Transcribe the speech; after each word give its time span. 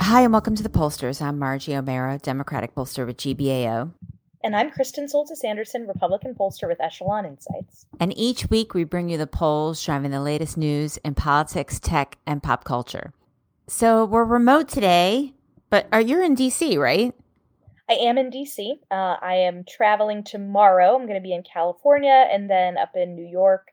Hi, 0.00 0.22
and 0.22 0.32
welcome 0.32 0.56
to 0.56 0.64
the 0.64 0.68
Pollsters. 0.68 1.22
I'm 1.22 1.38
Margie 1.38 1.72
Omero, 1.72 2.20
Democratic 2.20 2.74
pollster 2.74 3.06
with 3.06 3.18
GBAO. 3.18 3.92
And 4.42 4.56
I'm 4.56 4.72
Kristen 4.72 5.06
Soltis 5.06 5.44
Anderson, 5.44 5.86
Republican 5.86 6.34
pollster 6.34 6.66
with 6.66 6.80
Echelon 6.80 7.24
Insights. 7.24 7.86
And 8.00 8.12
each 8.18 8.50
week 8.50 8.74
we 8.74 8.82
bring 8.82 9.08
you 9.08 9.16
the 9.16 9.28
polls 9.28 9.80
driving 9.84 10.10
the 10.10 10.20
latest 10.20 10.56
news 10.56 10.96
in 11.04 11.14
politics, 11.14 11.78
tech, 11.78 12.18
and 12.26 12.42
pop 12.42 12.64
culture. 12.64 13.12
So 13.68 14.04
we're 14.04 14.24
remote 14.24 14.68
today, 14.68 15.34
but 15.70 15.84
uh, 15.84 15.88
are 15.92 16.00
you 16.00 16.20
in 16.20 16.34
DC, 16.34 16.76
right? 16.78 17.14
I 17.88 17.94
am 17.94 18.18
in 18.18 18.30
DC. 18.30 18.78
Uh, 18.90 19.16
I 19.20 19.34
am 19.34 19.64
traveling 19.64 20.24
tomorrow. 20.24 20.94
I'm 20.94 21.06
going 21.06 21.20
to 21.20 21.20
be 21.20 21.34
in 21.34 21.42
California 21.42 22.28
and 22.30 22.48
then 22.48 22.78
up 22.78 22.92
in 22.94 23.14
New 23.14 23.26
York 23.26 23.72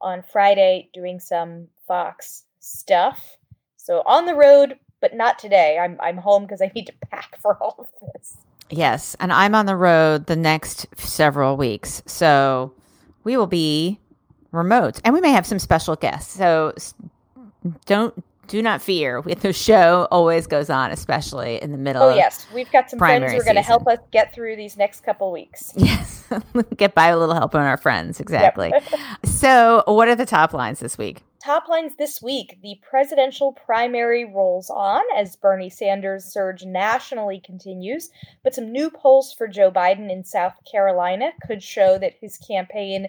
on 0.00 0.22
Friday 0.22 0.90
doing 0.92 1.20
some 1.20 1.68
Fox 1.86 2.44
stuff. 2.60 3.36
So 3.76 4.02
on 4.06 4.26
the 4.26 4.34
road, 4.34 4.78
but 5.00 5.14
not 5.14 5.38
today. 5.38 5.78
I'm 5.78 5.96
I'm 6.00 6.18
home 6.18 6.42
because 6.42 6.60
I 6.62 6.70
need 6.74 6.86
to 6.86 6.92
pack 7.10 7.38
for 7.40 7.56
all 7.62 7.76
of 7.78 7.86
this. 8.14 8.36
Yes, 8.70 9.16
and 9.18 9.32
I'm 9.32 9.54
on 9.54 9.66
the 9.66 9.76
road 9.76 10.26
the 10.26 10.36
next 10.36 10.86
several 10.98 11.56
weeks, 11.56 12.02
so 12.04 12.74
we 13.24 13.36
will 13.36 13.46
be 13.46 13.98
remote, 14.52 15.00
and 15.04 15.14
we 15.14 15.20
may 15.20 15.30
have 15.30 15.46
some 15.46 15.58
special 15.58 15.96
guests. 15.96 16.36
So 16.36 16.74
don't 17.86 18.22
do 18.48 18.62
not 18.62 18.82
fear. 18.82 19.22
The 19.22 19.52
show 19.52 20.08
always 20.10 20.46
goes 20.46 20.70
on, 20.70 20.90
especially 20.90 21.62
in 21.62 21.70
the 21.70 21.78
middle. 21.78 22.02
Oh 22.02 22.14
yes, 22.14 22.46
we've 22.52 22.70
got 22.72 22.90
some 22.90 22.98
friends 22.98 23.30
who 23.30 23.38
are 23.38 23.44
going 23.44 23.56
to 23.56 23.62
help 23.62 23.86
us 23.86 23.98
get 24.10 24.34
through 24.34 24.56
these 24.56 24.76
next 24.76 25.02
couple 25.02 25.30
weeks. 25.30 25.72
Yes, 25.76 26.24
get 26.76 26.94
by 26.94 27.08
a 27.08 27.18
little 27.18 27.34
help 27.34 27.54
on 27.54 27.62
our 27.62 27.76
friends. 27.76 28.18
Exactly. 28.18 28.70
Yep. 28.70 29.00
so, 29.24 29.84
what 29.86 30.08
are 30.08 30.16
the 30.16 30.26
top 30.26 30.52
lines 30.52 30.80
this 30.80 30.98
week? 30.98 31.22
Top 31.44 31.68
lines 31.68 31.92
this 31.96 32.20
week: 32.20 32.58
the 32.62 32.80
presidential 32.88 33.52
primary 33.52 34.24
rolls 34.24 34.70
on 34.70 35.02
as 35.16 35.36
Bernie 35.36 35.70
Sanders' 35.70 36.24
surge 36.24 36.64
nationally 36.64 37.40
continues, 37.44 38.10
but 38.42 38.54
some 38.54 38.72
new 38.72 38.90
polls 38.90 39.32
for 39.32 39.46
Joe 39.46 39.70
Biden 39.70 40.10
in 40.10 40.24
South 40.24 40.54
Carolina 40.70 41.30
could 41.46 41.62
show 41.62 41.98
that 41.98 42.14
his 42.20 42.38
campaign 42.38 43.08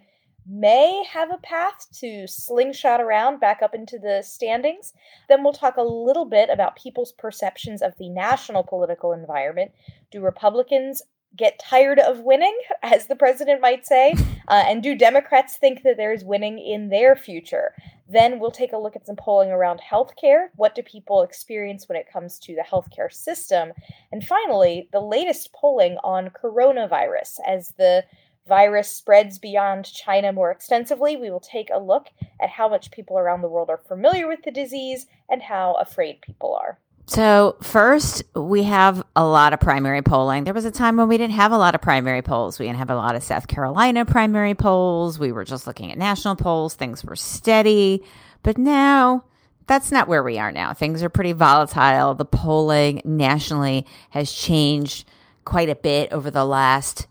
may 0.49 1.03
have 1.07 1.31
a 1.31 1.37
path 1.37 1.87
to 1.99 2.27
slingshot 2.27 2.99
around 2.99 3.39
back 3.39 3.61
up 3.61 3.75
into 3.75 3.99
the 3.99 4.23
standings. 4.23 4.93
Then 5.27 5.43
we'll 5.43 5.53
talk 5.53 5.77
a 5.77 5.83
little 5.83 6.25
bit 6.25 6.49
about 6.49 6.75
people's 6.75 7.11
perceptions 7.11 7.81
of 7.81 7.93
the 7.97 8.09
national 8.09 8.63
political 8.63 9.13
environment. 9.13 9.71
Do 10.11 10.21
Republicans 10.21 11.03
get 11.37 11.59
tired 11.59 11.99
of 11.99 12.21
winning, 12.21 12.57
as 12.83 13.07
the 13.07 13.15
president 13.15 13.61
might 13.61 13.85
say? 13.85 14.15
Uh, 14.49 14.63
and 14.65 14.81
do 14.81 14.95
Democrats 14.95 15.57
think 15.57 15.83
that 15.83 15.95
there 15.95 16.11
is 16.11 16.23
winning 16.23 16.57
in 16.57 16.89
their 16.89 17.15
future? 17.15 17.71
Then 18.11 18.39
we'll 18.39 18.49
take 18.49 18.73
a 18.73 18.77
look 18.79 18.95
at 18.95 19.05
some 19.05 19.15
polling 19.15 19.51
around 19.51 19.79
healthcare. 19.79 20.47
What 20.55 20.73
do 20.73 20.81
people 20.81 21.21
experience 21.21 21.87
when 21.87 21.99
it 21.99 22.11
comes 22.11 22.39
to 22.39 22.55
the 22.55 22.63
healthcare 22.63 23.13
system? 23.13 23.73
And 24.11 24.25
finally, 24.25 24.89
the 24.91 25.01
latest 25.01 25.53
polling 25.53 25.97
on 26.03 26.31
coronavirus 26.31 27.37
as 27.45 27.75
the 27.77 28.03
virus 28.49 28.91
spreads 28.91 29.39
beyond 29.39 29.85
China 29.85 30.33
more 30.33 30.51
extensively, 30.51 31.15
we 31.15 31.29
will 31.29 31.39
take 31.39 31.69
a 31.73 31.79
look 31.79 32.07
at 32.41 32.49
how 32.49 32.67
much 32.67 32.91
people 32.91 33.17
around 33.17 33.41
the 33.41 33.47
world 33.47 33.69
are 33.69 33.77
familiar 33.77 34.27
with 34.27 34.43
the 34.43 34.51
disease 34.51 35.05
and 35.29 35.41
how 35.41 35.75
afraid 35.75 36.19
people 36.21 36.53
are. 36.53 36.79
So, 37.05 37.55
first, 37.61 38.23
we 38.35 38.63
have 38.63 39.03
a 39.15 39.25
lot 39.25 39.53
of 39.53 39.59
primary 39.59 40.03
polling. 40.03 40.43
There 40.43 40.53
was 40.53 40.65
a 40.65 40.71
time 40.71 40.97
when 40.97 41.07
we 41.07 41.17
didn't 41.17 41.33
have 41.33 41.51
a 41.51 41.57
lot 41.57 41.73
of 41.73 41.81
primary 41.81 42.21
polls. 42.21 42.59
We 42.59 42.67
didn't 42.67 42.77
have 42.77 42.91
a 42.91 42.95
lot 42.95 43.15
of 43.15 43.23
South 43.23 43.47
Carolina 43.47 44.05
primary 44.05 44.53
polls. 44.53 45.17
We 45.17 45.31
were 45.31 45.43
just 45.43 45.65
looking 45.65 45.91
at 45.91 45.97
national 45.97 46.35
polls. 46.35 46.75
Things 46.75 47.03
were 47.03 47.15
steady. 47.15 48.03
But 48.43 48.59
now, 48.59 49.23
that's 49.65 49.91
not 49.91 50.07
where 50.07 50.21
we 50.21 50.37
are 50.37 50.51
now. 50.51 50.73
Things 50.73 51.01
are 51.01 51.09
pretty 51.09 51.31
volatile. 51.31 52.13
The 52.13 52.25
polling 52.25 53.01
nationally 53.03 53.87
has 54.11 54.31
changed 54.31 55.07
quite 55.45 55.69
a 55.69 55.75
bit 55.75 56.13
over 56.13 56.29
the 56.29 56.45
last 56.45 57.07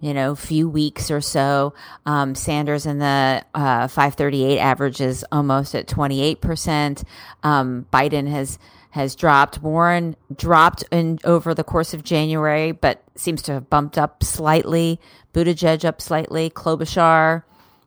you 0.00 0.14
know, 0.14 0.34
few 0.34 0.68
weeks 0.68 1.10
or 1.10 1.20
so. 1.20 1.74
Um, 2.06 2.34
Sanders 2.34 2.86
in 2.86 2.98
the 2.98 3.44
uh, 3.54 3.86
538 3.88 4.58
average 4.58 5.00
is 5.00 5.24
almost 5.30 5.74
at 5.74 5.86
28%. 5.86 7.04
Um, 7.42 7.86
Biden 7.92 8.28
has 8.28 8.58
has 8.92 9.14
dropped. 9.14 9.62
Warren 9.62 10.16
dropped 10.34 10.82
in 10.90 11.20
over 11.24 11.54
the 11.54 11.62
course 11.62 11.94
of 11.94 12.02
January, 12.02 12.72
but 12.72 13.02
seems 13.14 13.42
to 13.42 13.52
have 13.52 13.70
bumped 13.70 13.96
up 13.96 14.24
slightly. 14.24 14.98
Buttigieg 15.32 15.84
up 15.84 16.00
slightly. 16.00 16.50
Klobuchar 16.50 17.44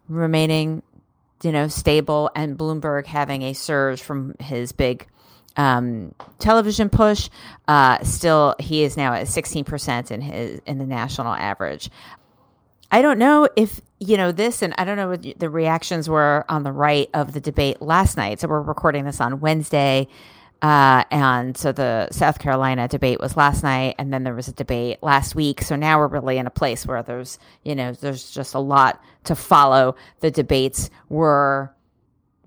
remaining, 0.07 0.81
you 1.44 1.52
know, 1.52 1.68
stable, 1.68 2.31
and 2.35 2.57
Bloomberg 2.57 3.06
having 3.06 3.41
a 3.41 3.53
surge 3.53 4.02
from 4.02 4.35
his 4.40 4.72
big 4.72 5.07
um, 5.58 6.14
television 6.40 6.90
push. 6.90 7.30
Uh, 7.68 8.03
still, 8.03 8.56
he 8.59 8.84
is 8.84 8.97
now 8.97 9.14
at 9.14 9.28
16% 9.28 10.12
in 10.12 10.22
his 10.22 10.62
in 10.66 10.78
the 10.78 10.86
national 10.86 11.34
average. 11.34 11.90
I 12.91 13.02
don't 13.02 13.18
know 13.18 13.50
if 13.56 13.81
you 14.00 14.18
know 14.18 14.31
this, 14.31 14.62
and 14.62 14.74
I 14.78 14.86
don't 14.86 14.97
know 14.97 15.09
what 15.09 15.40
the 15.40 15.50
reactions 15.50 16.08
were 16.09 16.46
on 16.50 16.64
the 16.64 16.72
right 16.72 17.09
of 17.14 17.34
the 17.34 17.40
debate 17.40 17.81
last 17.81 18.18
night. 18.18 18.40
So 18.40 18.47
we're 18.47 18.62
recording 18.62 19.06
this 19.06 19.19
on 19.19 19.40
Wednesday. 19.40 20.08
Uh, 20.62 21.03
and 21.12 21.58
so 21.58 21.74
the 21.74 22.08
South 22.12 22.40
Carolina 22.40 22.88
debate 22.88 23.20
was 23.20 23.35
last 23.35 23.64
night, 23.64 23.96
and 24.00 24.14
then 24.14 24.24
there 24.24 24.34
was 24.34 24.47
a 24.47 24.53
debate 24.53 25.02
last 25.03 25.35
week. 25.35 25.62
So 25.62 25.75
now 25.75 26.00
we're 26.00 26.08
really 26.08 26.38
in 26.38 26.47
a 26.47 26.52
place 26.52 26.85
where 26.85 27.03
there's, 27.03 27.38
you 27.64 27.75
know, 27.75 27.91
there's 27.91 28.31
just 28.31 28.53
a 28.53 28.59
lot 28.59 29.03
to 29.25 29.35
follow. 29.35 29.96
The 30.22 30.31
debates 30.31 30.90
were 31.09 31.74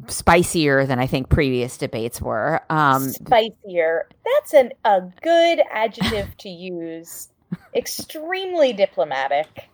spicier 0.08 0.86
than 0.86 0.98
I 0.98 1.06
think 1.06 1.28
previous 1.28 1.76
debates 1.76 2.20
were. 2.20 2.60
Um, 2.70 3.08
spicier. 3.10 4.08
That's 4.24 4.54
an, 4.54 4.72
a 4.84 5.02
good 5.22 5.60
adjective 5.70 6.36
to 6.38 6.48
use. 6.48 7.28
Extremely 7.74 8.72
diplomatic. 8.72 9.68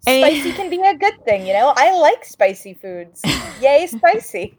spicy 0.00 0.52
can 0.52 0.70
be 0.70 0.80
a 0.80 0.96
good 0.96 1.24
thing, 1.24 1.46
you 1.46 1.52
know. 1.52 1.72
I 1.76 1.96
like 1.98 2.24
spicy 2.24 2.74
foods. 2.74 3.22
Yay, 3.60 3.86
spicy. 3.90 4.54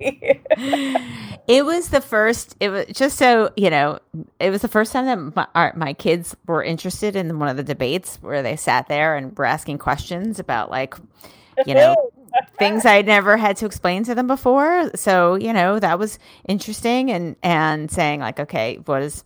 it 1.48 1.66
was 1.66 1.90
the 1.90 2.02
first. 2.02 2.56
It 2.60 2.70
was 2.70 2.86
just 2.88 3.18
so 3.18 3.52
you 3.56 3.70
know. 3.70 4.00
It 4.40 4.50
was 4.50 4.62
the 4.62 4.68
first 4.68 4.92
time 4.92 5.06
that 5.06 5.36
my, 5.36 5.48
our, 5.56 5.74
my 5.76 5.94
kids 5.94 6.36
were 6.48 6.64
interested 6.64 7.16
in 7.16 7.40
one 7.40 7.50
of 7.50 7.58
the 7.58 7.64
debates 7.64 8.18
where 8.22 8.44
they 8.44 8.56
sat 8.56 8.88
there 8.88 9.16
and 9.16 9.36
were 9.38 9.46
asking 9.46 9.78
questions 9.78 10.40
about 10.40 10.70
like, 10.70 10.96
you 11.66 11.74
know, 11.74 12.12
things 12.58 12.86
I'd 12.86 13.06
never 13.06 13.38
had 13.38 13.58
to 13.58 13.66
explain 13.66 14.04
to 14.06 14.16
them 14.16 14.28
before. 14.28 14.92
So, 14.96 15.36
you 15.36 15.54
know, 15.54 15.80
that 15.80 16.00
was 16.00 16.20
interesting 16.48 17.12
and 17.12 17.36
and 17.44 17.90
saying 17.90 18.20
like, 18.20 18.40
okay, 18.40 18.80
what 18.86 19.02
is 19.02 19.24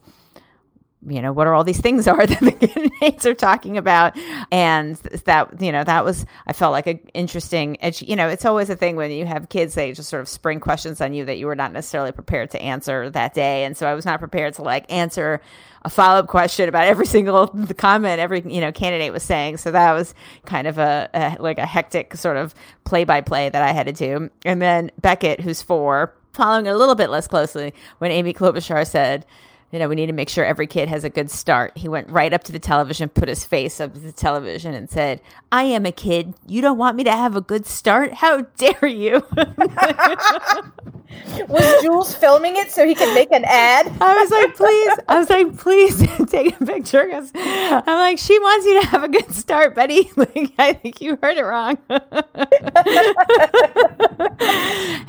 you 1.08 1.22
know 1.22 1.32
what 1.32 1.48
are 1.48 1.54
all 1.54 1.64
these 1.64 1.80
things 1.80 2.08
are 2.08 2.26
that 2.28 2.40
the 2.40 2.52
candidates 2.52 3.26
are 3.26 3.34
talking 3.34 3.78
about 3.78 4.18
and 4.52 4.98
that 5.26 5.62
you 5.62 5.72
know 5.72 5.84
that 5.84 6.04
was 6.04 6.26
i 6.48 6.54
felt 6.54 6.74
like 6.74 6.88
an 6.88 7.00
interesting 7.14 7.78
you 8.00 8.16
know 8.16 8.28
it's 8.28 8.46
always 8.46 8.70
a 8.70 8.76
thing 8.76 8.96
when 8.96 9.10
you 9.12 9.26
have 9.26 9.48
kids 9.50 9.76
they 9.76 9.94
just 9.94 10.10
sort 10.10 10.22
of 10.22 10.28
spring 10.28 10.60
questions 10.60 11.00
on 11.00 11.14
you 11.14 11.24
that 11.24 11.38
you 11.38 11.46
were 11.46 11.56
not 11.56 11.72
necessarily 11.72 12.12
prepared 12.12 12.52
to 12.52 12.62
answer 12.62 13.10
that 13.10 13.34
day 13.34 13.64
and 13.64 13.78
so 13.78 13.88
i 13.88 13.94
was 13.94 14.06
not 14.06 14.20
prepared 14.20 14.54
to 14.54 14.62
like 14.62 14.92
answer 14.92 15.40
a 15.84 15.90
follow-up 15.90 16.28
question 16.28 16.68
about 16.70 16.88
every 16.88 17.06
single 17.06 17.48
comment 17.78 18.20
every 18.20 18.42
you 18.42 18.62
know 18.62 18.72
candidate 18.72 19.14
was 19.14 19.24
saying 19.24 19.58
so 19.58 19.72
that 19.72 19.94
was 19.94 20.14
kind 20.46 20.68
of 20.68 20.78
a, 20.78 21.10
a 21.14 21.42
like 21.42 21.58
a 21.58 21.66
hectic 21.66 22.16
sort 22.16 22.38
of 22.38 22.54
play-by-play 22.84 23.50
that 23.50 23.62
i 23.62 23.72
had 23.72 23.86
to 23.86 23.94
do 23.94 24.30
and 24.46 24.62
then 24.62 24.92
beckett 25.02 25.40
who's 25.40 25.62
four 25.62 26.14
following 26.34 26.68
a 26.68 26.76
little 26.76 26.96
bit 26.96 27.10
less 27.10 27.28
closely 27.28 27.74
when 28.00 28.12
amy 28.12 28.34
klobuchar 28.34 28.86
said 28.86 29.26
you 29.72 29.78
know, 29.78 29.88
we 29.88 29.96
need 29.96 30.08
to 30.08 30.14
make 30.14 30.30
sure 30.30 30.44
every 30.44 30.66
kid 30.66 30.90
has 30.90 31.04
a 31.04 31.10
good 31.10 31.30
start. 31.30 31.78
He 31.78 31.88
went 31.88 32.10
right 32.10 32.34
up 32.34 32.44
to 32.46 32.52
the 32.52 32.60
television, 32.60 33.08
put 33.08 33.30
his 33.30 33.46
face 33.46 33.80
up 33.80 33.94
to 33.94 34.00
the 34.00 34.12
television, 34.12 34.74
and 34.74 34.90
said, 34.90 35.22
I 35.52 35.64
am 35.64 35.86
a 35.86 35.92
kid. 35.92 36.34
You 36.48 36.62
don't 36.62 36.78
want 36.78 36.98
me 36.98 37.04
to 37.04 37.12
have 37.12 37.36
a 37.36 37.42
good 37.42 37.68
start? 37.68 38.14
How 38.14 38.42
dare 38.58 38.88
you? 38.88 39.24
was 41.48 41.82
Jules 41.82 42.14
filming 42.16 42.56
it 42.58 42.72
so 42.72 42.86
he 42.86 42.96
could 42.96 43.14
make 43.14 43.32
an 43.32 43.46
ad? 43.46 43.88
I 44.02 44.16
was 44.16 44.32
like, 44.32 44.56
please. 44.56 45.00
I 45.08 45.20
was 45.20 45.30
like, 45.30 45.58
please 45.58 45.98
take 46.30 46.60
a 46.60 46.66
picture. 46.66 47.06
Because 47.06 47.32
I'm 47.36 47.84
like, 47.86 48.20
she 48.20 48.38
wants 48.40 48.66
you 48.66 48.82
to 48.82 48.88
have 48.88 49.04
a 49.04 49.08
good 49.08 49.34
start, 49.34 49.76
Betty. 49.76 50.12
Like, 50.20 50.52
I 50.60 50.74
think 50.74 51.00
you 51.02 51.18
heard 51.22 51.38
it 51.38 51.44
wrong. 51.44 51.78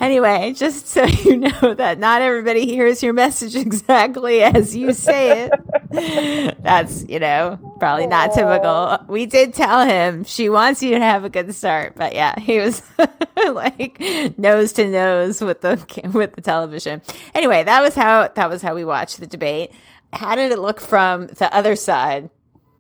anyway, 0.01 0.53
just 0.53 0.87
so 0.87 1.05
you 1.05 1.37
know 1.37 1.75
that 1.75 1.99
not 1.99 2.23
everybody 2.23 2.65
hears 2.65 3.03
your 3.03 3.13
message 3.13 3.57
exactly 3.57 4.43
as 4.43 4.77
you 4.77 4.93
say 4.93 5.49
it. 5.49 6.63
That's, 6.63 7.05
you 7.09 7.19
know, 7.19 7.70
probably 7.81 8.07
not 8.07 8.33
typical. 8.33 8.99
We 9.09 9.27
did 9.27 9.55
tell 9.55 9.85
him 9.85 10.25
she 10.25 10.49
wants 10.49 10.83
you 10.83 10.91
to 10.91 11.01
have 11.01 11.25
a 11.25 11.29
good 11.29 11.53
start, 11.55 11.95
but 11.97 12.15
yeah, 12.15 12.39
he 12.39 12.59
was 12.59 12.83
like 13.53 14.01
nose 14.39 14.73
to 14.75 14.87
nose 14.87 15.41
with 15.41 15.63
the 15.63 16.11
with 16.13 16.35
the 16.35 16.43
television. 16.43 17.03
Anyway, 17.35 17.65
that 17.65 17.81
was 17.83 17.95
how 17.97 18.29
that 18.29 18.49
was 18.49 18.63
how 18.63 18.75
we 18.75 18.85
watched 18.85 19.19
the 19.19 19.27
debate. 19.27 19.73
How 20.13 20.37
did 20.37 20.53
it 20.53 20.59
look 20.59 20.81
from 20.81 21.27
the 21.29 21.53
other 21.55 21.75
side? 21.75 22.31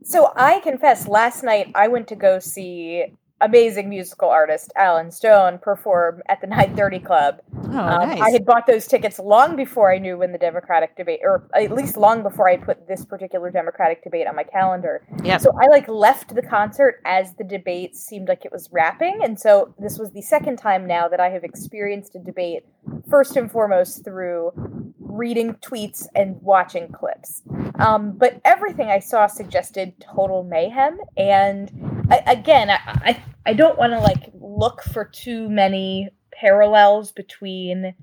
So 0.02 0.32
I 0.36 0.60
confess, 0.60 1.06
last 1.06 1.42
night 1.42 1.70
I 1.74 1.88
went 1.88 2.08
to 2.08 2.16
go 2.16 2.38
see 2.38 3.06
amazing 3.40 3.88
musical 3.88 4.28
artist 4.28 4.72
Alan 4.76 5.10
Stone 5.10 5.58
perform 5.58 6.22
at 6.28 6.40
the 6.40 6.46
930 6.46 6.98
Club. 7.00 7.40
Oh, 7.72 7.78
um, 7.78 8.08
nice. 8.08 8.20
I 8.20 8.30
had 8.30 8.44
bought 8.44 8.66
those 8.66 8.86
tickets 8.86 9.18
long 9.18 9.56
before 9.56 9.92
I 9.92 9.98
knew 9.98 10.18
when 10.18 10.32
the 10.32 10.38
Democratic 10.38 10.96
debate, 10.96 11.20
or 11.22 11.48
at 11.54 11.70
least 11.72 11.96
long 11.96 12.22
before 12.22 12.48
I 12.48 12.56
put 12.56 12.88
this 12.88 13.04
particular 13.04 13.50
Democratic 13.50 14.02
debate 14.02 14.26
on 14.26 14.36
my 14.36 14.44
calendar. 14.44 15.02
Yeah. 15.22 15.38
So 15.38 15.52
I 15.60 15.68
like 15.68 15.88
left 15.88 16.34
the 16.34 16.42
concert 16.42 17.00
as 17.04 17.34
the 17.34 17.44
debate 17.44 17.96
seemed 17.96 18.28
like 18.28 18.44
it 18.44 18.52
was 18.52 18.68
wrapping, 18.72 19.20
and 19.22 19.38
so 19.38 19.74
this 19.78 19.98
was 19.98 20.12
the 20.12 20.22
second 20.22 20.56
time 20.56 20.86
now 20.86 21.08
that 21.08 21.20
I 21.20 21.30
have 21.30 21.44
experienced 21.44 22.14
a 22.14 22.18
debate 22.18 22.64
first 23.08 23.36
and 23.36 23.50
foremost 23.50 24.04
through 24.04 24.52
reading 24.98 25.54
tweets 25.54 26.06
and 26.14 26.40
watching 26.42 26.90
clips. 26.92 27.42
Um, 27.78 28.12
but 28.12 28.40
everything 28.44 28.88
I 28.88 28.98
saw 28.98 29.26
suggested 29.26 29.94
total 30.00 30.44
mayhem, 30.44 30.98
and 31.16 32.06
I, 32.10 32.18
again, 32.26 32.70
I, 32.70 32.78
I 32.86 33.22
I 33.46 33.52
don't 33.54 33.78
want 33.78 33.92
to 33.92 34.00
like 34.00 34.30
look 34.40 34.82
for 34.82 35.04
too 35.04 35.48
many 35.48 36.10
parallels 36.32 37.12
between 37.12 37.94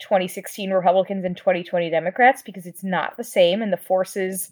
2016 0.00 0.70
Republicans 0.70 1.24
and 1.24 1.36
2020 1.36 1.90
Democrats 1.90 2.42
because 2.42 2.66
it's 2.66 2.82
not 2.82 3.16
the 3.16 3.24
same 3.24 3.62
and 3.62 3.72
the 3.72 3.76
forces 3.76 4.50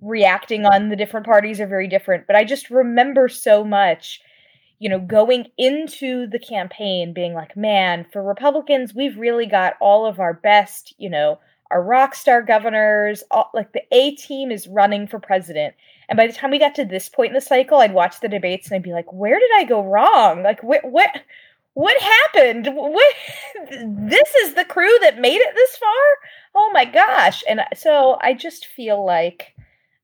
reacting 0.00 0.64
on 0.64 0.88
the 0.88 0.96
different 0.96 1.26
parties 1.26 1.60
are 1.60 1.66
very 1.66 1.88
different. 1.88 2.26
But 2.26 2.36
I 2.36 2.44
just 2.44 2.70
remember 2.70 3.28
so 3.28 3.64
much, 3.64 4.20
you 4.78 4.88
know, 4.88 5.00
going 5.00 5.46
into 5.56 6.26
the 6.26 6.38
campaign 6.38 7.12
being 7.12 7.34
like, 7.34 7.56
man, 7.56 8.06
for 8.12 8.22
Republicans, 8.22 8.94
we've 8.94 9.18
really 9.18 9.46
got 9.46 9.74
all 9.80 10.06
of 10.06 10.20
our 10.20 10.34
best, 10.34 10.94
you 10.98 11.10
know, 11.10 11.38
our 11.70 11.82
rock 11.82 12.14
star 12.14 12.42
governors, 12.42 13.22
all, 13.30 13.50
like 13.54 13.72
the 13.72 13.82
A 13.92 14.14
team 14.14 14.50
is 14.50 14.68
running 14.68 15.06
for 15.06 15.18
president. 15.18 15.74
And 16.08 16.16
by 16.16 16.26
the 16.26 16.32
time 16.32 16.50
we 16.50 16.58
got 16.58 16.74
to 16.76 16.84
this 16.84 17.08
point 17.08 17.30
in 17.30 17.34
the 17.34 17.40
cycle, 17.40 17.78
I'd 17.78 17.92
watch 17.92 18.20
the 18.20 18.28
debates 18.28 18.68
and 18.68 18.76
I'd 18.76 18.82
be 18.82 18.92
like, 18.92 19.12
where 19.12 19.38
did 19.38 19.50
I 19.54 19.64
go 19.64 19.82
wrong? 19.82 20.42
Like, 20.42 20.62
what, 20.62 20.84
what, 20.84 21.10
what 21.74 22.00
happened? 22.00 22.68
What, 22.74 23.14
this 23.70 24.34
is 24.42 24.54
the 24.54 24.64
crew 24.64 24.96
that 25.02 25.20
made 25.20 25.40
it 25.40 25.54
this 25.54 25.76
far? 25.76 25.90
Oh 26.54 26.70
my 26.72 26.84
gosh. 26.84 27.42
And 27.48 27.60
so 27.76 28.16
I 28.20 28.32
just 28.32 28.66
feel 28.66 29.04
like 29.04 29.54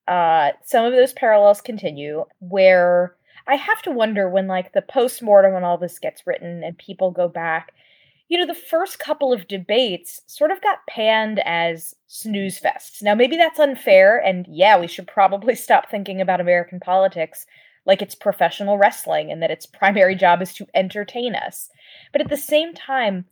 uh, 0.07 0.51
some 0.65 0.85
of 0.85 0.93
those 0.93 1.15
parallels 1.15 1.63
continue 1.63 2.27
where 2.41 3.15
I 3.47 3.57
have 3.57 3.83
to 3.83 3.91
wonder 3.91 4.29
when, 4.29 4.47
like, 4.47 4.73
the 4.73 4.83
post 4.83 5.23
mortem 5.23 5.53
when 5.53 5.65
all 5.65 5.79
this 5.79 5.99
gets 5.99 6.27
written 6.27 6.63
and 6.65 6.77
people 6.79 7.11
go 7.11 7.29
back 7.29 7.73
you 8.29 8.39
know, 8.39 8.47
the 8.47 8.55
first 8.55 8.99
couple 8.99 9.33
of 9.33 9.49
debates 9.49 10.23
sort 10.27 10.51
of 10.51 10.63
got 10.63 10.87
panned 10.89 11.41
as 11.45 11.95
snooze 12.07 12.59
fests. 12.59 13.03
Now, 13.03 13.15
maybe 13.15 13.37
that's 13.37 13.59
unfair, 13.59 14.19
and 14.19 14.47
yeah, 14.49 14.79
we 14.79 14.87
should 14.87 15.07
probably 15.07 15.55
stop 15.55 15.91
thinking 15.91 16.21
about 16.21 16.41
American 16.41 16.81
politics 16.81 17.47
like 17.87 18.01
it's 18.01 18.15
professional 18.15 18.79
wrestling 18.79 19.31
and 19.31 19.43
that 19.43 19.51
its 19.51 19.67
primary 19.67 20.15
job 20.15 20.41
is 20.41 20.55
to 20.55 20.67
entertain 20.75 21.35
us. 21.35 21.69
But 22.13 22.23
at 22.23 22.31
the 22.31 22.37
same 22.37 22.73
time, 22.73 23.27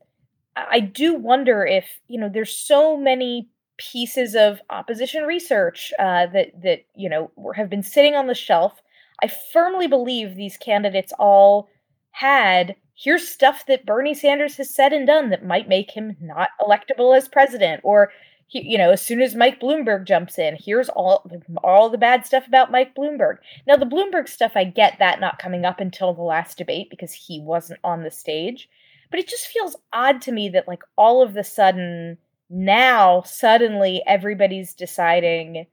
I 0.54 0.80
do 0.80 1.14
wonder 1.14 1.64
if, 1.64 1.86
you 2.06 2.20
know, 2.20 2.28
there's 2.28 2.54
so 2.54 2.98
many 2.98 3.48
pieces 3.78 4.34
of 4.34 4.60
opposition 4.68 5.24
research 5.24 5.90
uh, 5.98 6.26
that 6.26 6.48
that 6.62 6.84
you 6.94 7.08
know 7.08 7.32
have 7.56 7.70
been 7.70 7.82
sitting 7.82 8.14
on 8.14 8.26
the 8.26 8.34
shelf. 8.34 8.82
I 9.22 9.28
firmly 9.52 9.86
believe 9.86 10.34
these 10.34 10.56
candidates 10.56 11.12
all 11.18 11.68
had 12.10 12.74
here's 12.94 13.26
stuff 13.26 13.64
that 13.66 13.86
Bernie 13.86 14.14
Sanders 14.14 14.56
has 14.56 14.74
said 14.74 14.92
and 14.92 15.06
done 15.06 15.30
that 15.30 15.44
might 15.44 15.68
make 15.68 15.90
him 15.90 16.16
not 16.20 16.50
electable 16.60 17.16
as 17.16 17.28
president 17.28 17.80
or 17.84 18.10
you 18.50 18.76
know 18.76 18.90
as 18.90 19.00
soon 19.00 19.22
as 19.22 19.34
Mike 19.34 19.60
Bloomberg 19.60 20.06
jumps 20.06 20.38
in 20.38 20.58
here's 20.60 20.90
all 20.90 21.30
all 21.64 21.88
the 21.88 21.96
bad 21.96 22.26
stuff 22.26 22.46
about 22.46 22.70
Mike 22.70 22.94
Bloomberg. 22.94 23.36
Now 23.66 23.76
the 23.76 23.86
Bloomberg 23.86 24.28
stuff 24.28 24.52
I 24.54 24.64
get 24.64 24.98
that 24.98 25.20
not 25.20 25.38
coming 25.38 25.64
up 25.64 25.80
until 25.80 26.12
the 26.12 26.22
last 26.22 26.58
debate 26.58 26.90
because 26.90 27.12
he 27.12 27.40
wasn't 27.40 27.80
on 27.84 28.02
the 28.02 28.10
stage. 28.10 28.68
But 29.10 29.20
it 29.20 29.28
just 29.28 29.46
feels 29.46 29.76
odd 29.92 30.20
to 30.22 30.32
me 30.32 30.48
that 30.50 30.68
like 30.68 30.82
all 30.96 31.22
of 31.22 31.34
the 31.34 31.44
sudden 31.44 32.18
now 32.50 33.22
suddenly 33.22 34.02
everybody's 34.06 34.74
deciding 34.74 35.66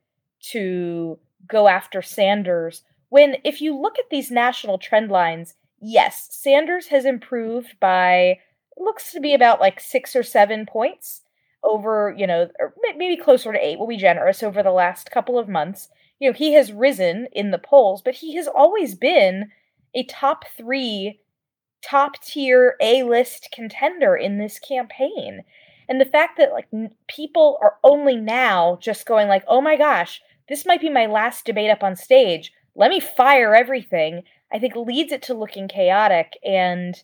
to 0.52 1.18
go 1.46 1.68
after 1.68 2.00
Sanders 2.00 2.82
when 3.10 3.36
if 3.44 3.60
you 3.60 3.76
look 3.78 3.98
at 3.98 4.10
these 4.10 4.30
national 4.30 4.78
trend 4.78 5.10
lines 5.10 5.54
yes, 5.80 6.28
Sanders 6.30 6.88
has 6.88 7.04
improved 7.04 7.78
by 7.80 8.38
looks 8.76 9.12
to 9.12 9.20
be 9.20 9.34
about 9.34 9.60
like 9.60 9.80
six 9.80 10.14
or 10.14 10.22
seven 10.22 10.66
points 10.66 11.22
over, 11.62 12.14
you 12.16 12.26
know, 12.26 12.48
maybe 12.96 13.16
closer 13.16 13.52
to 13.52 13.66
eight. 13.66 13.78
We'll 13.78 13.88
be 13.88 13.96
generous 13.96 14.42
over 14.42 14.62
the 14.62 14.70
last 14.70 15.10
couple 15.10 15.38
of 15.38 15.48
months. 15.48 15.88
You 16.18 16.30
know, 16.30 16.36
he 16.36 16.52
has 16.54 16.72
risen 16.72 17.28
in 17.32 17.50
the 17.50 17.58
polls, 17.58 18.02
but 18.02 18.14
he 18.14 18.36
has 18.36 18.46
always 18.46 18.94
been 18.94 19.50
a 19.94 20.04
top 20.04 20.44
three, 20.56 21.20
top 21.82 22.22
tier 22.22 22.76
A 22.80 23.02
list 23.02 23.48
contender 23.52 24.16
in 24.16 24.38
this 24.38 24.58
campaign. 24.58 25.42
And 25.88 26.00
the 26.00 26.06
fact 26.06 26.38
that 26.38 26.52
like 26.52 26.68
n- 26.72 26.94
people 27.08 27.58
are 27.60 27.76
only 27.82 28.16
now 28.16 28.78
just 28.80 29.06
going 29.06 29.28
like, 29.28 29.44
oh 29.48 29.60
my 29.60 29.76
gosh, 29.76 30.20
this 30.48 30.64
might 30.64 30.80
be 30.80 30.90
my 30.90 31.06
last 31.06 31.44
debate 31.44 31.70
up 31.70 31.82
on 31.82 31.96
stage. 31.96 32.52
Let 32.74 32.90
me 32.90 33.00
fire 33.00 33.54
everything. 33.54 34.22
I 34.52 34.58
think 34.58 34.74
leads 34.76 35.12
it 35.12 35.22
to 35.22 35.34
looking 35.34 35.68
chaotic. 35.68 36.38
And 36.44 36.94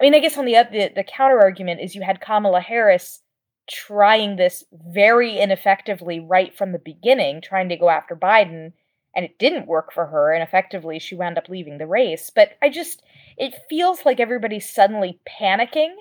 I 0.00 0.02
mean, 0.02 0.14
I 0.14 0.20
guess 0.20 0.38
on 0.38 0.44
the 0.44 0.56
the, 0.70 0.90
the 0.94 1.04
counter 1.04 1.40
argument 1.40 1.80
is 1.80 1.94
you 1.94 2.02
had 2.02 2.20
Kamala 2.20 2.60
Harris 2.60 3.20
trying 3.70 4.36
this 4.36 4.64
very 4.72 5.38
ineffectively 5.38 6.20
right 6.20 6.56
from 6.56 6.72
the 6.72 6.78
beginning, 6.78 7.40
trying 7.40 7.68
to 7.68 7.76
go 7.76 7.88
after 7.88 8.16
Biden, 8.16 8.72
and 9.14 9.24
it 9.24 9.38
didn't 9.38 9.66
work 9.66 9.92
for 9.92 10.06
her. 10.06 10.32
And 10.32 10.42
effectively, 10.42 10.98
she 10.98 11.14
wound 11.14 11.38
up 11.38 11.48
leaving 11.48 11.78
the 11.78 11.86
race. 11.86 12.30
But 12.34 12.50
I 12.62 12.68
just, 12.68 13.02
it 13.36 13.54
feels 13.68 14.04
like 14.04 14.20
everybody's 14.20 14.68
suddenly 14.68 15.20
panicking, 15.28 15.94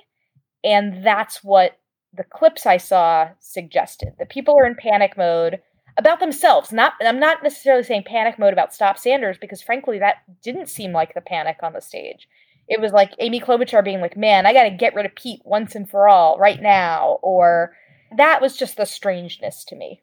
and 0.64 1.06
that's 1.06 1.44
what 1.44 1.78
the 2.14 2.24
clips 2.24 2.66
I 2.66 2.78
saw 2.78 3.30
suggested. 3.40 4.14
That 4.20 4.30
people 4.30 4.58
are 4.58 4.66
in 4.66 4.76
panic 4.76 5.18
mode 5.18 5.62
about 5.98 6.20
themselves. 6.20 6.72
Not 6.72 6.94
I'm 7.02 7.20
not 7.20 7.44
necessarily 7.44 7.84
saying 7.84 8.04
panic 8.06 8.40
mode 8.40 8.54
about 8.54 8.74
Stop 8.74 8.98
Sanders 8.98 9.38
because 9.40 9.62
frankly 9.62 10.00
that 10.00 10.18
didn't 10.44 10.70
seem 10.70 10.92
like 10.92 11.14
the 11.14 11.22
panic 11.22 11.58
on 11.64 11.74
the 11.74 11.82
stage. 11.82 12.28
It 12.68 12.80
was 12.80 12.94
like 12.94 13.12
Amy 13.20 13.40
Klobuchar 13.42 13.84
being 13.84 14.02
like, 14.02 14.16
"Man, 14.16 14.46
I 14.46 14.54
got 14.54 14.64
to 14.64 14.70
get 14.72 14.96
rid 14.96 15.06
of 15.06 15.16
Pete 15.16 15.42
once 15.44 15.76
and 15.76 15.90
for 15.90 16.08
all 16.08 16.38
right 16.38 16.62
now," 16.62 17.20
or 17.22 17.76
that 18.16 18.42
was 18.42 18.56
just 18.56 18.78
the 18.78 18.86
strangeness 18.86 19.64
to 19.66 19.76
me. 19.76 20.02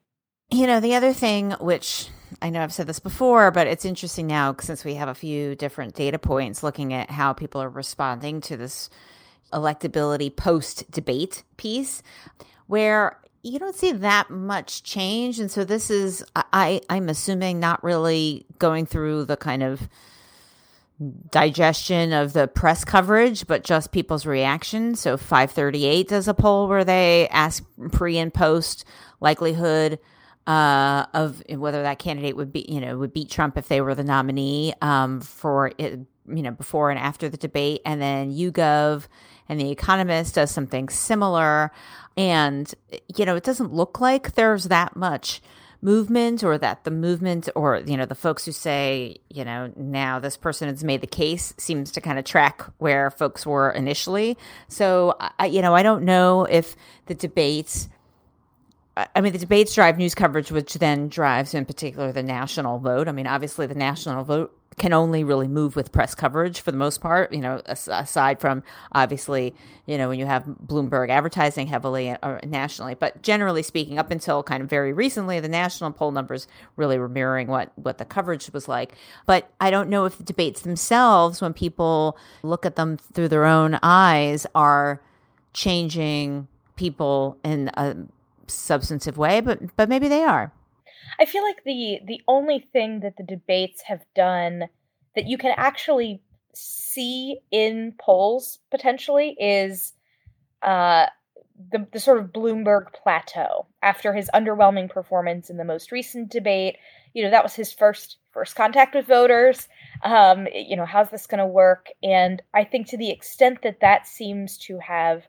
You 0.50 0.66
know, 0.66 0.80
the 0.80 0.94
other 0.94 1.12
thing 1.12 1.52
which 1.60 2.08
I 2.42 2.50
know 2.50 2.62
I've 2.62 2.72
said 2.72 2.86
this 2.86 3.00
before, 3.00 3.50
but 3.50 3.66
it's 3.66 3.84
interesting 3.84 4.26
now 4.26 4.54
since 4.60 4.84
we 4.84 4.94
have 4.94 5.08
a 5.08 5.14
few 5.14 5.54
different 5.54 5.94
data 5.94 6.18
points 6.18 6.62
looking 6.62 6.92
at 6.92 7.10
how 7.10 7.32
people 7.32 7.62
are 7.62 7.68
responding 7.68 8.40
to 8.42 8.56
this 8.56 8.90
electability 9.52 10.34
post 10.34 10.90
debate 10.90 11.42
piece 11.56 12.02
where 12.66 13.18
you 13.42 13.58
don't 13.58 13.76
see 13.76 13.92
that 13.92 14.30
much 14.30 14.82
change 14.82 15.38
and 15.38 15.50
so 15.50 15.64
this 15.64 15.90
is 15.90 16.24
i 16.34 16.80
i'm 16.90 17.08
assuming 17.08 17.60
not 17.60 17.82
really 17.84 18.44
going 18.58 18.84
through 18.84 19.24
the 19.24 19.36
kind 19.36 19.62
of 19.62 19.88
digestion 21.30 22.12
of 22.12 22.32
the 22.32 22.48
press 22.48 22.84
coverage 22.84 23.46
but 23.46 23.62
just 23.62 23.92
people's 23.92 24.26
reaction. 24.26 24.96
So 24.96 25.16
538 25.16 26.08
does 26.08 26.26
a 26.26 26.34
poll 26.34 26.68
where 26.68 26.84
they 26.84 27.28
ask 27.28 27.64
pre 27.92 28.18
and 28.18 28.34
post 28.34 28.84
likelihood 29.20 30.00
uh, 30.46 31.06
of 31.14 31.42
whether 31.48 31.82
that 31.82 31.98
candidate 31.98 32.36
would 32.36 32.52
be 32.52 32.64
you 32.68 32.80
know 32.80 32.98
would 32.98 33.12
beat 33.12 33.30
trump 33.30 33.56
if 33.56 33.68
they 33.68 33.80
were 33.80 33.94
the 33.94 34.02
nominee 34.02 34.74
um, 34.80 35.20
for 35.20 35.72
it 35.78 36.00
you 36.26 36.42
know 36.42 36.50
before 36.50 36.90
and 36.90 36.98
after 36.98 37.28
the 37.28 37.36
debate. 37.36 37.80
And 37.84 38.02
then 38.02 38.32
YouGov 38.32 39.06
and 39.48 39.60
the 39.60 39.70
economist 39.70 40.34
does 40.34 40.50
something 40.50 40.88
similar 40.88 41.70
and, 42.16 42.74
you 43.16 43.24
know, 43.24 43.36
it 43.36 43.44
doesn't 43.44 43.72
look 43.72 44.00
like 44.00 44.34
there's 44.34 44.64
that 44.64 44.96
much 44.96 45.40
movement 45.80 46.42
or 46.42 46.58
that 46.58 46.82
the 46.82 46.90
movement 46.90 47.48
or, 47.54 47.76
you 47.86 47.96
know, 47.96 48.06
the 48.06 48.14
folks 48.16 48.44
who 48.44 48.50
say, 48.50 49.18
you 49.28 49.44
know, 49.44 49.72
now 49.76 50.18
this 50.18 50.36
person 50.36 50.68
has 50.68 50.82
made 50.82 51.00
the 51.00 51.06
case 51.06 51.54
seems 51.58 51.92
to 51.92 52.00
kind 52.00 52.18
of 52.18 52.24
track 52.24 52.62
where 52.78 53.10
folks 53.12 53.46
were 53.46 53.70
initially. 53.70 54.36
So, 54.66 55.16
I, 55.38 55.46
you 55.46 55.62
know, 55.62 55.74
I 55.74 55.84
don't 55.84 56.02
know 56.02 56.44
if 56.44 56.74
the 57.06 57.14
debates. 57.14 57.88
I 59.14 59.20
mean, 59.20 59.32
the 59.32 59.38
debates 59.38 59.76
drive 59.76 59.96
news 59.96 60.16
coverage, 60.16 60.50
which 60.50 60.74
then 60.74 61.08
drives, 61.08 61.54
in 61.54 61.64
particular, 61.64 62.10
the 62.10 62.24
national 62.24 62.80
vote. 62.80 63.06
I 63.06 63.12
mean, 63.12 63.28
obviously, 63.28 63.66
the 63.66 63.76
national 63.76 64.24
vote 64.24 64.57
can 64.78 64.92
only 64.92 65.24
really 65.24 65.48
move 65.48 65.76
with 65.76 65.92
press 65.92 66.14
coverage 66.14 66.60
for 66.60 66.70
the 66.70 66.76
most 66.76 67.00
part, 67.00 67.32
you 67.32 67.40
know, 67.40 67.60
aside 67.66 68.40
from 68.40 68.62
obviously, 68.92 69.54
you 69.86 69.98
know, 69.98 70.08
when 70.08 70.18
you 70.18 70.26
have 70.26 70.44
Bloomberg 70.44 71.10
advertising 71.10 71.66
heavily 71.66 72.10
uh, 72.10 72.38
nationally. 72.44 72.94
But 72.94 73.22
generally 73.22 73.62
speaking, 73.62 73.98
up 73.98 74.10
until 74.10 74.42
kind 74.42 74.62
of 74.62 74.70
very 74.70 74.92
recently, 74.92 75.40
the 75.40 75.48
national 75.48 75.92
poll 75.92 76.10
numbers 76.10 76.46
really 76.76 76.98
were 76.98 77.08
mirroring 77.08 77.48
what, 77.48 77.72
what 77.76 77.98
the 77.98 78.04
coverage 78.04 78.50
was 78.52 78.68
like. 78.68 78.94
But 79.26 79.50
I 79.60 79.70
don't 79.70 79.88
know 79.90 80.04
if 80.04 80.16
the 80.18 80.24
debates 80.24 80.62
themselves, 80.62 81.40
when 81.40 81.52
people 81.52 82.16
look 82.42 82.64
at 82.64 82.76
them 82.76 82.96
through 82.96 83.28
their 83.28 83.44
own 83.44 83.78
eyes, 83.82 84.46
are 84.54 85.00
changing 85.52 86.48
people 86.76 87.36
in 87.44 87.70
a 87.74 87.96
substantive 88.46 89.18
way, 89.18 89.40
but 89.40 89.76
but 89.76 89.88
maybe 89.88 90.08
they 90.08 90.22
are. 90.22 90.52
I 91.20 91.24
feel 91.24 91.42
like 91.42 91.64
the 91.64 92.00
the 92.06 92.22
only 92.28 92.60
thing 92.72 93.00
that 93.00 93.16
the 93.16 93.22
debates 93.22 93.82
have 93.82 94.04
done 94.14 94.68
that 95.14 95.26
you 95.26 95.38
can 95.38 95.54
actually 95.56 96.20
see 96.54 97.38
in 97.50 97.94
polls 97.98 98.58
potentially 98.70 99.36
is 99.38 99.92
uh, 100.62 101.06
the, 101.72 101.86
the 101.92 102.00
sort 102.00 102.18
of 102.18 102.32
Bloomberg 102.32 102.92
plateau 102.92 103.66
after 103.82 104.12
his 104.12 104.30
underwhelming 104.34 104.88
performance 104.88 105.50
in 105.50 105.56
the 105.56 105.64
most 105.64 105.92
recent 105.92 106.30
debate. 106.30 106.76
You 107.14 107.24
know, 107.24 107.30
that 107.30 107.42
was 107.42 107.54
his 107.54 107.72
first 107.72 108.18
first 108.32 108.54
contact 108.54 108.94
with 108.94 109.06
voters. 109.06 109.68
Um, 110.04 110.46
you 110.52 110.76
know, 110.76 110.84
how's 110.84 111.10
this 111.10 111.26
going 111.26 111.38
to 111.38 111.46
work? 111.46 111.88
And 112.02 112.40
I 112.54 112.64
think 112.64 112.86
to 112.88 112.96
the 112.96 113.10
extent 113.10 113.62
that 113.62 113.80
that 113.80 114.06
seems 114.06 114.56
to 114.58 114.78
have 114.78 115.24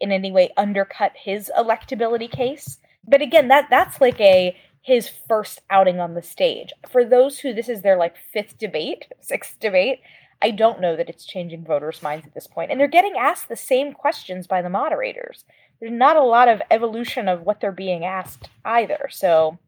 in 0.00 0.12
any 0.12 0.30
way 0.30 0.50
undercut 0.56 1.12
his 1.16 1.50
electability 1.58 2.30
case. 2.30 2.78
But 3.06 3.22
again, 3.22 3.48
that 3.48 3.66
that's 3.70 4.00
like 4.00 4.20
a 4.20 4.56
his 4.82 5.08
first 5.28 5.60
outing 5.70 6.00
on 6.00 6.14
the 6.14 6.22
stage. 6.22 6.72
For 6.90 7.04
those 7.04 7.38
who 7.38 7.54
this 7.54 7.68
is 7.68 7.82
their 7.82 7.96
like 7.96 8.16
fifth 8.16 8.58
debate, 8.58 9.06
sixth 9.20 9.58
debate, 9.60 10.00
I 10.42 10.50
don't 10.50 10.80
know 10.80 10.96
that 10.96 11.08
it's 11.08 11.24
changing 11.24 11.64
voters' 11.64 12.02
minds 12.02 12.26
at 12.26 12.34
this 12.34 12.48
point. 12.48 12.72
And 12.72 12.80
they're 12.80 12.88
getting 12.88 13.14
asked 13.16 13.48
the 13.48 13.56
same 13.56 13.92
questions 13.92 14.48
by 14.48 14.60
the 14.60 14.68
moderators. 14.68 15.44
There's 15.80 15.92
not 15.92 16.16
a 16.16 16.22
lot 16.22 16.48
of 16.48 16.60
evolution 16.70 17.28
of 17.28 17.42
what 17.42 17.60
they're 17.60 17.72
being 17.72 18.04
asked 18.04 18.48
either. 18.64 19.08
So 19.10 19.58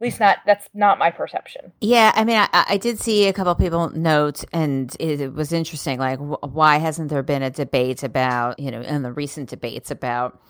at 0.00 0.04
least 0.04 0.20
not 0.20 0.38
that's 0.46 0.68
not 0.74 0.98
my 0.98 1.10
perception. 1.10 1.72
Yeah, 1.80 2.12
I 2.14 2.24
mean, 2.24 2.36
I, 2.36 2.48
I 2.52 2.76
did 2.78 3.00
see 3.00 3.28
a 3.28 3.32
couple 3.32 3.54
people 3.54 3.90
note, 3.90 4.44
and 4.52 4.94
it, 4.98 5.20
it 5.20 5.34
was 5.34 5.52
interesting. 5.52 5.98
Like, 5.98 6.18
why 6.18 6.78
hasn't 6.78 7.10
there 7.10 7.22
been 7.22 7.42
a 7.42 7.50
debate 7.50 8.02
about 8.02 8.58
you 8.58 8.70
know 8.70 8.80
in 8.80 9.02
the 9.02 9.12
recent 9.12 9.50
debates 9.50 9.90
about 9.90 10.40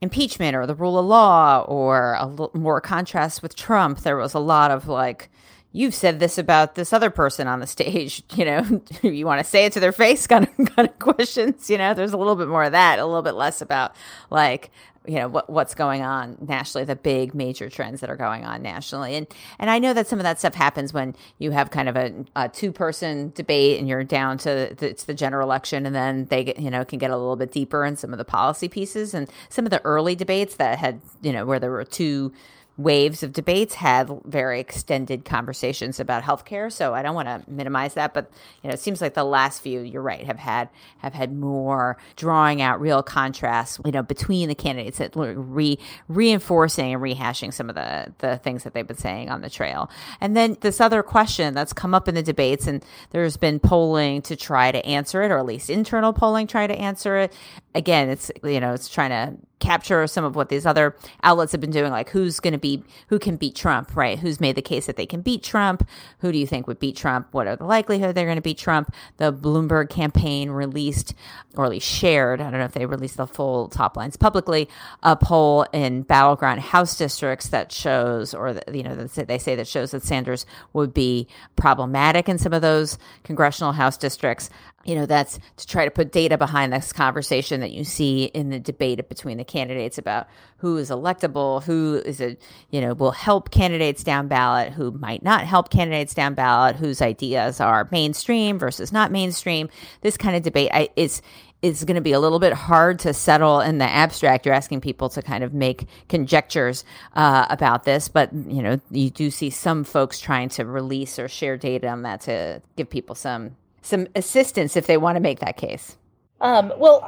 impeachment 0.00 0.54
or 0.56 0.66
the 0.66 0.74
rule 0.74 0.98
of 0.98 1.06
law 1.06 1.64
or 1.66 2.14
a 2.14 2.22
l- 2.22 2.50
more 2.54 2.80
contrast 2.80 3.42
with 3.42 3.56
Trump? 3.56 4.00
There 4.00 4.16
was 4.16 4.34
a 4.34 4.38
lot 4.38 4.70
of 4.70 4.88
like 4.88 5.30
you've 5.72 5.94
said 5.94 6.18
this 6.18 6.38
about 6.38 6.74
this 6.74 6.92
other 6.92 7.10
person 7.10 7.46
on 7.46 7.60
the 7.60 7.66
stage, 7.66 8.22
you 8.34 8.44
know, 8.44 8.82
you 9.02 9.26
want 9.26 9.38
to 9.40 9.44
say 9.44 9.64
it 9.64 9.72
to 9.74 9.80
their 9.80 9.92
face 9.92 10.26
kind 10.26 10.48
of, 10.48 10.66
kind 10.76 10.88
of 10.88 10.98
questions, 10.98 11.68
you 11.70 11.78
know, 11.78 11.94
there's 11.94 12.12
a 12.12 12.16
little 12.16 12.36
bit 12.36 12.48
more 12.48 12.64
of 12.64 12.72
that, 12.72 12.98
a 12.98 13.06
little 13.06 13.22
bit 13.22 13.34
less 13.34 13.60
about 13.60 13.94
like, 14.30 14.70
you 15.06 15.14
know 15.14 15.28
what 15.28 15.48
what's 15.48 15.74
going 15.74 16.02
on 16.02 16.36
nationally 16.46 16.84
the 16.84 16.94
big 16.94 17.34
major 17.34 17.70
trends 17.70 18.00
that 18.02 18.10
are 18.10 18.16
going 18.16 18.44
on 18.44 18.60
nationally. 18.60 19.14
And 19.14 19.26
and 19.58 19.70
i 19.70 19.78
know 19.78 19.94
that 19.94 20.06
some 20.06 20.18
of 20.18 20.24
that 20.24 20.38
stuff 20.38 20.54
happens 20.54 20.92
when 20.92 21.16
you 21.38 21.50
have 21.50 21.70
kind 21.70 21.88
of 21.88 21.96
a, 21.96 22.12
a 22.36 22.48
two 22.50 22.72
person 22.72 23.32
debate 23.34 23.78
and 23.78 23.88
you're 23.88 24.04
down 24.04 24.36
to 24.38 24.74
the, 24.76 24.90
it's 24.90 25.04
the 25.04 25.14
general 25.14 25.46
election 25.46 25.86
and 25.86 25.94
then 25.94 26.26
they 26.26 26.44
get 26.44 26.58
you 26.60 26.70
know 26.70 26.84
can 26.84 26.98
get 26.98 27.10
a 27.10 27.16
little 27.16 27.36
bit 27.36 27.52
deeper 27.52 27.86
in 27.86 27.96
some 27.96 28.12
of 28.12 28.18
the 28.18 28.24
policy 28.24 28.68
pieces. 28.68 29.14
And 29.14 29.30
some 29.48 29.64
of 29.64 29.70
the 29.70 29.82
early 29.82 30.14
debates 30.14 30.56
that 30.56 30.78
had 30.78 31.00
you 31.22 31.32
know 31.32 31.46
where 31.46 31.58
there 31.58 31.70
were 31.70 31.84
two 31.84 32.32
waves 32.78 33.24
of 33.24 33.32
debates 33.32 33.74
have 33.74 34.10
very 34.24 34.60
extended 34.60 35.24
conversations 35.24 35.98
about 35.98 36.22
healthcare. 36.22 36.70
So 36.72 36.94
I 36.94 37.02
don't 37.02 37.16
want 37.16 37.26
to 37.26 37.42
minimize 37.50 37.94
that, 37.94 38.14
but 38.14 38.30
you 38.62 38.68
know, 38.68 38.74
it 38.74 38.78
seems 38.78 39.02
like 39.02 39.14
the 39.14 39.24
last 39.24 39.60
few, 39.60 39.80
you're 39.80 40.00
right, 40.00 40.24
have 40.24 40.38
had 40.38 40.68
have 40.98 41.12
had 41.12 41.32
more 41.32 41.98
drawing 42.14 42.62
out 42.62 42.80
real 42.80 43.02
contrasts, 43.02 43.80
you 43.84 43.90
know, 43.90 44.04
between 44.04 44.48
the 44.48 44.54
candidates 44.54 44.98
that 44.98 45.12
re 45.16 45.76
reinforcing 46.06 46.94
and 46.94 47.02
rehashing 47.02 47.52
some 47.52 47.68
of 47.68 47.74
the 47.74 48.12
the 48.18 48.38
things 48.38 48.62
that 48.62 48.74
they've 48.74 48.86
been 48.86 48.96
saying 48.96 49.28
on 49.28 49.40
the 49.40 49.50
trail. 49.50 49.90
And 50.20 50.36
then 50.36 50.56
this 50.60 50.80
other 50.80 51.02
question 51.02 51.54
that's 51.54 51.72
come 51.72 51.94
up 51.94 52.06
in 52.06 52.14
the 52.14 52.22
debates, 52.22 52.68
and 52.68 52.84
there's 53.10 53.36
been 53.36 53.58
polling 53.58 54.22
to 54.22 54.36
try 54.36 54.70
to 54.70 54.84
answer 54.86 55.24
it, 55.24 55.32
or 55.32 55.38
at 55.38 55.46
least 55.46 55.68
internal 55.68 56.12
polling 56.12 56.46
try 56.46 56.68
to 56.68 56.78
answer 56.78 57.18
it. 57.18 57.32
Again, 57.74 58.08
it's 58.08 58.30
you 58.44 58.60
know, 58.60 58.72
it's 58.72 58.88
trying 58.88 59.10
to 59.10 59.36
capture 59.60 60.06
some 60.06 60.24
of 60.24 60.36
what 60.36 60.48
these 60.48 60.66
other 60.66 60.96
outlets 61.22 61.52
have 61.52 61.60
been 61.60 61.70
doing 61.70 61.90
like 61.90 62.10
who's 62.10 62.40
going 62.40 62.52
to 62.52 62.58
be 62.58 62.82
who 63.08 63.18
can 63.18 63.36
beat 63.36 63.54
trump 63.54 63.96
right? 63.96 64.18
Who's 64.18 64.40
made 64.40 64.56
the 64.56 64.62
case 64.62 64.86
that 64.86 64.96
they 64.96 65.06
can 65.06 65.20
beat 65.20 65.42
trump? 65.42 65.88
Who 66.20 66.32
do 66.32 66.38
you 66.38 66.46
think 66.46 66.66
would 66.66 66.78
beat 66.78 66.96
trump? 66.96 67.28
What 67.32 67.46
are 67.46 67.56
the 67.56 67.64
likelihood 67.64 68.14
they're 68.14 68.26
going 68.26 68.36
to 68.36 68.42
beat 68.42 68.58
trump? 68.58 68.94
The 69.16 69.32
bloomberg 69.32 69.90
campaign 69.90 70.50
released 70.50 71.14
or 71.58 71.64
at 71.64 71.70
least 71.70 71.86
shared 71.86 72.40
i 72.40 72.50
don't 72.50 72.60
know 72.60 72.64
if 72.64 72.72
they 72.72 72.86
released 72.86 73.16
the 73.16 73.26
full 73.26 73.68
top 73.68 73.96
lines 73.96 74.16
publicly 74.16 74.68
a 75.02 75.16
poll 75.16 75.64
in 75.72 76.02
battleground 76.02 76.60
house 76.60 76.96
districts 76.96 77.48
that 77.48 77.72
shows 77.72 78.32
or 78.32 78.58
you 78.72 78.82
know 78.82 78.94
they 78.94 79.38
say 79.38 79.54
that 79.54 79.66
shows 79.66 79.90
that 79.90 80.02
sanders 80.02 80.46
would 80.72 80.94
be 80.94 81.26
problematic 81.56 82.28
in 82.28 82.38
some 82.38 82.52
of 82.52 82.62
those 82.62 82.98
congressional 83.24 83.72
house 83.72 83.96
districts 83.96 84.48
you 84.88 84.94
know 84.94 85.04
that's 85.04 85.38
to 85.56 85.66
try 85.66 85.84
to 85.84 85.90
put 85.90 86.10
data 86.10 86.38
behind 86.38 86.72
this 86.72 86.92
conversation 86.92 87.60
that 87.60 87.72
you 87.72 87.84
see 87.84 88.24
in 88.24 88.48
the 88.48 88.58
debate 88.58 89.06
between 89.08 89.36
the 89.36 89.44
candidates 89.44 89.98
about 89.98 90.26
who 90.56 90.78
is 90.78 90.88
electable 90.88 91.62
who 91.64 92.02
is 92.06 92.20
a 92.20 92.36
you 92.70 92.80
know 92.80 92.94
will 92.94 93.10
help 93.10 93.50
candidates 93.50 94.02
down 94.02 94.26
ballot 94.28 94.72
who 94.72 94.90
might 94.92 95.22
not 95.22 95.44
help 95.44 95.68
candidates 95.70 96.14
down 96.14 96.32
ballot 96.32 96.74
whose 96.74 97.02
ideas 97.02 97.60
are 97.60 97.86
mainstream 97.92 98.58
versus 98.58 98.90
not 98.90 99.12
mainstream 99.12 99.68
this 100.00 100.16
kind 100.16 100.34
of 100.34 100.42
debate 100.42 100.70
I, 100.72 100.88
is 100.96 101.20
is 101.60 101.84
going 101.84 101.96
to 101.96 102.00
be 102.00 102.12
a 102.12 102.20
little 102.20 102.38
bit 102.38 102.52
hard 102.52 103.00
to 103.00 103.12
settle 103.12 103.60
in 103.60 103.78
the 103.78 103.84
abstract. 103.84 104.46
You're 104.46 104.54
asking 104.54 104.80
people 104.80 105.08
to 105.08 105.22
kind 105.22 105.42
of 105.42 105.52
make 105.52 105.88
conjectures 106.08 106.84
uh, 107.14 107.46
about 107.50 107.82
this, 107.82 108.08
but 108.08 108.32
you 108.32 108.62
know 108.62 108.80
you 108.90 109.10
do 109.10 109.30
see 109.30 109.50
some 109.50 109.84
folks 109.84 110.20
trying 110.20 110.50
to 110.50 110.64
release 110.64 111.18
or 111.18 111.26
share 111.28 111.56
data 111.56 111.88
on 111.88 112.02
that 112.02 112.20
to 112.22 112.62
give 112.76 112.88
people 112.88 113.16
some 113.16 113.56
some 113.82 114.06
assistance 114.14 114.76
if 114.76 114.86
they 114.86 114.96
want 114.96 115.16
to 115.16 115.20
make 115.20 115.40
that 115.40 115.56
case. 115.56 115.96
Um, 116.40 116.72
well, 116.78 117.04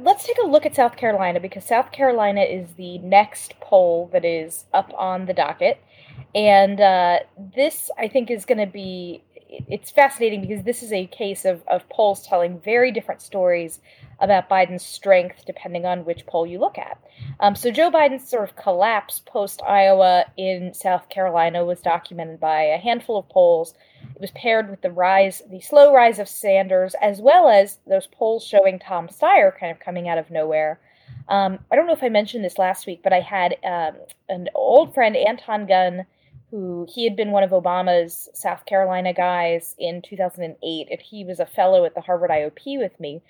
let's 0.00 0.24
take 0.24 0.38
a 0.42 0.46
look 0.46 0.64
at 0.64 0.74
South 0.74 0.96
Carolina 0.96 1.40
because 1.40 1.64
South 1.64 1.92
Carolina 1.92 2.42
is 2.42 2.68
the 2.76 2.98
next 2.98 3.58
poll 3.60 4.08
that 4.12 4.24
is 4.24 4.64
up 4.72 4.92
on 4.96 5.26
the 5.26 5.34
docket. 5.34 5.82
And 6.34 6.80
uh, 6.80 7.20
this, 7.54 7.90
I 7.98 8.08
think, 8.08 8.30
is 8.30 8.44
going 8.44 8.58
to 8.58 8.66
be 8.66 9.22
it's 9.68 9.90
fascinating 9.90 10.40
because 10.40 10.64
this 10.64 10.82
is 10.82 10.92
a 10.92 11.06
case 11.06 11.44
of, 11.44 11.62
of 11.68 11.88
polls 11.88 12.26
telling 12.26 12.60
very 12.60 12.90
different 12.90 13.20
stories 13.20 13.80
about 14.20 14.48
Biden's 14.48 14.84
strength 14.84 15.44
depending 15.46 15.84
on 15.84 16.04
which 16.04 16.26
poll 16.26 16.46
you 16.46 16.58
look 16.58 16.78
at. 16.78 16.98
Um, 17.40 17.54
so 17.54 17.70
Joe 17.70 17.90
Biden's 17.90 18.28
sort 18.28 18.48
of 18.48 18.56
collapse 18.56 19.20
post 19.20 19.60
Iowa 19.62 20.24
in 20.36 20.72
South 20.74 21.08
Carolina 21.08 21.64
was 21.64 21.80
documented 21.80 22.40
by 22.40 22.62
a 22.62 22.78
handful 22.78 23.18
of 23.18 23.28
polls. 23.28 23.74
It 24.14 24.20
was 24.20 24.30
paired 24.32 24.70
with 24.70 24.82
the 24.82 24.90
rise, 24.90 25.42
the 25.50 25.60
slow 25.60 25.92
rise 25.92 26.18
of 26.18 26.28
Sanders, 26.28 26.94
as 27.00 27.20
well 27.20 27.48
as 27.48 27.78
those 27.86 28.06
polls 28.06 28.44
showing 28.44 28.78
Tom 28.78 29.08
Steyer 29.08 29.56
kind 29.58 29.72
of 29.72 29.80
coming 29.80 30.08
out 30.08 30.18
of 30.18 30.30
nowhere. 30.30 30.80
Um, 31.28 31.58
I 31.70 31.76
don't 31.76 31.86
know 31.86 31.92
if 31.92 32.02
I 32.02 32.08
mentioned 32.08 32.44
this 32.44 32.58
last 32.58 32.86
week, 32.86 33.00
but 33.02 33.12
I 33.12 33.20
had 33.20 33.56
um, 33.64 33.96
an 34.28 34.48
old 34.54 34.94
friend, 34.94 35.16
Anton 35.16 35.66
Gunn, 35.66 36.06
who 36.52 36.86
he 36.86 37.04
had 37.04 37.16
been 37.16 37.30
one 37.30 37.42
of 37.42 37.50
Obama's 37.50 38.28
South 38.34 38.66
Carolina 38.66 39.14
guys 39.14 39.74
in 39.78 40.02
2008, 40.02 40.88
and 40.90 41.00
he 41.00 41.24
was 41.24 41.40
a 41.40 41.46
fellow 41.46 41.86
at 41.86 41.94
the 41.94 42.02
Harvard 42.02 42.28
IOP 42.28 42.78
with 42.78 43.00
me. 43.00 43.22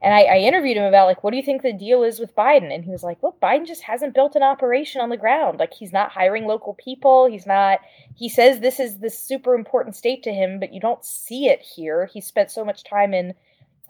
And 0.00 0.14
I, 0.14 0.22
I, 0.22 0.36
interviewed 0.38 0.78
him 0.78 0.84
about 0.84 1.06
like, 1.06 1.22
what 1.22 1.32
do 1.32 1.36
you 1.36 1.42
think 1.42 1.60
the 1.60 1.74
deal 1.74 2.02
is 2.02 2.18
with 2.18 2.34
Biden? 2.34 2.74
And 2.74 2.82
he 2.82 2.90
was 2.90 3.02
like, 3.02 3.22
look, 3.22 3.38
Biden 3.38 3.66
just 3.66 3.82
hasn't 3.82 4.14
built 4.14 4.34
an 4.34 4.42
operation 4.42 5.02
on 5.02 5.10
the 5.10 5.18
ground. 5.18 5.58
Like 5.58 5.74
he's 5.74 5.92
not 5.92 6.10
hiring 6.10 6.46
local 6.46 6.72
people. 6.72 7.26
He's 7.26 7.46
not. 7.46 7.80
He 8.16 8.30
says 8.30 8.60
this 8.60 8.80
is 8.80 8.96
this 8.96 9.18
super 9.18 9.54
important 9.54 9.94
state 9.94 10.22
to 10.22 10.32
him, 10.32 10.58
but 10.58 10.72
you 10.72 10.80
don't 10.80 11.04
see 11.04 11.48
it 11.48 11.60
here. 11.60 12.06
He 12.06 12.22
spent 12.22 12.50
so 12.50 12.64
much 12.64 12.82
time 12.82 13.12
in 13.12 13.34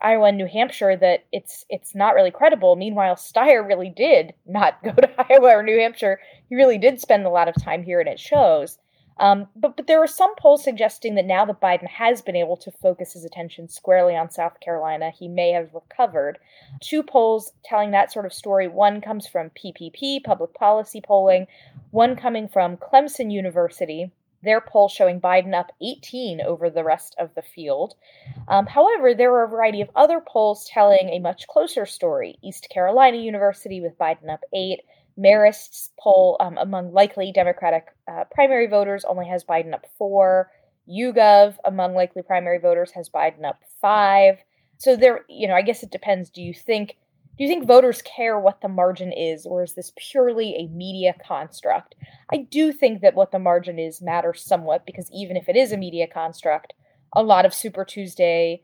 Iowa 0.03 0.29
and 0.29 0.39
New 0.39 0.47
Hampshire 0.47 0.97
that 0.97 1.25
it's 1.33 1.65
it's 1.69 1.95
not 1.95 2.15
really 2.15 2.31
credible. 2.31 2.77
Meanwhile, 2.77 3.17
Steyer 3.17 3.67
really 3.67 3.91
did 3.91 4.35
not 4.47 4.81
go 4.85 4.93
to 4.93 5.33
Iowa 5.33 5.57
or 5.57 5.63
New 5.63 5.79
Hampshire. 5.79 6.21
He 6.49 6.57
really 6.57 6.79
did 6.79 7.01
spend 7.01 7.27
a 7.27 7.31
lot 7.31 7.49
of 7.49 7.55
time 7.63 7.83
here, 7.83 8.01
and 8.01 8.09
it 8.09 8.21
shows. 8.21 8.79
Um, 9.19 9.49
but 9.55 9.77
but 9.77 9.87
there 9.87 10.03
are 10.03 10.07
some 10.07 10.35
polls 10.37 10.65
suggesting 10.65 11.15
that 11.17 11.27
now 11.27 11.45
that 11.45 11.61
Biden 11.61 11.87
has 11.89 12.23
been 12.23 12.37
able 12.37 12.57
to 12.57 12.71
focus 12.71 13.13
his 13.13 13.25
attention 13.25 13.69
squarely 13.69 14.17
on 14.17 14.31
South 14.31 14.59
Carolina, 14.61 15.11
he 15.11 15.29
may 15.29 15.51
have 15.53 15.75
recovered. 15.75 16.39
Two 16.81 17.03
polls 17.03 17.53
telling 17.63 17.91
that 17.91 18.11
sort 18.11 18.25
of 18.25 18.33
story. 18.33 18.67
One 18.67 19.03
comes 19.03 19.27
from 19.27 19.51
PPP, 19.51 20.25
public 20.25 20.55
policy 20.55 21.03
polling. 21.03 21.47
One 21.91 22.17
coming 22.17 22.49
from 22.49 22.79
Clemson 22.79 23.31
University 23.31 24.11
their 24.43 24.61
poll 24.61 24.89
showing 24.89 25.21
Biden 25.21 25.55
up 25.55 25.71
18 25.83 26.41
over 26.41 26.71
the 26.71 26.85
rest 26.85 27.15
of 27.19 27.35
the 27.35 27.43
field. 27.43 27.95
Um, 28.49 28.67
however, 28.67 29.15
there 29.15 29.31
were 29.31 29.45
a 29.45 29.49
variety 29.49 29.81
of 29.81 29.91
other 29.95 30.23
polls 30.27 30.69
telling 30.73 31.11
a 31.11 31.19
much 31.19 31.47
closer 31.47 31.87
story. 31.87 32.39
East 32.43 32.69
Carolina 32.71 33.19
University 33.19 33.81
with 33.81 33.99
Biden 33.99 34.31
up 34.31 34.41
8. 34.53 34.81
Marist's 35.17 35.91
poll 35.99 36.37
um, 36.41 36.57
among 36.57 36.93
likely 36.93 37.33
Democratic 37.33 37.89
uh, 38.11 38.25
primary 38.31 38.67
voters 38.67 39.05
only 39.05 39.27
has 39.27 39.45
Biden 39.45 39.75
up 39.75 39.87
4. 39.99 40.51
YouGov 40.89 41.57
among 41.65 41.95
likely 41.95 42.23
primary 42.23 42.59
voters 42.59 42.91
has 42.93 43.09
Biden 43.09 43.45
up 43.45 43.61
5. 43.81 44.39
So 44.79 44.97
there, 44.97 45.25
you 45.29 45.47
know, 45.47 45.55
I 45.55 45.63
guess 45.63 45.83
it 45.83 45.91
depends. 45.91 46.31
Do 46.31 46.43
you 46.43 46.55
think 46.55 46.97
do 47.41 47.45
you 47.45 47.51
think 47.51 47.67
voters 47.67 48.03
care 48.03 48.39
what 48.39 48.61
the 48.61 48.69
margin 48.69 49.13
is, 49.13 49.47
or 49.47 49.63
is 49.63 49.73
this 49.73 49.95
purely 49.97 50.55
a 50.57 50.67
media 50.67 51.15
construct? 51.27 51.95
I 52.31 52.37
do 52.51 52.71
think 52.71 53.01
that 53.01 53.15
what 53.15 53.33
the 53.33 53.39
margin 53.39 53.79
is 53.79 54.03
matters 54.03 54.45
somewhat 54.45 54.85
because 54.85 55.11
even 55.11 55.39
if 55.39 55.49
it 55.49 55.57
is 55.57 55.73
a 55.73 55.79
media 55.79 56.07
construct, 56.07 56.75
a 57.15 57.23
lot 57.23 57.47
of 57.47 57.55
Super 57.55 57.83
Tuesday 57.83 58.63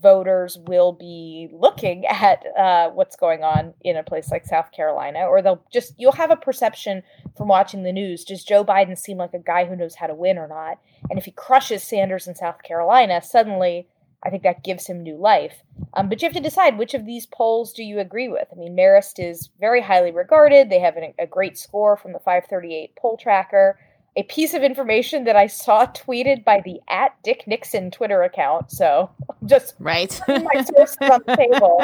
voters 0.00 0.56
will 0.68 0.92
be 0.92 1.48
looking 1.52 2.06
at 2.08 2.44
uh, 2.56 2.90
what's 2.90 3.16
going 3.16 3.42
on 3.42 3.74
in 3.80 3.96
a 3.96 4.04
place 4.04 4.30
like 4.30 4.46
South 4.46 4.70
Carolina, 4.70 5.26
or 5.26 5.42
they'll 5.42 5.64
just, 5.72 5.92
you'll 5.98 6.12
have 6.12 6.30
a 6.30 6.36
perception 6.36 7.02
from 7.36 7.48
watching 7.48 7.82
the 7.82 7.92
news. 7.92 8.22
Does 8.24 8.44
Joe 8.44 8.64
Biden 8.64 8.96
seem 8.96 9.16
like 9.16 9.34
a 9.34 9.40
guy 9.40 9.64
who 9.64 9.74
knows 9.74 9.96
how 9.96 10.06
to 10.06 10.14
win 10.14 10.38
or 10.38 10.46
not? 10.46 10.78
And 11.10 11.18
if 11.18 11.24
he 11.24 11.32
crushes 11.32 11.82
Sanders 11.82 12.28
in 12.28 12.36
South 12.36 12.62
Carolina, 12.62 13.20
suddenly 13.20 13.88
I 14.24 14.30
think 14.30 14.42
that 14.44 14.64
gives 14.64 14.86
him 14.86 15.02
new 15.02 15.16
life. 15.16 15.62
Um, 15.94 16.08
but 16.08 16.22
you 16.22 16.26
have 16.26 16.34
to 16.34 16.40
decide 16.40 16.78
which 16.78 16.94
of 16.94 17.06
these 17.06 17.26
polls 17.26 17.72
do 17.72 17.82
you 17.82 17.98
agree 17.98 18.28
with. 18.28 18.46
I 18.52 18.54
mean, 18.54 18.76
Marist 18.76 19.18
is 19.18 19.50
very 19.60 19.80
highly 19.80 20.12
regarded. 20.12 20.70
They 20.70 20.78
have 20.78 20.96
an, 20.96 21.12
a 21.18 21.26
great 21.26 21.58
score 21.58 21.96
from 21.96 22.12
the 22.12 22.20
538 22.20 22.94
poll 22.96 23.16
tracker. 23.16 23.78
A 24.14 24.22
piece 24.24 24.52
of 24.52 24.62
information 24.62 25.24
that 25.24 25.36
I 25.36 25.46
saw 25.46 25.86
tweeted 25.94 26.44
by 26.44 26.60
the 26.64 26.80
at 26.88 27.20
Dick 27.24 27.44
Nixon 27.46 27.90
Twitter 27.90 28.22
account. 28.22 28.70
So 28.70 29.10
just 29.46 29.74
right, 29.78 30.20
my 30.28 30.62
sources 30.62 30.98
on 31.00 31.20
the 31.26 31.36
table. 31.36 31.82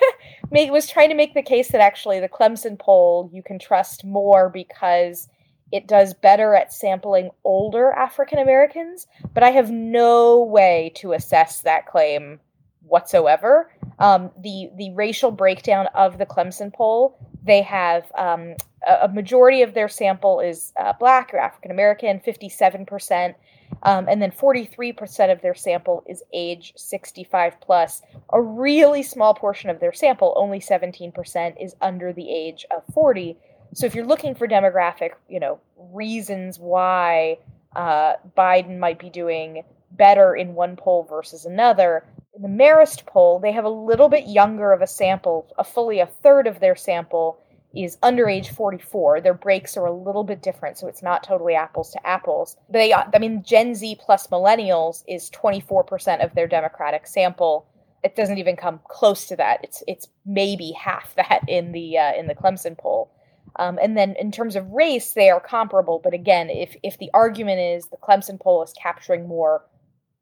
Make, 0.50 0.70
was 0.70 0.88
trying 0.88 1.08
to 1.08 1.14
make 1.14 1.34
the 1.34 1.42
case 1.42 1.68
that 1.72 1.80
actually 1.80 2.20
the 2.20 2.28
Clemson 2.28 2.78
poll 2.78 3.28
you 3.32 3.42
can 3.42 3.58
trust 3.58 4.04
more 4.04 4.48
because 4.48 5.28
it 5.72 5.88
does 5.88 6.14
better 6.14 6.54
at 6.54 6.72
sampling 6.72 7.30
older 7.44 7.92
African 7.92 8.38
Americans, 8.38 9.06
but 9.34 9.42
I 9.42 9.50
have 9.50 9.70
no 9.70 10.42
way 10.42 10.92
to 10.96 11.12
assess 11.12 11.62
that 11.62 11.86
claim 11.86 12.40
whatsoever. 12.86 13.70
Um, 13.98 14.30
the 14.38 14.70
the 14.76 14.92
racial 14.92 15.30
breakdown 15.30 15.88
of 15.94 16.18
the 16.18 16.26
Clemson 16.26 16.72
poll, 16.72 17.18
they 17.42 17.62
have 17.62 18.10
um, 18.16 18.54
a, 18.86 19.04
a, 19.06 19.08
majority 19.08 19.62
of 19.62 19.74
their 19.74 19.88
sample 19.88 20.40
is 20.40 20.72
uh, 20.78 20.92
black 20.98 21.32
or 21.32 21.38
African 21.38 21.70
American, 21.70 22.20
fifty 22.20 22.48
seven 22.48 22.84
percent, 22.84 23.36
um, 23.82 24.06
and 24.08 24.20
then 24.20 24.30
forty 24.30 24.66
three 24.66 24.92
percent 24.92 25.32
of 25.32 25.40
their 25.40 25.54
sample 25.54 26.04
is 26.06 26.22
age 26.32 26.74
sixty 26.76 27.24
five 27.24 27.58
plus. 27.60 28.02
A 28.30 28.40
really 28.40 29.02
small 29.02 29.34
portion 29.34 29.70
of 29.70 29.80
their 29.80 29.92
sample, 29.92 30.34
only 30.36 30.60
seventeen 30.60 31.10
percent, 31.10 31.56
is 31.58 31.74
under 31.80 32.12
the 32.12 32.30
age 32.30 32.66
of 32.74 32.82
forty. 32.92 33.38
So 33.74 33.86
if 33.86 33.94
you're 33.94 34.06
looking 34.06 34.34
for 34.34 34.48
demographic, 34.48 35.12
you 35.28 35.40
know, 35.40 35.60
reasons 35.76 36.58
why 36.58 37.38
uh, 37.74 38.14
Biden 38.36 38.78
might 38.78 38.98
be 38.98 39.10
doing 39.10 39.64
better 39.90 40.34
in 40.34 40.54
one 40.54 40.76
poll 40.76 41.06
versus 41.08 41.44
another, 41.44 42.04
in 42.34 42.42
the 42.42 42.48
Marist 42.48 43.06
poll, 43.06 43.38
they 43.38 43.52
have 43.52 43.64
a 43.64 43.70
little 43.70 44.08
bit 44.08 44.26
younger 44.26 44.72
of 44.72 44.82
a 44.82 44.86
sample. 44.86 45.52
A 45.58 45.64
fully 45.64 46.00
a 46.00 46.06
third 46.06 46.46
of 46.46 46.60
their 46.60 46.76
sample 46.76 47.38
is 47.74 47.98
under 48.02 48.28
age 48.28 48.50
44. 48.50 49.20
Their 49.20 49.34
breaks 49.34 49.76
are 49.76 49.86
a 49.86 49.92
little 49.92 50.24
bit 50.24 50.42
different, 50.42 50.78
so 50.78 50.86
it's 50.86 51.02
not 51.02 51.22
totally 51.22 51.54
apples 51.54 51.92
to 51.92 52.06
apples. 52.06 52.56
They, 52.68 52.92
I 52.92 53.18
mean, 53.18 53.42
Gen 53.42 53.74
Z 53.74 53.98
plus 54.00 54.28
millennials 54.28 55.02
is 55.08 55.30
24% 55.30 56.24
of 56.24 56.34
their 56.34 56.46
Democratic 56.46 57.06
sample. 57.06 57.66
It 58.02 58.16
doesn't 58.16 58.38
even 58.38 58.56
come 58.56 58.80
close 58.88 59.26
to 59.26 59.36
that. 59.36 59.60
It's 59.64 59.82
it's 59.88 60.08
maybe 60.24 60.72
half 60.72 61.14
that 61.16 61.40
in 61.48 61.72
the 61.72 61.98
uh, 61.98 62.14
in 62.14 62.26
the 62.28 62.34
Clemson 62.34 62.78
poll. 62.78 63.10
Um, 63.58 63.78
and 63.80 63.96
then 63.96 64.14
in 64.18 64.30
terms 64.30 64.56
of 64.56 64.68
race, 64.70 65.12
they 65.12 65.30
are 65.30 65.40
comparable. 65.40 66.00
But 66.02 66.14
again, 66.14 66.50
if 66.50 66.76
if 66.82 66.98
the 66.98 67.10
argument 67.14 67.60
is 67.60 67.86
the 67.86 67.96
Clemson 67.96 68.40
poll 68.40 68.62
is 68.62 68.72
capturing 68.80 69.26
more 69.26 69.64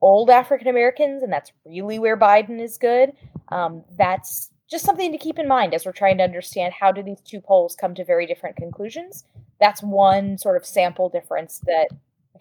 old 0.00 0.31
African 0.31 0.69
Americans, 0.69 1.23
and 1.23 1.33
that's 1.33 1.53
really 1.64 1.99
where 1.99 2.17
Biden 2.17 2.61
is 2.61 2.79
good, 2.79 3.12
um, 3.49 3.85
that's 3.97 4.50
just 4.71 4.85
something 4.85 5.12
to 5.12 5.19
keep 5.19 5.38
in 5.38 5.49
mind 5.49 5.75
as 5.75 5.85
we're 5.85 5.93
trying 5.93 6.19
to 6.19 6.25
understand 6.25 6.73
how 6.73 6.91
do 6.91 7.03
these 7.03 7.21
two 7.21 7.41
polls 7.41 7.76
come 7.76 7.95
to 7.95 8.05
very 8.05 8.26
different 8.26 8.57
conclusions. 8.57 9.25
That's 9.61 9.83
one 9.83 10.38
sort 10.38 10.57
of 10.57 10.64
sample 10.64 11.09
difference 11.09 11.61
that, 11.67 11.88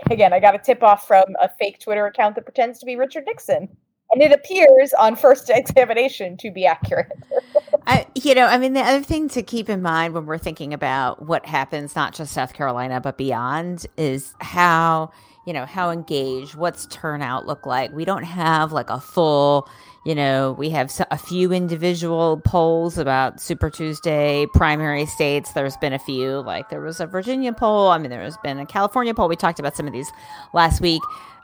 again, 0.10 0.34
I 0.34 0.40
got 0.40 0.56
a 0.56 0.60
tip 0.60 0.84
off 0.84 1.08
from 1.08 1.24
a 1.42 1.50
fake 1.50 1.80
Twitter 1.80 2.06
account 2.06 2.36
that 2.36 2.46
pretends 2.46 2.80
to 2.80 2.86
be 2.86 2.96
Richard 2.96 3.26
Nixon 3.26 3.70
and 4.14 4.22
it 4.22 4.32
appears 4.32 4.94
on 4.94 5.16
first 5.16 5.50
examination 5.54 6.38
to 6.38 6.52
be 6.52 6.66
accurate. 6.66 7.12
I, 7.86 8.08
you 8.16 8.34
know, 8.36 8.46
I 8.46 8.58
mean, 8.58 8.74
the 8.74 8.82
other 8.82 9.04
thing 9.04 9.30
to 9.30 9.44
keep 9.44 9.70
in 9.70 9.82
mind 9.82 10.13
when 10.13 10.25
we're 10.25 10.38
thinking 10.38 10.74
about 10.74 11.25
what 11.25 11.46
happens, 11.46 11.96
not 11.96 12.13
just 12.13 12.34
South 12.34 12.54
Carolina, 12.54 13.02
but 13.02 13.18
beyond, 13.18 13.86
is 13.98 14.34
how, 14.40 15.12
you 15.46 15.54
know, 15.54 15.66
how 15.66 15.90
engaged, 15.90 16.56
what's 16.56 16.88
turnout 16.88 17.46
look 17.46 17.66
like. 17.66 17.92
We 17.92 18.06
don't 18.06 18.24
have 18.24 18.72
like 18.72 18.90
a 18.90 19.02
full, 19.02 19.68
you 20.06 20.16
know, 20.16 20.54
we 20.54 20.70
have 20.70 20.92
a 21.12 21.18
few 21.18 21.52
individual 21.52 22.42
polls 22.46 22.98
about 22.98 23.41
Super 23.41 23.69
Tuesday 23.69 24.46
primary 24.54 25.06
states. 25.06 25.52
There's 25.52 25.76
been 25.78 25.93
a 25.93 26.00
few, 26.00 26.39
like 26.39 26.69
there 26.69 26.82
was 26.82 27.02
a 27.02 27.06
Virginia 27.06 27.52
poll. 27.52 27.89
I 27.89 27.98
mean, 27.98 28.10
there 28.10 28.24
has 28.24 28.38
been 28.38 28.60
a 28.60 28.65
California 28.65 29.13
poll. 29.13 29.28
We 29.28 29.36
talked 29.36 29.60
about 29.60 29.76
some 29.76 29.88
of 29.88 29.93
these 29.93 30.12
last 30.54 30.80
week 30.80 31.02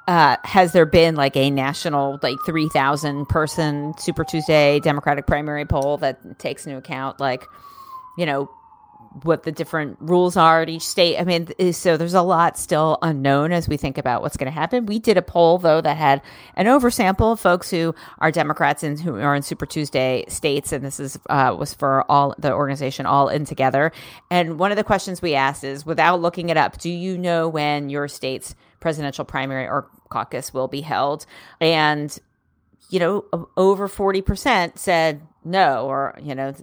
uh, 0.10 0.38
has 0.44 0.72
there 0.72 0.88
been 0.88 1.16
like 1.16 1.38
a 1.38 1.52
national 1.52 2.18
like 2.24 2.36
3000 2.44 3.28
person 3.28 3.94
super 4.00 4.24
tuesday 4.24 4.80
democratic 4.80 5.28
primary 5.28 5.66
poll 5.66 5.98
that 5.98 6.40
takes 6.40 6.66
into 6.66 6.80
account 6.80 7.20
like 7.20 7.46
you 8.18 8.26
know 8.26 8.50
what 9.24 9.44
the 9.44 9.52
different 9.52 9.98
rules 10.00 10.38
are 10.38 10.62
at 10.62 10.70
each 10.70 10.84
state. 10.84 11.18
I 11.18 11.24
mean, 11.24 11.74
so 11.74 11.98
there's 11.98 12.14
a 12.14 12.22
lot 12.22 12.58
still 12.58 12.98
unknown 13.02 13.52
as 13.52 13.68
we 13.68 13.76
think 13.76 13.98
about 13.98 14.22
what's 14.22 14.38
going 14.38 14.52
to 14.52 14.52
happen. 14.52 14.86
We 14.86 15.00
did 15.00 15.18
a 15.18 15.22
poll 15.22 15.58
though 15.58 15.82
that 15.82 15.98
had 15.98 16.22
an 16.56 16.68
oversample 16.68 17.34
of 17.34 17.40
folks 17.40 17.70
who 17.70 17.96
are 18.20 18.32
Democrats 18.32 18.84
and 18.84 19.00
who 19.00 19.16
are 19.16 19.36
in 19.36 19.42
Super 19.42 19.66
Tuesday 19.66 20.26
states, 20.28 20.72
and 20.72 20.86
this 20.86 21.00
is 21.00 21.18
uh, 21.30 21.56
was 21.58 21.74
for 21.74 22.10
all 22.10 22.36
the 22.38 22.54
organization 22.54 23.06
all 23.06 23.30
in 23.30 23.46
together. 23.46 23.92
And 24.30 24.60
one 24.60 24.72
of 24.72 24.78
the 24.78 24.84
questions 24.84 25.22
we 25.22 25.34
asked 25.34 25.64
is, 25.64 25.86
without 25.86 26.22
looking 26.22 26.50
it 26.50 26.58
up, 26.58 26.78
do 26.78 26.90
you 26.90 27.18
know 27.18 27.50
when 27.50 27.90
your 27.90 28.08
state's 28.08 28.54
presidential 28.80 29.26
primary 29.26 29.68
or 29.68 29.90
caucus 30.10 30.54
will 30.54 30.68
be 30.68 30.82
held? 30.82 31.26
And 31.60 32.18
you 32.90 33.00
know, 33.00 33.26
over 33.56 33.88
forty 33.88 34.22
percent 34.22 34.80
said 34.80 35.22
no, 35.44 35.86
or 35.86 36.18
you 36.22 36.36
know 36.36 36.54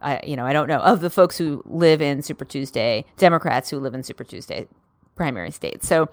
I 0.00 0.20
you 0.24 0.36
know 0.36 0.46
I 0.46 0.52
don't 0.52 0.68
know 0.68 0.78
of 0.78 1.00
the 1.00 1.10
folks 1.10 1.36
who 1.38 1.62
live 1.66 2.00
in 2.00 2.22
Super 2.22 2.44
Tuesday 2.44 3.04
Democrats 3.16 3.70
who 3.70 3.78
live 3.78 3.94
in 3.94 4.02
Super 4.02 4.24
Tuesday 4.24 4.68
primary 5.16 5.50
states. 5.50 5.86
So 5.88 6.08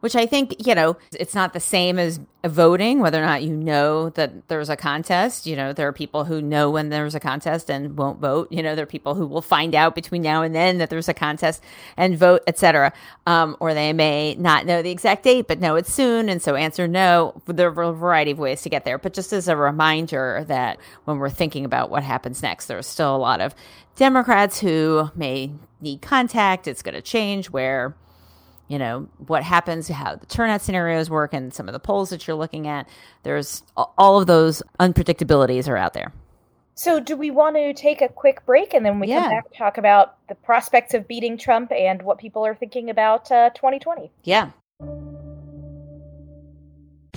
which 0.00 0.16
I 0.16 0.26
think, 0.26 0.66
you 0.66 0.74
know, 0.74 0.96
it's 1.12 1.34
not 1.34 1.52
the 1.52 1.60
same 1.60 1.98
as 1.98 2.20
voting, 2.44 3.00
whether 3.00 3.22
or 3.22 3.26
not 3.26 3.42
you 3.42 3.54
know 3.54 4.08
that 4.10 4.48
there's 4.48 4.70
a 4.70 4.76
contest. 4.76 5.46
You 5.46 5.56
know, 5.56 5.72
there 5.72 5.86
are 5.88 5.92
people 5.92 6.24
who 6.24 6.40
know 6.40 6.70
when 6.70 6.88
there's 6.88 7.14
a 7.14 7.20
contest 7.20 7.70
and 7.70 7.96
won't 7.96 8.18
vote. 8.18 8.50
You 8.50 8.62
know, 8.62 8.74
there 8.74 8.84
are 8.84 8.86
people 8.86 9.14
who 9.14 9.26
will 9.26 9.42
find 9.42 9.74
out 9.74 9.94
between 9.94 10.22
now 10.22 10.42
and 10.42 10.54
then 10.54 10.78
that 10.78 10.88
there's 10.88 11.08
a 11.08 11.14
contest 11.14 11.62
and 11.96 12.16
vote, 12.16 12.42
etc. 12.46 12.92
Um, 13.26 13.56
or 13.60 13.74
they 13.74 13.92
may 13.92 14.34
not 14.36 14.64
know 14.64 14.80
the 14.80 14.90
exact 14.90 15.24
date, 15.24 15.46
but 15.48 15.60
know 15.60 15.76
it's 15.76 15.92
soon. 15.92 16.28
And 16.28 16.40
so 16.40 16.54
answer 16.54 16.88
no. 16.88 17.40
There 17.46 17.68
are 17.68 17.82
a 17.82 17.92
variety 17.92 18.30
of 18.30 18.38
ways 18.38 18.62
to 18.62 18.70
get 18.70 18.84
there. 18.84 18.98
But 18.98 19.12
just 19.12 19.32
as 19.32 19.48
a 19.48 19.56
reminder 19.56 20.44
that 20.48 20.78
when 21.04 21.18
we're 21.18 21.30
thinking 21.30 21.64
about 21.66 21.90
what 21.90 22.02
happens 22.02 22.42
next, 22.42 22.66
there's 22.66 22.86
still 22.86 23.14
a 23.14 23.18
lot 23.18 23.40
of 23.40 23.54
Democrats 23.96 24.60
who 24.60 25.10
may 25.14 25.52
need 25.82 26.00
contact. 26.00 26.66
It's 26.66 26.82
going 26.82 26.94
to 26.94 27.02
change 27.02 27.50
where 27.50 27.94
you 28.70 28.78
know 28.78 29.08
what 29.26 29.42
happens 29.42 29.88
how 29.88 30.14
the 30.14 30.26
turnout 30.26 30.62
scenarios 30.62 31.10
work 31.10 31.34
and 31.34 31.52
some 31.52 31.68
of 31.68 31.72
the 31.72 31.80
polls 31.80 32.08
that 32.10 32.26
you're 32.26 32.36
looking 32.36 32.68
at 32.68 32.88
there's 33.24 33.62
all 33.76 34.18
of 34.18 34.26
those 34.26 34.62
unpredictabilities 34.78 35.68
are 35.68 35.76
out 35.76 35.92
there 35.92 36.12
so 36.76 37.00
do 37.00 37.16
we 37.16 37.30
want 37.30 37.56
to 37.56 37.74
take 37.74 38.00
a 38.00 38.08
quick 38.08 38.46
break 38.46 38.72
and 38.72 38.86
then 38.86 39.00
we 39.00 39.08
yeah. 39.08 39.22
come 39.22 39.30
back 39.30 39.44
talk 39.52 39.76
about 39.76 40.16
the 40.28 40.34
prospects 40.36 40.94
of 40.94 41.06
beating 41.08 41.36
trump 41.36 41.72
and 41.72 42.00
what 42.02 42.16
people 42.16 42.46
are 42.46 42.54
thinking 42.54 42.88
about 42.88 43.30
uh, 43.32 43.50
2020 43.50 44.10
yeah 44.22 44.50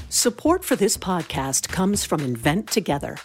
support 0.09 0.65
for 0.65 0.75
this 0.75 0.97
podcast 0.97 1.69
comes 1.69 2.03
from 2.03 2.19
invent 2.21 2.67
together 2.67 3.17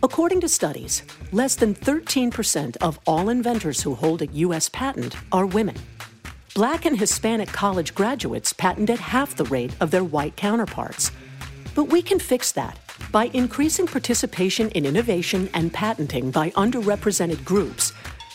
According 0.00 0.42
to 0.42 0.48
studies, 0.48 1.02
less 1.32 1.56
than 1.56 1.74
13% 1.74 2.76
of 2.76 3.00
all 3.04 3.28
inventors 3.28 3.82
who 3.82 3.96
hold 3.96 4.22
a 4.22 4.26
U.S. 4.26 4.68
patent 4.68 5.16
are 5.32 5.44
women. 5.44 5.74
Black 6.54 6.86
and 6.86 6.98
Hispanic 6.98 7.48
college 7.48 7.94
graduates 7.94 8.52
patent 8.52 8.90
at 8.90 8.98
half 8.98 9.36
the 9.36 9.44
rate 9.44 9.74
of 9.80 9.90
their 9.90 10.02
white 10.02 10.36
counterparts. 10.36 11.10
But 11.74 11.84
we 11.84 12.02
can 12.02 12.18
fix 12.18 12.52
that 12.52 12.78
by 13.12 13.26
increasing 13.26 13.86
participation 13.86 14.68
in 14.70 14.84
innovation 14.84 15.48
and 15.54 15.72
patenting 15.72 16.30
by 16.30 16.50
underrepresented 16.50 17.44
groups. 17.44 17.92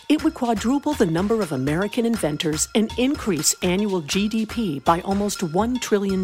It 0.10 0.23
would 0.23 0.36
quadruple 0.36 0.93
the 0.93 1.06
number 1.06 1.41
of 1.41 1.52
American 1.52 2.06
inventors 2.06 2.67
and 2.76 2.91
increase 2.97 3.56
annual 3.63 4.02
GDP 4.02 4.84
by 4.84 5.02
almost 5.02 5.39
$1 5.39 5.82
trillion. 5.82 6.23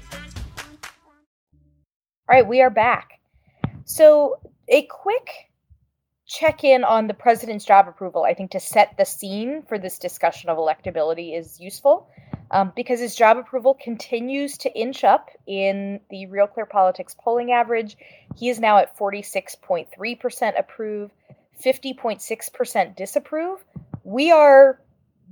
All 2.31 2.37
right, 2.37 2.47
we 2.47 2.61
are 2.61 2.69
back. 2.69 3.19
So, 3.83 4.39
a 4.69 4.83
quick 4.83 5.49
check 6.25 6.63
in 6.63 6.85
on 6.85 7.07
the 7.07 7.13
president's 7.13 7.65
job 7.65 7.89
approval, 7.89 8.23
I 8.23 8.35
think, 8.35 8.51
to 8.51 8.59
set 8.61 8.95
the 8.97 9.03
scene 9.03 9.63
for 9.67 9.77
this 9.77 9.99
discussion 9.99 10.49
of 10.49 10.57
electability 10.57 11.37
is 11.37 11.59
useful. 11.59 12.09
um, 12.51 12.71
because 12.73 13.01
his 13.01 13.17
job 13.17 13.35
approval 13.35 13.73
continues 13.73 14.57
to 14.59 14.73
inch 14.73 15.03
up 15.03 15.29
in 15.45 15.99
the 16.09 16.25
Real 16.27 16.47
Clear 16.47 16.65
Politics 16.65 17.17
polling 17.21 17.51
average. 17.51 17.97
He 18.37 18.47
is 18.47 18.61
now 18.61 18.77
at 18.77 18.97
46.3% 18.97 20.57
approve, 20.57 21.11
50.6% 21.61 22.95
disapprove. 22.95 23.59
We 24.05 24.31
are 24.31 24.79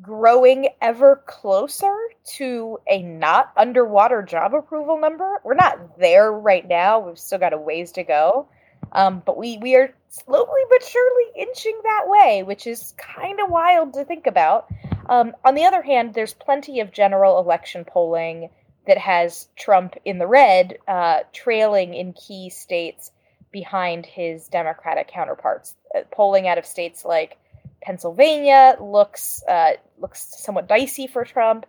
growing 0.01 0.69
ever 0.81 1.23
closer 1.25 1.95
to 2.23 2.79
a 2.87 3.01
not 3.01 3.51
underwater 3.57 4.21
job 4.21 4.53
approval 4.53 4.99
number. 4.99 5.41
We're 5.43 5.55
not 5.55 5.99
there 5.99 6.31
right 6.31 6.67
now. 6.67 6.99
We've 6.99 7.19
still 7.19 7.39
got 7.39 7.53
a 7.53 7.57
ways 7.57 7.91
to 7.93 8.03
go. 8.03 8.47
Um, 8.91 9.21
but 9.25 9.37
we, 9.37 9.57
we 9.57 9.75
are 9.75 9.93
slowly 10.09 10.61
but 10.69 10.83
surely 10.83 11.25
inching 11.35 11.79
that 11.83 12.05
way, 12.07 12.43
which 12.43 12.65
is 12.65 12.93
kind 12.97 13.39
of 13.39 13.49
wild 13.49 13.93
to 13.93 14.05
think 14.05 14.25
about. 14.25 14.67
Um, 15.07 15.35
on 15.43 15.55
the 15.55 15.65
other 15.65 15.81
hand, 15.81 16.13
there's 16.13 16.33
plenty 16.33 16.79
of 16.79 16.91
general 16.91 17.39
election 17.39 17.85
polling 17.85 18.49
that 18.87 18.97
has 18.97 19.47
Trump 19.55 19.95
in 20.05 20.17
the 20.17 20.27
red, 20.27 20.77
uh, 20.87 21.19
trailing 21.33 21.93
in 21.93 22.13
key 22.13 22.49
states 22.49 23.11
behind 23.51 24.05
his 24.05 24.47
Democratic 24.47 25.07
counterparts. 25.07 25.75
Uh, 25.95 26.01
polling 26.11 26.47
out 26.47 26.57
of 26.57 26.65
states 26.65 27.03
like 27.03 27.37
Pennsylvania 27.81 28.77
looks 28.79 29.43
uh, 29.47 29.73
looks 29.99 30.35
somewhat 30.37 30.67
dicey 30.67 31.07
for 31.07 31.23
Trump. 31.23 31.65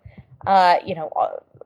Uh, 0.47 0.77
you 0.85 0.95
know, 0.95 1.11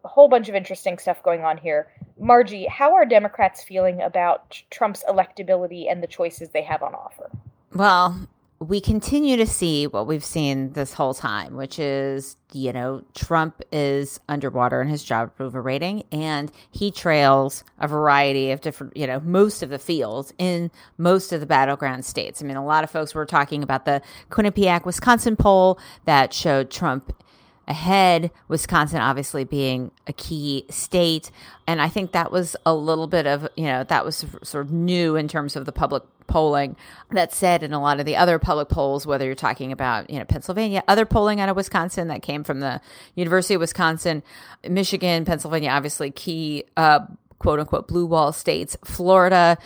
a 0.05 0.09
whole 0.09 0.29
bunch 0.29 0.49
of 0.49 0.55
interesting 0.55 0.99
stuff 0.99 1.23
going 1.23 1.43
on 1.43 1.57
here. 1.57 1.89
Margie, 2.19 2.67
how 2.67 2.95
are 2.95 3.05
Democrats 3.05 3.63
feeling 3.63 4.03
about 4.03 4.63
Trump's 4.71 5.05
electability 5.09 5.91
and 5.91 6.03
the 6.03 6.07
choices 6.07 6.51
they 6.51 6.63
have 6.63 6.83
on 6.83 6.95
offer? 6.95 7.31
Well, 7.73 8.29
we 8.69 8.81
continue 8.81 9.37
to 9.37 9.47
see 9.47 9.87
what 9.87 10.07
we've 10.07 10.25
seen 10.25 10.73
this 10.73 10.95
whole 10.95 11.15
time, 11.15 11.55
which 11.57 11.79
is, 11.79 12.37
you 12.53 12.73
know, 12.73 13.03
Trump 13.15 13.63
is 13.73 14.21
underwater 14.29 14.81
in 14.81 14.89
his 14.89 15.05
job 15.05 15.29
approval 15.29 15.61
rating 15.61 16.05
and 16.13 16.51
he 16.71 16.91
trails 16.91 17.65
a 17.79 17.89
variety 17.89 18.51
of 18.51 18.61
different, 18.61 18.97
you 18.97 19.07
know, 19.07 19.21
most 19.21 19.63
of 19.63 19.71
the 19.71 19.79
fields 19.79 20.33
in 20.39 20.71
most 20.99 21.33
of 21.33 21.41
the 21.41 21.47
battleground 21.47 22.05
states. 22.05 22.43
I 22.43 22.47
mean, 22.47 22.57
a 22.57 22.65
lot 22.65 22.85
of 22.85 22.91
folks 22.91 23.15
were 23.15 23.27
talking 23.27 23.63
about 23.63 23.85
the 23.85 24.03
Quinnipiac, 24.31 24.85
Wisconsin 24.85 25.37
poll 25.37 25.79
that 26.05 26.33
showed 26.33 26.71
Trump 26.71 27.13
ahead, 27.67 28.31
Wisconsin 28.49 29.01
obviously 29.01 29.45
being 29.45 29.91
a 30.07 30.13
key 30.13 30.67
state. 30.71 31.31
And 31.67 31.81
I 31.81 31.89
think 31.89 32.13
that 32.13 32.31
was 32.31 32.57
a 32.67 32.75
little 32.75 33.07
bit 33.07 33.27
of, 33.27 33.49
you 33.57 33.65
know, 33.65 33.85
that 33.85 34.05
was 34.05 34.25
sort 34.43 34.67
of 34.67 34.73
new 34.73 35.17
in 35.17 35.29
terms 35.29 35.57
of 35.57 35.65
the 35.65 35.73
public 35.73 36.03
polling. 36.27 36.77
That 37.11 37.33
said, 37.33 37.63
in 37.63 37.73
a 37.73 37.81
lot 37.81 38.01
of 38.01 38.07
the 38.07 38.17
other 38.17 38.39
public 38.39 38.69
polls, 38.69 39.07
whether 39.07 39.25
you're 39.25 39.35
talking 39.35 39.73
about, 39.73 40.11
you 40.11 40.19
know, 40.19 40.25
Pennsylvania, 40.25 40.83
other 40.89 41.07
polling 41.07 41.41
out 41.41 41.49
of 41.49 41.57
Wisconsin 41.57 42.09
that 42.09 42.23
came 42.23 42.45
from 42.45 42.61
the 42.61 42.81
University 43.15 43.55
of 43.55 43.61
Wisconsin, 43.61 44.23
Michigan, 44.69 45.25
Pennsylvania, 45.25 45.71
obviously 45.71 46.11
key, 46.11 46.65
uh, 46.77 47.01
quote 47.39 47.61
unquote, 47.61 47.89
blue 47.89 48.07
wall 48.07 48.33
states, 48.33 48.77
Florida, 48.85 49.59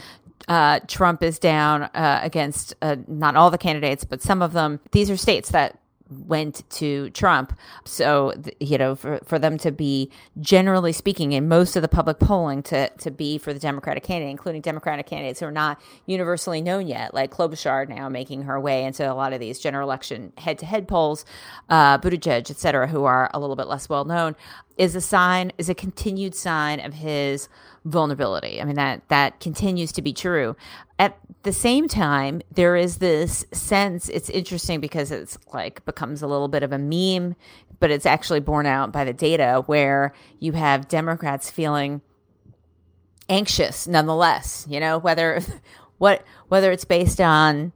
uh, 0.49 0.81
Trump 0.89 1.23
is 1.23 1.39
down 1.39 1.83
uh, 1.83 2.21
against 2.23 2.75
uh, 2.81 2.97
not 3.07 3.37
all 3.37 3.51
the 3.51 3.59
candidates, 3.59 4.05
but 4.05 4.23
some 4.23 4.41
of 4.41 4.53
them. 4.53 4.81
These 4.93 5.11
are 5.11 5.17
states 5.17 5.51
that 5.51 5.78
went 6.11 6.69
to 6.71 7.11
Trump. 7.11 7.53
So, 7.85 8.33
you 8.61 8.79
know, 8.79 8.95
for, 8.95 9.21
for 9.25 9.39
them 9.39 9.59
to 9.59 9.71
be, 9.71 10.11
generally 10.41 10.93
speaking, 10.93 11.33
in 11.33 11.49
most 11.49 11.77
of 11.77 11.83
the 11.83 11.89
public 11.89 12.19
polling, 12.19 12.63
to, 12.65 12.89
to 12.89 13.11
be 13.11 13.39
for 13.39 13.53
the 13.53 13.61
Democratic 13.61 14.05
candidate, 14.05 14.31
including 14.31 14.63
Democratic 14.63 15.07
candidates 15.07 15.41
who 15.41 15.47
are 15.47 15.53
not 15.53 15.81
universally 16.07 16.63
known 16.63 16.87
yet, 16.87 17.13
like 17.13 17.31
Klobuchar 17.31 17.89
now 17.89 18.09
making 18.09 18.43
her 18.43 18.59
way 18.59 18.85
into 18.85 19.11
a 19.11 19.13
lot 19.13 19.33
of 19.33 19.41
these 19.41 19.59
general 19.59 19.89
election 19.89 20.33
head 20.39 20.59
to 20.59 20.67
head 20.67 20.89
polls, 20.89 21.25
uh, 21.69 21.99
Buttigieg, 21.99 22.51
et 22.51 22.57
cetera, 22.57 22.87
who 22.87 23.05
are 23.05 23.31
a 23.35 23.39
little 23.39 23.57
bit 23.57 23.69
less 23.69 23.89
well 23.89 24.05
known, 24.05 24.35
is 24.77 24.95
a 24.95 25.01
sign, 25.01 25.53
is 25.59 25.69
a 25.69 25.75
continued 25.75 26.35
sign 26.35 26.81
of 26.81 26.95
his 26.95 27.49
vulnerability. 27.85 28.61
I 28.61 28.65
mean 28.65 28.77
that 28.77 29.09
that 29.09 29.41
continues 29.41 29.93
to 29.93 30.03
be 30.03 30.13
true. 30.13 30.57
At 30.99 31.19
the 31.43 31.53
same 31.53 31.87
time, 31.87 32.43
there 32.51 32.77
is 32.77 32.99
this 32.99 33.47
sense. 33.53 34.09
It's 34.09 34.29
interesting 34.31 34.81
because 34.81 35.11
it's 35.13 35.39
like 35.53 35.85
becomes 35.85 36.23
a 36.23 36.27
little 36.27 36.49
bit 36.49 36.63
of 36.63 36.73
a 36.73 36.79
meme, 36.79 37.37
but 37.79 37.91
it's 37.91 38.07
actually 38.07 38.41
borne 38.41 38.67
out 38.67 38.91
by 38.91 39.05
the 39.05 39.13
data 39.13 39.63
where 39.67 40.13
you 40.41 40.53
have 40.53 40.89
Democrats 40.89 41.51
feeling 41.51 42.01
anxious 43.29 43.87
nonetheless. 43.87 44.67
You 44.69 44.81
know 44.81 44.99
whether 44.99 45.41
what 45.99 46.25
whether 46.49 46.73
it's 46.73 46.85
based 46.85 47.21
on 47.21 47.73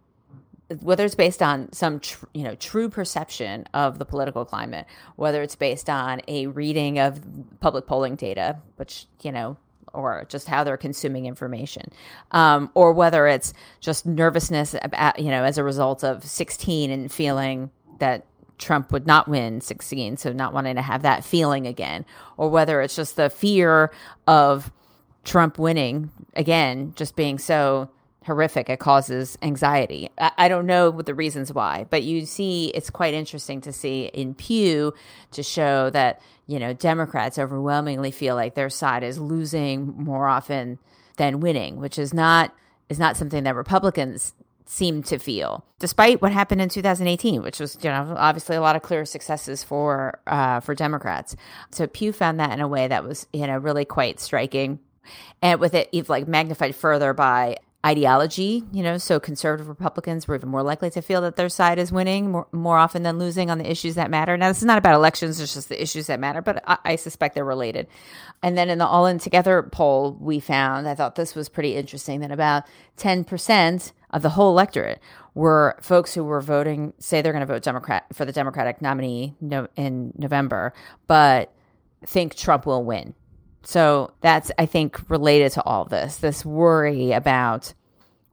whether 0.80 1.04
it's 1.04 1.14
based 1.14 1.42
on 1.42 1.70
some 1.72 2.00
tr- 2.00 2.26
you 2.34 2.42
know 2.42 2.54
true 2.56 2.88
perception 2.88 3.66
of 3.74 3.98
the 3.98 4.04
political 4.04 4.44
climate, 4.44 4.86
whether 5.16 5.42
it's 5.42 5.56
based 5.56 5.88
on 5.88 6.22
a 6.28 6.46
reading 6.48 6.98
of 6.98 7.20
public 7.60 7.86
polling 7.86 8.16
data, 8.16 8.58
which 8.76 9.06
you 9.22 9.30
know 9.30 9.56
or 9.94 10.26
just 10.28 10.48
how 10.48 10.64
they're 10.64 10.76
consuming 10.76 11.26
information, 11.26 11.84
um, 12.30 12.70
or 12.74 12.92
whether 12.92 13.26
it's 13.26 13.52
just 13.80 14.06
nervousness, 14.06 14.74
about, 14.82 15.18
you 15.18 15.30
know, 15.30 15.44
as 15.44 15.58
a 15.58 15.64
result 15.64 16.02
of 16.02 16.24
16 16.24 16.90
and 16.90 17.12
feeling 17.12 17.70
that 17.98 18.26
Trump 18.58 18.92
would 18.92 19.06
not 19.06 19.28
win 19.28 19.60
16, 19.60 20.16
so 20.16 20.32
not 20.32 20.54
wanting 20.54 20.76
to 20.76 20.82
have 20.82 21.02
that 21.02 21.24
feeling 21.24 21.66
again, 21.66 22.04
or 22.36 22.48
whether 22.48 22.80
it's 22.80 22.96
just 22.96 23.16
the 23.16 23.28
fear 23.28 23.90
of 24.26 24.70
Trump 25.24 25.58
winning 25.58 26.10
again, 26.34 26.92
just 26.96 27.16
being 27.16 27.38
so 27.38 27.90
horrific, 28.24 28.68
it 28.68 28.78
causes 28.78 29.36
anxiety. 29.42 30.10
I, 30.18 30.32
I 30.38 30.48
don't 30.48 30.66
know 30.66 30.90
the 30.90 31.14
reasons 31.14 31.52
why, 31.52 31.86
but 31.90 32.02
you 32.02 32.26
see, 32.26 32.66
it's 32.74 32.90
quite 32.90 33.14
interesting 33.14 33.60
to 33.62 33.72
see 33.72 34.10
in 34.14 34.34
Pew 34.34 34.94
to 35.32 35.42
show 35.42 35.90
that 35.90 36.20
you 36.46 36.58
know, 36.58 36.72
Democrats 36.72 37.38
overwhelmingly 37.38 38.10
feel 38.10 38.34
like 38.34 38.54
their 38.54 38.70
side 38.70 39.02
is 39.02 39.18
losing 39.18 39.94
more 39.96 40.26
often 40.26 40.78
than 41.16 41.40
winning, 41.40 41.76
which 41.76 41.98
is 41.98 42.12
not 42.12 42.52
is 42.88 42.98
not 42.98 43.16
something 43.16 43.44
that 43.44 43.54
Republicans 43.54 44.34
seem 44.66 45.02
to 45.02 45.18
feel, 45.18 45.64
despite 45.78 46.20
what 46.20 46.32
happened 46.32 46.60
in 46.60 46.68
2018, 46.68 47.42
which 47.42 47.60
was 47.60 47.78
you 47.82 47.88
know 47.88 48.14
obviously 48.18 48.56
a 48.56 48.60
lot 48.60 48.76
of 48.76 48.82
clear 48.82 49.04
successes 49.04 49.62
for 49.62 50.20
uh, 50.26 50.60
for 50.60 50.74
Democrats. 50.74 51.36
So 51.70 51.86
Pew 51.86 52.12
found 52.12 52.40
that 52.40 52.52
in 52.52 52.60
a 52.60 52.68
way 52.68 52.88
that 52.88 53.04
was 53.04 53.26
you 53.32 53.46
know 53.46 53.56
really 53.56 53.84
quite 53.84 54.18
striking, 54.20 54.80
and 55.40 55.60
with 55.60 55.74
it 55.74 55.88
like 56.08 56.26
magnified 56.26 56.74
further 56.74 57.14
by 57.14 57.56
ideology, 57.84 58.62
you 58.72 58.82
know, 58.82 58.96
so 58.96 59.18
conservative 59.18 59.68
Republicans 59.68 60.28
were 60.28 60.36
even 60.36 60.48
more 60.48 60.62
likely 60.62 60.88
to 60.90 61.02
feel 61.02 61.20
that 61.22 61.34
their 61.34 61.48
side 61.48 61.78
is 61.78 61.90
winning 61.90 62.30
more, 62.30 62.46
more 62.52 62.78
often 62.78 63.02
than 63.02 63.18
losing 63.18 63.50
on 63.50 63.58
the 63.58 63.68
issues 63.68 63.96
that 63.96 64.08
matter. 64.08 64.36
Now, 64.36 64.48
this 64.48 64.58
is 64.58 64.64
not 64.64 64.78
about 64.78 64.94
elections, 64.94 65.40
it's 65.40 65.54
just 65.54 65.68
the 65.68 65.82
issues 65.82 66.06
that 66.06 66.20
matter, 66.20 66.40
but 66.40 66.62
I, 66.66 66.78
I 66.84 66.96
suspect 66.96 67.34
they're 67.34 67.44
related. 67.44 67.88
And 68.40 68.56
then 68.56 68.70
in 68.70 68.78
the 68.78 68.86
All 68.86 69.06
In 69.06 69.18
Together 69.18 69.62
poll, 69.64 70.16
we 70.20 70.38
found, 70.38 70.88
I 70.88 70.94
thought 70.94 71.16
this 71.16 71.34
was 71.34 71.48
pretty 71.48 71.74
interesting, 71.74 72.20
that 72.20 72.30
about 72.30 72.64
10% 72.98 73.92
of 74.10 74.22
the 74.22 74.30
whole 74.30 74.50
electorate 74.50 75.00
were 75.34 75.76
folks 75.80 76.14
who 76.14 76.22
were 76.22 76.40
voting, 76.40 76.92
say 76.98 77.20
they're 77.20 77.32
going 77.32 77.46
to 77.46 77.52
vote 77.52 77.62
Democrat 77.62 78.06
for 78.12 78.24
the 78.24 78.32
Democratic 78.32 78.80
nominee 78.80 79.34
no, 79.40 79.66
in 79.74 80.12
November, 80.16 80.72
but 81.08 81.52
think 82.06 82.36
Trump 82.36 82.64
will 82.64 82.84
win. 82.84 83.14
So 83.62 84.12
that's, 84.20 84.50
I 84.58 84.66
think, 84.66 85.08
related 85.08 85.52
to 85.52 85.62
all 85.62 85.84
this 85.84 86.16
this 86.16 86.44
worry 86.44 87.12
about 87.12 87.74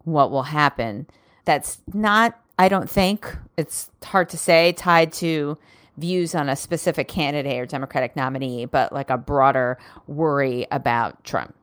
what 0.04 0.32
will 0.32 0.44
happen. 0.44 1.08
That's 1.46 1.80
not, 1.94 2.40
I 2.58 2.68
don't 2.68 2.90
think, 2.90 3.38
it's 3.58 3.90
hard 4.04 4.30
to 4.30 4.38
say, 4.38 4.74
tied 4.74 5.14
to 5.14 5.58
views 5.98 6.34
on 6.34 6.50
a 6.50 6.56
specific 6.56 7.08
candidate 7.08 7.60
or 7.60 7.66
Democratic 7.66 8.16
nominee, 8.16 8.66
but 8.66 8.94
like 8.94 9.10
a 9.10 9.18
broader 9.18 9.78
worry 10.08 10.66
about 10.72 11.24
Trump. 11.24 11.56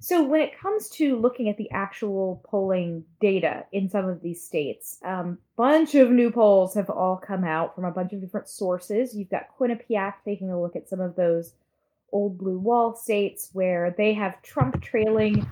So, 0.00 0.20
when 0.20 0.40
it 0.40 0.58
comes 0.58 0.88
to 0.90 1.16
looking 1.16 1.48
at 1.48 1.56
the 1.58 1.70
actual 1.70 2.42
polling 2.44 3.04
data 3.20 3.66
in 3.70 3.88
some 3.88 4.08
of 4.08 4.20
these 4.20 4.42
states, 4.42 4.98
a 5.04 5.12
um, 5.12 5.38
bunch 5.56 5.94
of 5.94 6.10
new 6.10 6.32
polls 6.32 6.74
have 6.74 6.90
all 6.90 7.16
come 7.16 7.44
out 7.44 7.76
from 7.76 7.84
a 7.84 7.92
bunch 7.92 8.12
of 8.12 8.20
different 8.20 8.48
sources. 8.48 9.14
You've 9.14 9.30
got 9.30 9.46
Quinnipiac 9.56 10.14
taking 10.24 10.50
a 10.50 10.60
look 10.60 10.74
at 10.74 10.88
some 10.88 11.00
of 11.00 11.14
those 11.14 11.52
old 12.12 12.38
blue 12.38 12.58
wall 12.58 12.94
states 12.94 13.50
where 13.52 13.94
they 13.96 14.14
have 14.14 14.40
Trump 14.42 14.82
trailing 14.82 15.48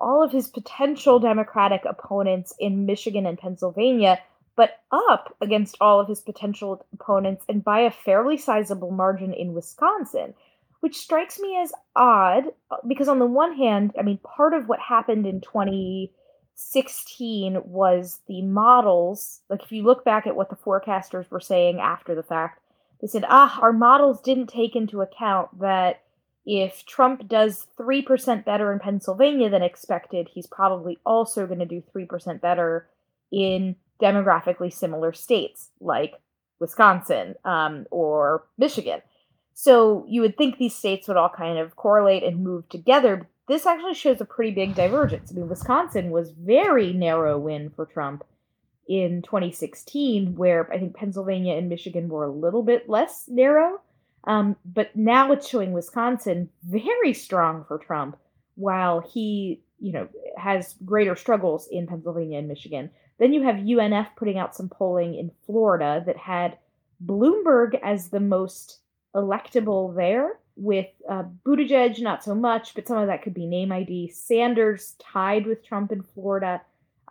all 0.00 0.22
of 0.22 0.30
his 0.32 0.48
potential 0.48 1.20
Democratic 1.20 1.84
opponents 1.84 2.52
in 2.58 2.86
Michigan 2.86 3.24
and 3.24 3.38
Pennsylvania, 3.38 4.18
but 4.56 4.80
up 4.90 5.36
against 5.40 5.76
all 5.80 6.00
of 6.00 6.08
his 6.08 6.20
potential 6.20 6.84
opponents 6.92 7.44
and 7.48 7.64
by 7.64 7.80
a 7.80 7.90
fairly 7.90 8.36
sizable 8.36 8.90
margin 8.90 9.32
in 9.32 9.54
Wisconsin, 9.54 10.34
which 10.80 10.98
strikes 10.98 11.38
me 11.38 11.56
as 11.62 11.72
odd 11.94 12.48
uh, 12.70 12.76
because, 12.88 13.08
on 13.08 13.20
the 13.20 13.26
one 13.26 13.56
hand, 13.56 13.92
I 13.98 14.02
mean, 14.02 14.18
part 14.18 14.52
of 14.52 14.68
what 14.68 14.80
happened 14.80 15.26
in 15.26 15.40
2016 15.40 17.62
was 17.64 18.18
the 18.26 18.42
models. 18.42 19.40
Like, 19.48 19.62
if 19.62 19.70
you 19.70 19.84
look 19.84 20.04
back 20.04 20.26
at 20.26 20.34
what 20.34 20.50
the 20.50 20.56
forecasters 20.56 21.30
were 21.30 21.40
saying 21.40 21.78
after 21.80 22.16
the 22.16 22.24
fact, 22.24 22.61
they 23.02 23.08
said, 23.08 23.24
ah, 23.28 23.58
our 23.60 23.72
models 23.72 24.20
didn't 24.20 24.46
take 24.46 24.76
into 24.76 25.02
account 25.02 25.58
that 25.60 26.02
if 26.46 26.86
Trump 26.86 27.28
does 27.28 27.66
3% 27.78 28.44
better 28.44 28.72
in 28.72 28.78
Pennsylvania 28.78 29.50
than 29.50 29.62
expected, 29.62 30.28
he's 30.32 30.46
probably 30.46 30.98
also 31.04 31.46
going 31.46 31.58
to 31.58 31.66
do 31.66 31.82
3% 31.94 32.40
better 32.40 32.88
in 33.32 33.76
demographically 34.00 34.72
similar 34.72 35.12
states 35.12 35.70
like 35.80 36.14
Wisconsin 36.60 37.34
um, 37.44 37.86
or 37.90 38.44
Michigan. 38.56 39.02
So 39.54 40.06
you 40.08 40.20
would 40.22 40.36
think 40.36 40.56
these 40.56 40.74
states 40.74 41.08
would 41.08 41.16
all 41.16 41.28
kind 41.28 41.58
of 41.58 41.76
correlate 41.76 42.22
and 42.22 42.42
move 42.42 42.68
together. 42.68 43.28
This 43.48 43.66
actually 43.66 43.94
shows 43.94 44.20
a 44.20 44.24
pretty 44.24 44.52
big 44.52 44.74
divergence. 44.74 45.30
I 45.30 45.34
mean, 45.34 45.48
Wisconsin 45.48 46.10
was 46.10 46.30
very 46.30 46.92
narrow 46.92 47.38
win 47.38 47.70
for 47.70 47.86
Trump 47.86 48.24
in 49.00 49.22
2016, 49.22 50.36
where 50.36 50.70
I 50.72 50.78
think 50.78 50.94
Pennsylvania 50.94 51.56
and 51.56 51.68
Michigan 51.68 52.08
were 52.08 52.24
a 52.24 52.32
little 52.32 52.62
bit 52.62 52.88
less 52.88 53.24
narrow. 53.28 53.80
Um, 54.24 54.56
but 54.64 54.94
now 54.94 55.32
it's 55.32 55.48
showing 55.48 55.72
Wisconsin 55.72 56.50
very 56.62 57.14
strong 57.14 57.64
for 57.64 57.78
Trump, 57.78 58.16
while 58.54 59.00
he, 59.00 59.62
you 59.80 59.92
know, 59.92 60.08
has 60.36 60.74
greater 60.84 61.16
struggles 61.16 61.68
in 61.70 61.86
Pennsylvania 61.86 62.38
and 62.38 62.48
Michigan. 62.48 62.90
Then 63.18 63.32
you 63.32 63.42
have 63.42 63.56
UNF 63.56 64.08
putting 64.16 64.38
out 64.38 64.54
some 64.54 64.68
polling 64.68 65.14
in 65.14 65.30
Florida 65.46 66.02
that 66.06 66.16
had 66.16 66.58
Bloomberg 67.04 67.78
as 67.82 68.08
the 68.08 68.20
most 68.20 68.78
electable 69.14 69.94
there, 69.94 70.38
with 70.56 70.88
uh, 71.08 71.24
Buttigieg 71.46 72.00
not 72.00 72.22
so 72.22 72.34
much, 72.34 72.74
but 72.74 72.86
some 72.86 72.98
of 72.98 73.06
that 73.06 73.22
could 73.22 73.34
be 73.34 73.46
name 73.46 73.72
ID. 73.72 74.08
Sanders 74.08 74.94
tied 74.98 75.46
with 75.46 75.64
Trump 75.64 75.92
in 75.92 76.02
Florida. 76.02 76.60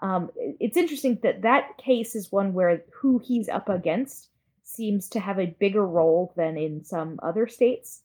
Um, 0.02 0.32
it's 0.36 0.78
interesting 0.78 1.20
that 1.24 1.44
that 1.44 1.78
case 1.78 2.16
is 2.16 2.32
one 2.32 2.54
where 2.54 2.84
who 2.92 3.20
he's 3.24 3.50
up 3.50 3.70
against 3.70 4.30
seems 4.64 5.10
to 5.10 5.20
have 5.20 5.40
a 5.40 5.56
bigger 5.60 5.86
role 5.86 6.34
than 6.36 6.58
in 6.58 6.84
some 6.84 7.20
other 7.22 7.48
states. 7.48 8.02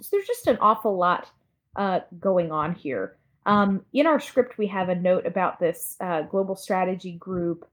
So 0.00 0.08
there's 0.12 0.26
just 0.26 0.46
an 0.46 0.58
awful 0.60 0.96
lot 0.96 1.30
uh, 1.74 2.00
going 2.20 2.52
on 2.52 2.74
here. 2.74 3.16
Um, 3.46 3.84
in 3.92 4.06
our 4.06 4.20
script, 4.20 4.58
we 4.58 4.66
have 4.68 4.88
a 4.88 4.94
note 4.94 5.26
about 5.26 5.60
this 5.60 5.96
uh, 6.00 6.22
global 6.22 6.56
strategy 6.56 7.12
group 7.12 7.68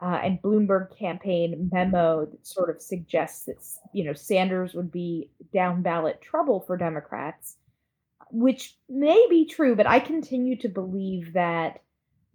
uh, 0.00 0.20
and 0.22 0.40
Bloomberg 0.40 0.96
campaign 0.96 1.68
memo 1.72 2.24
that 2.26 2.46
sort 2.46 2.70
of 2.70 2.80
suggests 2.80 3.44
that 3.44 3.56
you 3.92 4.04
know 4.04 4.12
Sanders 4.12 4.74
would 4.74 4.90
be 4.92 5.30
down 5.52 5.82
ballot 5.82 6.20
trouble 6.22 6.60
for 6.60 6.76
Democrats, 6.76 7.56
which 8.30 8.76
may 8.88 9.26
be 9.28 9.44
true, 9.44 9.76
but 9.76 9.86
I 9.86 10.00
continue 10.00 10.56
to 10.58 10.68
believe 10.68 11.32
that 11.34 11.82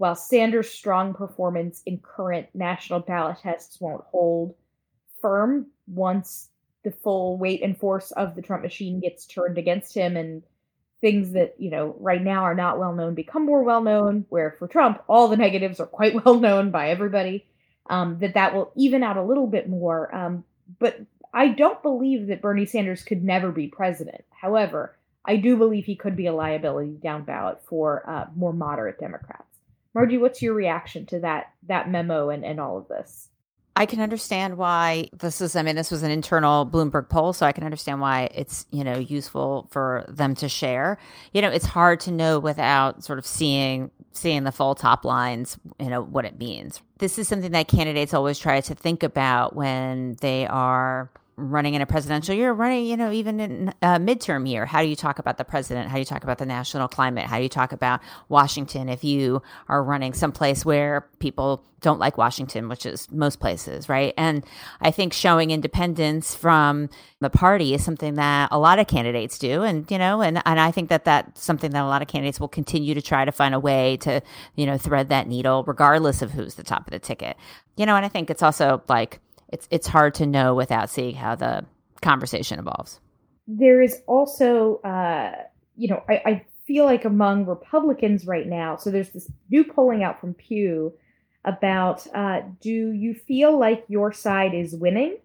while 0.04 0.16
Sanders' 0.16 0.70
strong 0.70 1.14
performance 1.14 1.82
in 1.86 1.98
current 2.00 2.48
national 2.54 3.00
ballot 3.00 3.38
tests 3.42 3.80
won't 3.80 4.04
hold 4.12 4.54
firm 5.22 5.68
once 5.88 6.50
the 6.84 6.92
full 6.92 7.38
weight 7.38 7.64
and 7.64 7.78
force 7.78 8.12
of 8.12 8.36
the 8.36 8.42
Trump 8.42 8.64
machine 8.64 9.00
gets 9.00 9.26
turned 9.26 9.58
against 9.58 9.96
him 9.96 10.18
and 10.18 10.44
things 11.00 11.32
that 11.32 11.56
you 11.58 11.70
know 11.70 11.96
right 12.02 12.22
now 12.22 12.44
are 12.44 12.54
not 12.54 12.80
well 12.80 12.94
known 12.94 13.14
become 13.14 13.46
more 13.46 13.64
well 13.64 13.82
known 13.82 14.26
where 14.28 14.56
for 14.60 14.70
trump 14.70 15.04
all 15.08 15.28
the 15.28 15.36
negatives 15.36 15.82
are 15.82 15.86
quite 15.86 16.14
well 16.26 16.40
known 16.40 16.70
by 16.70 16.90
everybody 16.90 17.46
um, 17.90 18.18
that 18.20 18.34
that 18.34 18.54
will 18.54 18.74
even 18.76 19.04
out 19.04 19.18
a 19.18 19.24
little 19.24 19.48
bit 19.48 19.70
more. 19.70 20.14
Um, 20.14 20.44
but 20.80 21.00
I 21.34 21.48
don't 21.48 21.82
believe 21.82 22.28
that 22.28 22.42
Bernie 22.42 22.66
Sanders 22.66 23.04
could 23.04 23.24
never 23.24 23.54
be 23.54 23.68
president. 23.68 24.26
However, 24.32 24.98
I 25.26 25.38
do 25.38 25.56
believe 25.56 25.86
he 25.86 25.96
could 25.96 26.18
be 26.18 26.28
a 26.28 26.34
liability 26.34 26.98
down 27.02 27.24
ballot 27.24 27.60
for 27.64 28.04
uh, 28.10 28.26
more 28.36 28.52
moderate 28.52 29.00
Democrats. 29.00 29.53
Margie, 29.94 30.18
what's 30.18 30.42
your 30.42 30.54
reaction 30.54 31.06
to 31.08 31.20
that 31.20 31.54
that 31.68 31.90
memo 31.90 32.30
and, 32.30 32.44
and 32.44 32.60
all 32.60 32.78
of 32.78 32.88
this? 32.88 33.30
I 33.76 33.88
can 33.88 34.02
understand 34.02 34.58
why 34.58 35.10
this 35.14 35.42
is. 35.42 35.56
I 35.56 35.64
mean, 35.64 35.76
this 35.76 35.90
was 35.90 36.04
an 36.04 36.12
internal 36.12 36.66
Bloomberg 36.66 37.10
poll, 37.10 37.34
so 37.34 37.46
I 37.46 37.52
can 37.52 37.64
understand 37.64 38.02
why 38.02 38.30
it's 38.34 38.68
you 38.72 38.84
know 38.84 38.98
useful 38.98 39.68
for 39.72 40.06
them 40.08 40.36
to 40.36 40.48
share. 40.48 41.00
You 41.34 41.42
know, 41.42 41.50
it's 41.50 41.66
hard 41.66 42.00
to 42.02 42.12
know 42.12 42.40
without 42.40 43.04
sort 43.04 43.18
of 43.18 43.26
seeing 43.26 43.90
seeing 44.12 44.44
the 44.44 44.52
full 44.52 44.76
top 44.76 45.06
lines. 45.06 45.58
You 45.80 45.90
know 45.90 46.04
what 46.04 46.26
it 46.26 46.38
means. 46.38 46.82
This 47.00 47.18
is 47.18 47.28
something 47.28 47.52
that 47.52 47.68
candidates 47.68 48.14
always 48.14 48.38
try 48.38 48.62
to 48.62 48.76
think 48.76 49.02
about 49.02 49.56
when 49.56 50.18
they 50.22 50.46
are 50.46 51.10
running 51.36 51.74
in 51.74 51.82
a 51.82 51.86
presidential 51.86 52.36
year, 52.36 52.54
running, 52.54 52.86
you 52.86 52.96
know, 52.96 53.12
even 53.12 53.40
in 53.40 53.74
a 53.82 54.00
midterm 54.00 54.48
year. 54.48 54.66
How 54.66 54.82
do 54.82 54.88
you 54.88 54.96
talk 54.96 55.18
about 55.20 55.38
the 55.38 55.44
president? 55.44 55.90
How 55.90 55.96
do 55.96 56.00
you 56.00 56.06
talk 56.06 56.24
about 56.24 56.38
the 56.38 56.46
national 56.46 56.88
climate? 56.88 57.26
How 57.26 57.38
do 57.38 57.44
you 57.44 57.50
talk 57.50 57.72
about 57.72 58.02
Washington 58.30 58.88
if 58.88 59.04
you 59.04 59.42
are 59.68 59.84
running 59.84 60.14
someplace 60.14 60.64
where 60.64 61.08
people 61.20 61.66
don't 61.82 62.00
like 62.00 62.18
Washington, 62.18 62.70
which 62.70 62.86
is 62.86 63.12
most 63.12 63.40
places, 63.40 63.90
right? 63.90 64.14
And 64.18 64.46
I 64.80 64.92
think 64.92 65.12
showing 65.12 65.52
independence 65.52 66.34
from 66.34 66.90
the 67.20 67.30
party 67.30 67.74
is 67.74 67.84
something 67.84 68.14
that 68.14 68.50
a 68.52 68.60
lot 68.60 68.80
of 68.80 68.88
candidates 68.88 69.38
do. 69.38 69.64
And, 69.64 69.90
you 69.92 69.98
know, 69.98 70.22
and, 70.22 70.42
and 70.46 70.60
I 70.60 70.72
think 70.72 70.90
that 70.90 71.04
that's 71.04 71.44
something 71.44 71.72
that 71.72 71.84
a 71.84 71.88
lot 71.88 72.02
of 72.02 72.08
candidates 72.08 72.40
will 72.40 72.48
continue 72.48 72.94
to 72.94 73.02
try 73.02 73.26
to 73.26 73.32
find 73.32 73.54
a 73.54 73.60
way 73.60 73.98
to, 73.98 74.22
you 74.56 74.66
know, 74.66 74.78
thread 74.78 75.10
that 75.10 75.28
needle 75.28 75.64
regardless 75.66 76.22
of 76.22 76.32
who's 76.32 76.56
the 76.56 76.64
top 76.64 76.88
of 76.88 76.92
the 76.92 77.00
ticket. 77.00 77.38
You 77.76 77.86
know, 77.86 77.96
and 77.96 78.06
I 78.06 78.10
think 78.10 78.30
it's 78.30 78.44
also 78.44 78.82
like, 78.88 79.20
it's 79.54 79.68
it's 79.70 79.88
hard 79.88 80.16
to 80.16 80.26
know 80.26 80.56
without 80.56 80.90
seeing 80.90 81.16
how 81.16 81.36
the 81.36 81.64
conversation 82.02 82.58
evolves. 82.60 83.00
There 83.48 83.82
is 83.82 84.02
also, 84.08 84.78
uh, 84.78 85.34
you 85.78 85.90
know, 85.90 86.04
I, 86.10 86.14
I 86.26 86.46
feel 86.66 86.86
like 86.86 87.06
among 87.06 87.46
Republicans 87.46 88.26
right 88.26 88.48
now. 88.48 88.78
So 88.78 88.90
there's 88.90 89.10
this 89.10 89.30
new 89.50 89.64
polling 89.64 90.04
out 90.04 90.20
from 90.20 90.34
Pew 90.34 90.94
about 91.46 92.08
uh, 92.16 92.42
do 92.62 92.92
you 92.92 93.14
feel 93.14 93.58
like 93.58 93.86
your 93.88 94.12
side 94.12 94.56
is 94.56 94.74
winning? 94.74 95.18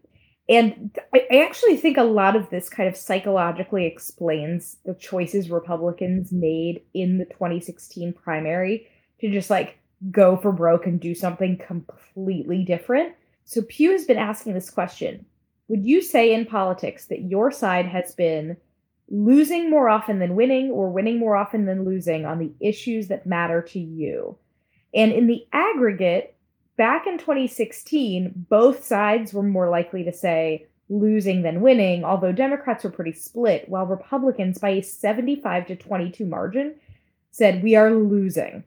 And 0.46 0.96
I, 1.14 1.26
I 1.30 1.44
actually 1.44 1.78
think 1.78 1.96
a 1.96 2.02
lot 2.02 2.36
of 2.36 2.50
this 2.50 2.68
kind 2.68 2.88
of 2.88 2.96
psychologically 2.96 3.86
explains 3.86 4.76
the 4.84 4.94
choices 4.94 5.48
Republicans 5.48 6.32
made 6.32 6.82
in 6.92 7.16
the 7.16 7.24
2016 7.24 8.12
primary 8.12 8.88
to 9.20 9.30
just 9.30 9.48
like 9.48 9.78
go 10.10 10.36
for 10.36 10.52
broke 10.52 10.86
and 10.86 11.00
do 11.00 11.14
something 11.14 11.56
completely 11.56 12.62
different. 12.62 13.14
So 13.48 13.62
Pew 13.62 13.92
has 13.92 14.04
been 14.04 14.18
asking 14.18 14.52
this 14.52 14.68
question 14.68 15.24
Would 15.68 15.86
you 15.86 16.02
say 16.02 16.34
in 16.34 16.44
politics 16.44 17.06
that 17.06 17.22
your 17.22 17.50
side 17.50 17.86
has 17.86 18.14
been 18.14 18.58
losing 19.10 19.70
more 19.70 19.88
often 19.88 20.18
than 20.18 20.36
winning 20.36 20.70
or 20.70 20.90
winning 20.90 21.18
more 21.18 21.34
often 21.34 21.64
than 21.64 21.86
losing 21.86 22.26
on 22.26 22.38
the 22.38 22.52
issues 22.60 23.08
that 23.08 23.26
matter 23.26 23.62
to 23.62 23.80
you? 23.80 24.36
And 24.92 25.12
in 25.12 25.26
the 25.28 25.46
aggregate, 25.54 26.36
back 26.76 27.06
in 27.06 27.16
2016, 27.16 28.32
both 28.50 28.84
sides 28.84 29.32
were 29.32 29.42
more 29.42 29.70
likely 29.70 30.04
to 30.04 30.12
say 30.12 30.66
losing 30.90 31.40
than 31.40 31.62
winning, 31.62 32.04
although 32.04 32.32
Democrats 32.32 32.84
were 32.84 32.90
pretty 32.90 33.14
split, 33.14 33.66
while 33.66 33.86
Republicans, 33.86 34.58
by 34.58 34.70
a 34.70 34.82
75 34.82 35.68
to 35.68 35.76
22 35.76 36.26
margin, 36.26 36.74
said 37.30 37.62
we 37.62 37.74
are 37.76 37.92
losing. 37.92 38.62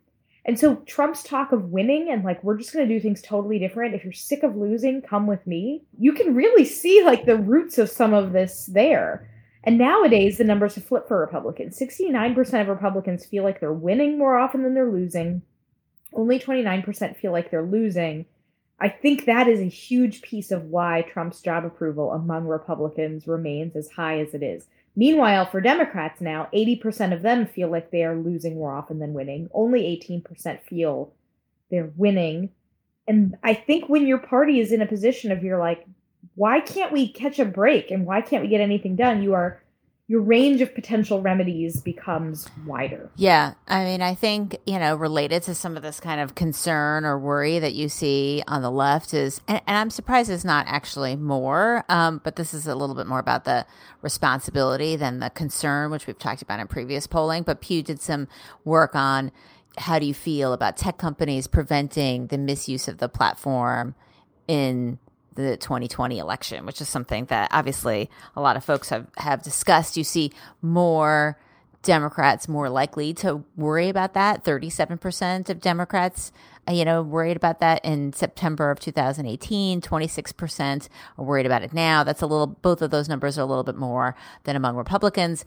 And 0.46 0.60
so 0.60 0.78
Trump's 0.88 1.22
talk 1.24 1.52
of 1.52 1.66
winning 1.66 2.10
and 2.10 2.24
like 2.24 2.44
we're 2.44 2.58
just 2.58 2.74
going 2.74 2.88
to 2.88 2.94
do 2.94 3.00
things 3.00 3.22
totally 3.22 3.60
different. 3.60 3.94
If 3.94 4.04
you're 4.04 4.14
sick 4.14 4.44
of 4.44 4.56
losing, 4.56 5.02
come 5.02 5.28
with 5.28 5.46
me. 5.46 5.84
You 6.00 6.14
can 6.14 6.34
really 6.34 6.66
see 6.66 7.04
like 7.04 7.26
the 7.26 7.38
roots 7.38 7.78
of 7.78 7.90
some 7.90 8.14
of 8.14 8.32
this 8.32 8.66
there. 8.66 9.30
And 9.64 9.78
nowadays 9.78 10.38
the 10.38 10.44
numbers 10.44 10.76
have 10.76 10.86
flipped 10.86 11.08
for 11.08 11.20
Republicans. 11.20 11.78
69% 11.78 12.62
of 12.62 12.68
Republicans 12.68 13.26
feel 13.26 13.44
like 13.44 13.60
they're 13.60 13.72
winning 13.72 14.18
more 14.18 14.38
often 14.38 14.64
than 14.64 14.74
they're 14.74 14.92
losing. 14.92 15.44
Only 16.14 16.40
29% 16.40 17.18
feel 17.18 17.32
like 17.32 17.52
they're 17.52 17.62
losing. 17.62 18.26
I 18.80 18.90
think 18.90 19.26
that 19.26 19.48
is 19.48 19.60
a 19.60 19.66
huge 19.66 20.24
piece 20.24 20.50
of 20.50 20.64
why 20.64 21.04
Trump's 21.04 21.40
job 21.42 21.66
approval 21.66 22.12
among 22.12 22.48
Republicans 22.48 23.28
remains 23.28 23.76
as 23.76 23.92
high 23.92 24.20
as 24.20 24.34
it 24.34 24.42
is. 24.42 24.66
Meanwhile, 24.96 25.46
for 25.46 25.62
Democrats 25.62 26.20
now, 26.20 26.50
80% 26.54 27.14
of 27.14 27.22
them 27.22 27.46
feel 27.46 27.70
like 27.70 27.92
they 27.92 28.04
are 28.04 28.16
losing 28.16 28.56
more 28.56 28.76
often 28.76 29.00
than 29.00 29.14
winning. 29.14 29.50
Only 29.54 29.84
18% 29.84 30.62
feel 30.64 31.14
they're 31.70 31.92
winning. 31.96 32.50
And 33.08 33.38
I 33.44 33.54
think 33.54 33.88
when 33.88 34.06
your 34.06 34.18
party 34.18 34.60
is 34.60 34.72
in 34.72 34.82
a 34.82 34.86
position 34.86 35.32
of 35.32 35.44
you're 35.44 35.60
like, 35.60 35.86
why 36.36 36.60
can't 36.60 36.92
we 36.92 37.12
catch 37.12 37.40
a 37.40 37.46
break 37.46 37.90
and 37.90 38.06
why 38.06 38.22
can't 38.22 38.44
we 38.44 38.50
get 38.50 38.62
anything 38.62 38.96
done? 38.96 39.24
You 39.24 39.34
are 39.34 39.62
your 40.12 40.19
range 40.19 40.60
of 40.60 40.76
potential 40.76 41.21
remedies 41.21 41.80
becomes 41.80 42.45
wider. 42.65 43.10
Yeah. 43.15 43.54
I 43.69 43.86
mean, 43.86 44.02
I 44.02 44.13
think, 44.13 44.58
you 44.65 44.78
know, 44.78 44.93
related 44.93 45.41
to 45.43 45.56
some 45.56 45.78
of 45.78 45.84
this 45.84 46.02
kind 46.02 46.19
of 46.19 46.36
concern 46.36 47.06
or 47.06 47.17
worry 47.17 47.60
that 47.60 47.76
you 47.76 47.88
see 47.88 48.43
on 48.45 48.62
the 48.62 48.69
left 48.69 49.13
is, 49.13 49.39
and, 49.47 49.62
and 49.65 49.78
I'm 49.78 49.89
surprised 49.89 50.30
it's 50.30 50.43
not 50.43 50.65
actually 50.67 51.15
more, 51.15 51.86
um, 51.88 52.19
but 52.26 52.36
this 52.36 52.54
is 52.54 52.67
a 52.67 52.76
little 52.76 52.93
bit 52.93 53.08
more 53.08 53.19
about 53.19 53.45
the 53.45 53.65
responsibility 54.02 54.97
than 54.97 55.21
the 55.21 55.30
concern, 55.30 55.91
which 55.91 56.08
we've 56.08 56.19
talked 56.19 56.41
about 56.41 56.60
in 56.60 56.67
previous 56.67 57.08
polling. 57.08 57.43
But 57.43 57.62
Pew 57.62 57.82
did 57.82 58.02
some 58.02 58.28
work 58.65 58.97
on 58.97 59.32
how 59.78 59.97
do 59.97 60.06
you 60.06 60.13
feel 60.13 60.52
about 60.52 60.76
tech 60.76 60.97
companies 60.97 61.47
preventing 61.47 62.28
the 62.28 62.38
misuse 62.38 62.89
of 62.89 62.97
the 62.97 63.08
platform 63.08 63.95
in 64.50 65.00
the 65.36 65.58
2020 65.58 66.20
election, 66.20 66.65
which 66.65 66.82
is 66.82 66.89
something 66.89 67.26
that 67.26 67.50
obviously 67.52 68.10
a 68.36 68.41
lot 68.41 68.58
of 68.58 68.63
folks 68.63 68.89
have, 68.89 69.08
have 69.17 69.41
discussed. 69.41 69.98
You 69.98 70.04
see 70.04 70.32
more 70.62 71.38
Democrats 71.84 72.48
more 72.48 72.70
likely 72.70 73.13
to 73.15 73.44
worry 73.56 73.89
about 73.89 74.13
that. 74.13 74.44
37% 74.44 75.50
of 75.50 75.60
Democrats, 75.60 76.32
uh, 76.67 76.74
you 76.74 76.86
know, 76.86 77.02
worried 77.02 77.38
about 77.38 77.60
that 77.60 77.84
in 77.84 78.13
September 78.13 78.70
of 78.70 78.80
2018. 78.80 79.82
26% 79.82 80.89
are 81.17 81.26
worried 81.26 81.46
about 81.46 81.63
it 81.63 81.74
now. 81.74 82.04
That's 82.04 82.22
a 82.22 82.28
little, 82.28 82.48
both 82.48 82.82
of 82.82 82.91
those 82.91 83.10
numbers 83.10 83.38
are 83.38 83.41
a 83.41 83.46
little 83.46 83.63
bit 83.63 83.76
more 83.76 84.15
than 84.44 84.56
among 84.56 84.76
Republicans. 84.76 85.44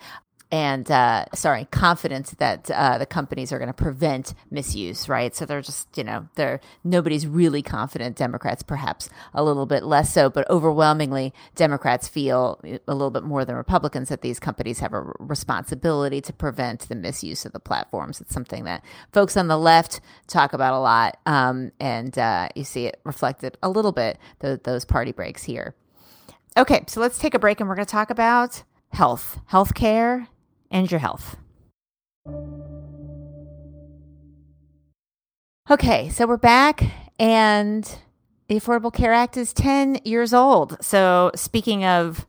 And 0.55 0.88
uh, 0.88 1.25
sorry, 1.35 1.67
confident 1.73 2.38
that 2.38 2.71
uh, 2.71 2.97
the 2.97 3.07
companies 3.07 3.51
are 3.51 3.59
going 3.59 3.67
to 3.67 3.75
prevent 3.75 4.35
misuse, 4.53 5.09
right? 5.09 5.35
So 5.35 5.45
they're 5.45 5.61
just, 5.61 5.88
you 5.99 6.05
know, 6.05 6.29
they're 6.37 6.61
nobody's 6.85 7.27
really 7.27 7.61
confident. 7.61 8.14
Democrats, 8.14 8.62
perhaps 8.62 9.11
a 9.35 9.43
little 9.43 9.67
bit 9.67 9.83
less 9.83 10.14
so, 10.14 10.31
but 10.31 10.49
overwhelmingly, 10.49 11.35
Democrats 11.57 12.07
feel 12.07 12.61
a 12.87 12.95
little 12.95 13.11
bit 13.11 13.25
more 13.25 13.45
than 13.45 13.57
Republicans 13.57 14.11
that 14.11 14.23
these 14.23 14.38
companies 14.38 14.79
have 14.79 14.93
a 14.93 15.01
responsibility 15.19 16.21
to 16.21 16.33
prevent 16.33 16.88
the 16.88 16.95
misuse 16.95 17.45
of 17.45 17.51
the 17.51 17.59
platforms. 17.59 18.21
It's 18.21 18.33
something 18.33 18.62
that 18.62 18.85
folks 19.12 19.37
on 19.37 19.49
the 19.49 19.59
left 19.59 20.01
talk 20.29 20.53
about 20.53 20.73
a 20.73 20.79
lot, 20.79 21.19
um, 21.27 21.73
and 21.81 22.17
uh, 22.17 22.49
you 22.55 22.62
see 22.62 22.87
it 22.87 23.01
reflected 23.03 23.59
a 23.61 23.69
little 23.69 23.90
bit 23.90 24.21
the, 24.38 24.61
those 24.62 24.85
party 24.85 25.11
breaks 25.11 25.43
here. 25.43 25.75
Okay, 26.57 26.85
so 26.87 27.01
let's 27.01 27.19
take 27.19 27.35
a 27.35 27.40
break, 27.40 27.59
and 27.59 27.69
we're 27.69 27.75
going 27.75 27.87
to 27.87 27.90
talk 27.90 28.11
about 28.11 28.62
health, 28.93 29.40
healthcare, 29.51 30.29
and 30.75 30.91
your 30.91 31.01
health. 31.01 31.37
Okay, 35.71 36.11
so 36.11 36.27
we're 36.27 36.37
back, 36.37 36.83
and 37.19 37.85
the 38.49 38.57
Affordable 38.57 38.93
Care 38.93 39.15
Act 39.15 39.39
is 39.39 39.55
10 39.55 40.01
years 40.05 40.35
old. 40.35 40.77
So, 40.85 41.31
speaking 41.35 41.87
of 41.87 42.27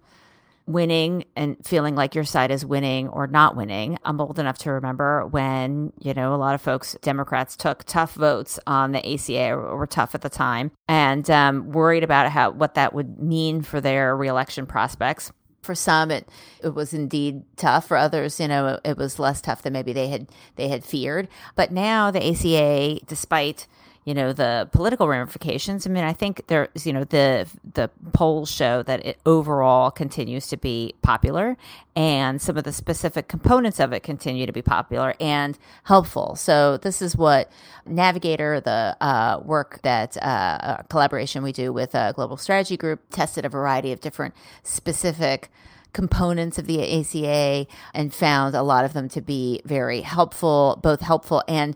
winning 0.67 1.25
and 1.36 1.58
feeling 1.65 1.95
like 1.95 2.15
your 2.15 2.23
side 2.23 2.49
is 2.49 2.65
winning 2.65 3.10
or 3.10 3.27
not 3.27 3.58
winning, 3.58 3.97
I'm 4.05 4.21
old 4.21 4.39
enough 4.39 4.58
to 4.60 4.71
remember 4.71 5.25
when, 5.27 5.91
you 5.99 6.13
know, 6.13 6.34
a 6.34 6.38
lot 6.38 6.55
of 6.55 6.62
folks, 6.62 6.95
Democrats, 7.01 7.58
took 7.58 7.84
tough 7.84 8.13
votes 8.13 8.58
on 8.65 8.93
the 8.93 9.13
ACA 9.13 9.53
or 9.53 9.75
were 9.75 9.88
tough 9.88 10.15
at 10.15 10.21
the 10.21 10.29
time 10.29 10.71
and 10.88 11.29
um, 11.29 11.71
worried 11.71 12.03
about 12.03 12.31
how 12.31 12.51
what 12.51 12.75
that 12.75 12.93
would 12.93 13.19
mean 13.19 13.62
for 13.62 13.81
their 13.81 14.15
reelection 14.15 14.65
prospects 14.65 15.31
for 15.65 15.75
some 15.75 16.12
it 16.12 16.28
it 16.63 16.73
was 16.73 16.93
indeed 16.93 17.43
tough. 17.58 17.88
For 17.88 17.97
others 17.97 18.39
you 18.39 18.47
know 18.47 18.80
it, 18.86 18.97
was 18.97 19.19
less 19.19 19.41
tough 19.41 19.62
than 19.62 19.73
maybe 19.73 19.93
they 19.93 20.08
had 20.08 20.28
they 20.56 20.69
had 20.69 20.84
feared. 20.86 21.28
But 21.56 21.71
now 21.71 22.12
the 22.12 22.25
ACA 22.25 22.99
despite 23.06 23.67
you 24.05 24.13
know 24.13 24.31
the 24.31 24.69
political 24.71 25.07
ramifications. 25.07 25.85
I 25.85 25.89
mean 25.89 26.03
i 26.03 26.13
think 26.13 26.47
there's 26.47 26.85
you 26.85 26.93
know 26.93 27.03
the 27.03 27.47
the 27.73 27.89
polls 28.13 28.49
show 28.49 28.83
that 28.83 29.05
it 29.05 29.19
overall 29.25 29.91
continues 29.91 30.47
to 30.47 30.57
be 30.57 30.93
popular 31.01 31.57
and 31.95 32.41
some 32.41 32.57
of 32.57 32.63
the 32.63 32.71
specific 32.71 33.27
components 33.27 33.79
of 33.79 33.93
it 33.93 34.03
continue 34.03 34.45
to 34.45 34.51
be 34.51 34.61
popular 34.61 35.15
and 35.19 35.57
helpful. 35.85 36.35
So 36.35 36.77
this 36.77 37.01
is 37.01 37.15
what 37.15 37.49
navigator 37.85 38.59
the 38.59 38.97
uh, 38.99 39.39
work 39.43 39.81
that 39.83 40.17
uh, 40.21 40.83
collaboration 40.89 41.41
we 41.41 41.51
do 41.51 41.71
with 41.71 41.95
a 41.95 42.13
global 42.13 42.37
strategy 42.37 42.77
group 42.77 43.01
tested 43.11 43.45
a 43.45 43.49
variety 43.49 43.91
of 43.91 44.01
different 44.01 44.35
specific 44.63 45.49
components 45.95 46.60
of 46.60 46.67
the 46.67 46.99
ACA 46.99 47.65
and 47.93 48.13
found 48.13 48.53
a 48.53 48.62
lot 48.62 48.84
of 48.84 48.91
them 48.91 49.08
to 49.08 49.21
be 49.21 49.62
very 49.63 50.01
helpful, 50.01 50.77
both 50.84 50.99
helpful 50.99 51.41
and 51.47 51.73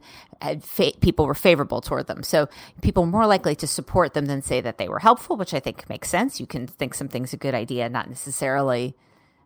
fa- 0.61 0.91
people 0.99 1.25
were 1.25 1.33
favorable 1.33 1.79
toward 1.79 2.07
them. 2.07 2.21
So 2.21 2.49
people 2.81 3.05
more 3.05 3.25
likely 3.25 3.55
to 3.55 3.65
support 3.65 4.13
them 4.13 4.25
than 4.25 4.41
say 4.41 4.59
that 4.59 4.77
they 4.77 4.89
were 4.89 4.99
helpful, 4.99 5.37
which 5.37 5.53
I 5.53 5.61
think 5.61 5.87
makes 5.87 6.09
sense. 6.09 6.37
You 6.37 6.47
can 6.47 6.67
think 6.67 6.95
something's 6.95 7.31
a 7.31 7.37
good 7.37 7.55
idea, 7.55 7.87
not 7.87 8.09
necessarily 8.09 8.93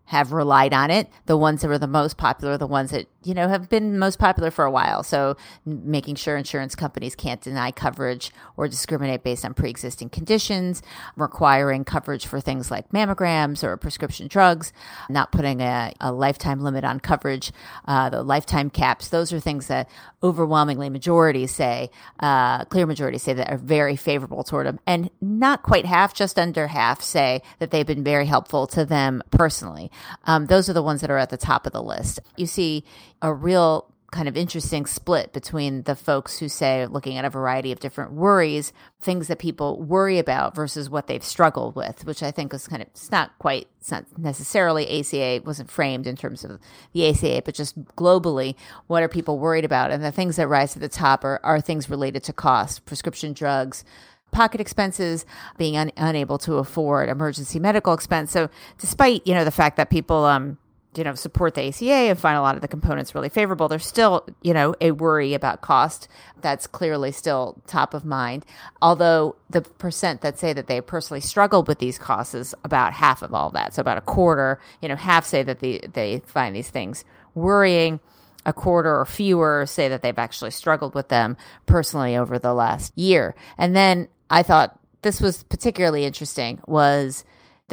have 0.06 0.32
relied 0.32 0.74
on 0.74 0.90
it. 0.90 1.08
The 1.28 1.38
ones 1.38 1.62
that 1.62 1.68
were 1.68 1.78
the 1.78 1.88
most 1.88 2.18
popular, 2.18 2.58
the 2.58 2.66
ones 2.66 2.90
that, 2.90 3.08
you 3.24 3.34
know, 3.34 3.48
have 3.48 3.70
been 3.70 3.98
most 3.98 4.20
popular 4.20 4.52
for 4.52 4.66
a 4.66 4.72
while. 4.72 5.04
So 5.04 5.38
making 5.66 6.16
sure 6.16 6.38
insurance 6.38 6.76
companies 6.76 7.16
can't 7.16 7.42
deny 7.42 7.72
coverage 7.72 8.32
or 8.58 8.68
discriminate 8.68 9.24
based 9.24 9.46
on 9.46 9.54
pre-existing 9.54 10.10
conditions, 10.10 10.82
requiring 11.16 11.86
coverage 11.86 12.26
for 12.26 12.40
things 12.40 12.72
like 12.72 12.90
mammograms 12.90 13.64
or 13.64 13.78
prescription 13.78 14.28
drugs, 14.28 14.74
not 15.10 15.32
putting 15.32 15.62
a, 15.62 15.94
a 16.00 16.12
lifetime 16.12 16.62
limit 16.62 16.84
on 16.84 17.00
coverage, 17.00 17.52
uh, 17.86 18.10
the 18.10 18.24
lifetime 18.24 18.70
caps. 18.70 19.10
Those 19.10 19.34
are 19.34 19.40
things 19.40 19.68
that 19.68 19.90
overwhelmingly 20.22 20.90
majority 20.90 21.48
say, 21.48 21.90
uh, 22.20 22.66
clear 22.66 22.86
majority 22.86 23.18
say 23.18 23.34
that 23.34 23.52
are 23.52 23.58
very 23.58 23.96
favorable 23.96 24.44
toward 24.44 24.66
them. 24.66 24.80
And 24.88 25.10
not 25.22 25.64
quite 25.64 25.86
half, 25.86 26.14
just 26.14 26.40
under 26.40 26.68
half 26.68 27.02
say 27.02 27.42
that 27.60 27.72
they've 27.72 27.86
been 27.86 28.04
very 28.04 28.26
helpful 28.26 28.68
to 28.68 28.86
them 28.86 29.22
personally. 29.32 29.92
Um, 30.26 30.48
those 30.48 30.70
are 30.70 30.74
the 30.74 30.84
ones 30.84 31.02
that 31.02 31.12
are 31.12 31.18
at 31.18 31.30
the 31.30 31.38
top 31.38 31.66
of 31.66 31.74
the 31.74 31.84
list. 31.84 32.20
You 32.38 32.46
see 32.46 32.86
a 33.24 33.34
real 33.34 33.90
kind 34.12 34.28
of 34.28 34.38
interesting 34.38 34.86
split 34.86 35.34
between 35.34 35.82
the 35.84 35.96
folks 35.96 36.38
who 36.38 36.48
say 36.48 36.86
looking 36.86 37.18
at 37.18 37.26
a 37.26 37.30
variety 37.32 37.72
of 37.72 37.80
different 37.80 38.12
worries, 38.12 38.72
things 39.02 39.28
that 39.28 39.40
people 39.40 39.82
worry 39.82 40.20
about 40.20 40.54
versus 40.54 40.88
what 40.88 41.08
they've 41.08 41.24
struggled 41.24 41.76
with, 41.76 42.06
which 42.06 42.22
I 42.22 42.30
think 42.30 42.54
was 42.54 42.68
kind 42.68 42.84
of 42.84 42.90
it's 42.90 43.10
not 43.10 43.32
quite 43.40 43.68
it's 43.80 43.90
not 43.90 44.06
necessarily 44.16 45.00
ACA 45.00 45.42
wasn't 45.44 45.72
framed 45.72 46.06
in 46.06 46.16
terms 46.16 46.44
of 46.44 46.60
the 46.94 47.10
ACA, 47.10 47.42
but 47.44 47.56
just 47.56 47.78
globally, 47.96 48.54
what 48.86 49.02
are 49.02 49.10
people 49.10 49.40
worried 49.40 49.66
about? 49.66 49.90
And 49.90 50.04
the 50.04 50.12
things 50.12 50.36
that 50.36 50.48
rise 50.48 50.74
to 50.74 50.80
the 50.80 50.90
top 50.90 51.24
are, 51.24 51.40
are 51.44 51.60
things 51.60 51.90
related 51.90 52.24
to 52.26 52.34
cost, 52.34 52.86
prescription 52.86 53.34
drugs, 53.34 53.84
pocket 54.32 54.62
expenses, 54.62 55.26
being 55.58 55.76
un- 55.76 55.92
unable 55.98 56.38
to 56.40 56.56
afford 56.56 57.10
emergency 57.10 57.60
medical 57.60 57.94
expense. 57.94 58.32
So, 58.32 58.50
despite 58.78 59.26
you 59.26 59.34
know 59.34 59.44
the 59.44 59.52
fact 59.52 59.78
that 59.78 59.90
people 59.90 60.24
um, 60.26 60.60
you 60.96 61.04
know 61.04 61.16
support 61.16 61.56
the 61.56 61.68
ACA 61.68 61.86
and 61.86 62.20
find 62.20 62.38
a 62.38 62.42
lot 62.42 62.56
of 62.56 62.62
the 62.62 62.68
components 62.68 63.16
really 63.16 63.30
favorable, 63.30 63.68
there's 63.68 63.86
still 63.86 64.26
you 64.42 64.54
know 64.54 64.76
a 64.82 64.92
worry 64.92 65.34
about 65.34 65.62
cost 65.62 66.08
that's 66.42 66.68
clearly 66.68 67.12
still 67.12 67.62
top 67.68 67.94
of 67.94 68.06
mind. 68.06 68.46
Although 68.82 69.36
the 69.50 69.62
percent 69.62 70.22
that 70.22 70.40
say 70.40 70.54
that 70.54 70.68
they 70.68 70.82
personally 70.82 71.22
struggled 71.22 71.68
with 71.68 71.80
these 71.80 71.98
costs 71.98 72.34
is 72.34 72.56
about 72.64 72.94
half 72.94 73.22
of 73.22 73.34
all 73.34 73.50
that, 73.52 73.74
so 73.74 73.82
about 73.82 73.98
a 73.98 74.02
quarter. 74.02 74.60
You 74.82 74.90
know, 74.90 74.96
half 74.96 75.26
say 75.26 75.44
that 75.44 75.60
they 75.60 75.80
they 75.94 76.22
find 76.26 76.56
these 76.56 76.70
things 76.70 77.06
worrying 77.36 78.00
a 78.46 78.54
quarter 78.54 79.00
or 79.00 79.06
fewer 79.06 79.66
say 79.66 79.88
that 79.88 80.02
they've 80.02 80.20
actually 80.20 80.52
struggled 80.52 80.94
with 80.96 81.08
them 81.08 81.38
personally 81.66 82.16
over 82.16 82.38
the 82.38 82.54
last 82.54 82.98
year. 82.98 83.36
And 83.58 83.76
then 83.76 84.08
I 84.30 84.44
thought 84.44 84.80
this 85.02 85.22
was 85.22 85.44
particularly 85.44 86.06
interesting 86.06 86.60
was 86.66 87.24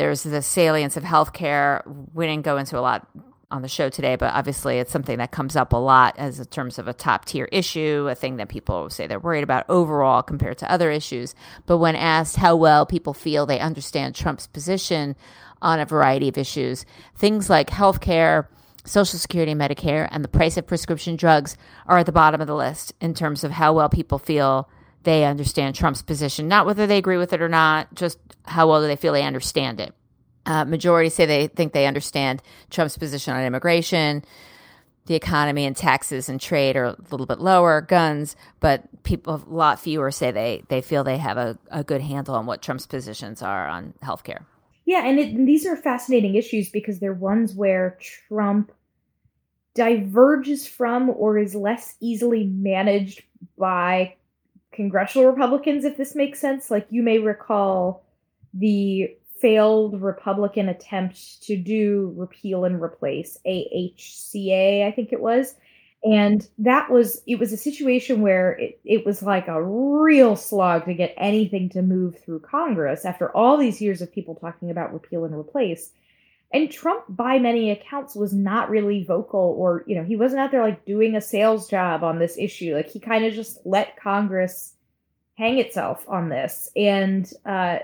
there's 0.00 0.22
the 0.22 0.40
salience 0.40 0.96
of 0.96 1.04
healthcare. 1.04 1.82
We 2.14 2.26
didn't 2.26 2.46
go 2.46 2.56
into 2.56 2.78
a 2.78 2.80
lot 2.80 3.06
on 3.50 3.60
the 3.60 3.68
show 3.68 3.90
today, 3.90 4.16
but 4.16 4.32
obviously 4.32 4.78
it's 4.78 4.90
something 4.90 5.18
that 5.18 5.30
comes 5.30 5.56
up 5.56 5.74
a 5.74 5.76
lot 5.76 6.14
as 6.16 6.40
in 6.40 6.46
terms 6.46 6.78
of 6.78 6.88
a 6.88 6.94
top 6.94 7.26
tier 7.26 7.50
issue, 7.52 8.08
a 8.10 8.14
thing 8.14 8.36
that 8.36 8.48
people 8.48 8.88
say 8.88 9.06
they're 9.06 9.20
worried 9.20 9.44
about 9.44 9.66
overall 9.68 10.22
compared 10.22 10.56
to 10.56 10.72
other 10.72 10.90
issues. 10.90 11.34
But 11.66 11.76
when 11.76 11.96
asked 11.96 12.36
how 12.36 12.56
well 12.56 12.86
people 12.86 13.12
feel 13.12 13.44
they 13.44 13.60
understand 13.60 14.14
Trump's 14.14 14.46
position 14.46 15.16
on 15.60 15.80
a 15.80 15.84
variety 15.84 16.30
of 16.30 16.38
issues, 16.38 16.86
things 17.14 17.50
like 17.50 17.68
healthcare, 17.68 18.46
Social 18.86 19.18
Security, 19.18 19.52
Medicare, 19.52 20.08
and 20.10 20.24
the 20.24 20.28
price 20.28 20.56
of 20.56 20.66
prescription 20.66 21.14
drugs 21.14 21.58
are 21.84 21.98
at 21.98 22.06
the 22.06 22.12
bottom 22.12 22.40
of 22.40 22.46
the 22.46 22.56
list 22.56 22.94
in 23.02 23.12
terms 23.12 23.44
of 23.44 23.50
how 23.50 23.74
well 23.74 23.90
people 23.90 24.18
feel 24.18 24.66
they 25.02 25.24
understand 25.24 25.74
Trump's 25.74 26.02
position, 26.02 26.48
not 26.48 26.66
whether 26.66 26.86
they 26.86 26.98
agree 26.98 27.16
with 27.16 27.32
it 27.32 27.40
or 27.40 27.48
not, 27.48 27.94
just 27.94 28.18
how 28.44 28.68
well 28.68 28.80
do 28.80 28.86
they 28.86 28.96
feel 28.96 29.12
they 29.12 29.22
understand 29.22 29.80
it. 29.80 29.94
Uh, 30.46 30.64
majority 30.64 31.08
say 31.08 31.26
they 31.26 31.46
think 31.48 31.72
they 31.72 31.86
understand 31.86 32.42
Trump's 32.70 32.98
position 32.98 33.34
on 33.34 33.44
immigration, 33.44 34.24
the 35.06 35.14
economy, 35.14 35.64
and 35.64 35.76
taxes 35.76 36.28
and 36.28 36.40
trade 36.40 36.76
are 36.76 36.84
a 36.84 36.96
little 37.10 37.26
bit 37.26 37.40
lower, 37.40 37.80
guns, 37.80 38.36
but 38.60 38.84
people, 39.02 39.42
a 39.46 39.52
lot 39.52 39.80
fewer 39.80 40.10
say 40.10 40.30
they, 40.30 40.62
they 40.68 40.80
feel 40.80 41.04
they 41.04 41.18
have 41.18 41.36
a, 41.36 41.58
a 41.70 41.82
good 41.82 42.00
handle 42.00 42.34
on 42.34 42.46
what 42.46 42.62
Trump's 42.62 42.86
positions 42.86 43.42
are 43.42 43.68
on 43.68 43.94
healthcare. 44.02 44.44
Yeah, 44.84 45.06
and, 45.06 45.18
it, 45.18 45.28
and 45.28 45.46
these 45.46 45.66
are 45.66 45.76
fascinating 45.76 46.34
issues 46.34 46.68
because 46.68 46.98
they're 46.98 47.14
ones 47.14 47.54
where 47.54 47.98
Trump 48.28 48.72
diverges 49.74 50.66
from 50.66 51.10
or 51.10 51.38
is 51.38 51.54
less 51.54 51.94
easily 52.00 52.44
managed 52.44 53.22
by 53.56 54.14
congressional 54.72 55.30
Republicans, 55.30 55.84
if 55.84 55.96
this 55.96 56.14
makes 56.14 56.40
sense. 56.40 56.70
Like 56.70 56.86
you 56.90 57.02
may 57.02 57.18
recall 57.18 58.04
the 58.54 59.14
failed 59.40 60.00
Republican 60.02 60.68
attempt 60.68 61.42
to 61.42 61.56
do 61.56 62.12
repeal 62.16 62.64
and 62.64 62.80
replace 62.80 63.38
AHCA, 63.46 64.86
I 64.86 64.92
think 64.92 65.12
it 65.12 65.20
was. 65.20 65.54
And 66.02 66.46
that 66.58 66.90
was, 66.90 67.20
it 67.26 67.38
was 67.38 67.52
a 67.52 67.58
situation 67.58 68.22
where 68.22 68.52
it, 68.52 68.80
it 68.84 69.04
was 69.04 69.22
like 69.22 69.48
a 69.48 69.62
real 69.62 70.34
slog 70.34 70.86
to 70.86 70.94
get 70.94 71.14
anything 71.18 71.68
to 71.70 71.82
move 71.82 72.18
through 72.18 72.40
Congress 72.40 73.04
after 73.04 73.34
all 73.36 73.58
these 73.58 73.80
years 73.82 74.00
of 74.00 74.12
people 74.12 74.34
talking 74.34 74.70
about 74.70 74.94
repeal 74.94 75.24
and 75.24 75.34
replace. 75.34 75.90
And 76.52 76.70
Trump, 76.70 77.04
by 77.08 77.38
many 77.38 77.70
accounts, 77.70 78.16
was 78.16 78.32
not 78.32 78.70
really 78.70 79.04
vocal 79.04 79.54
or, 79.58 79.84
you 79.86 79.94
know, 79.94 80.02
he 80.02 80.16
wasn't 80.16 80.40
out 80.40 80.50
there 80.50 80.64
like 80.64 80.84
doing 80.84 81.14
a 81.14 81.20
sales 81.20 81.68
job 81.68 82.02
on 82.02 82.18
this 82.18 82.36
issue. 82.36 82.74
Like 82.74 82.90
he 82.90 82.98
kind 82.98 83.24
of 83.24 83.32
just 83.34 83.58
let 83.64 83.96
Congress 83.96 84.74
hang 85.38 85.58
itself 85.58 86.04
on 86.08 86.28
this. 86.28 86.68
And 86.74 87.32
uh, 87.46 87.78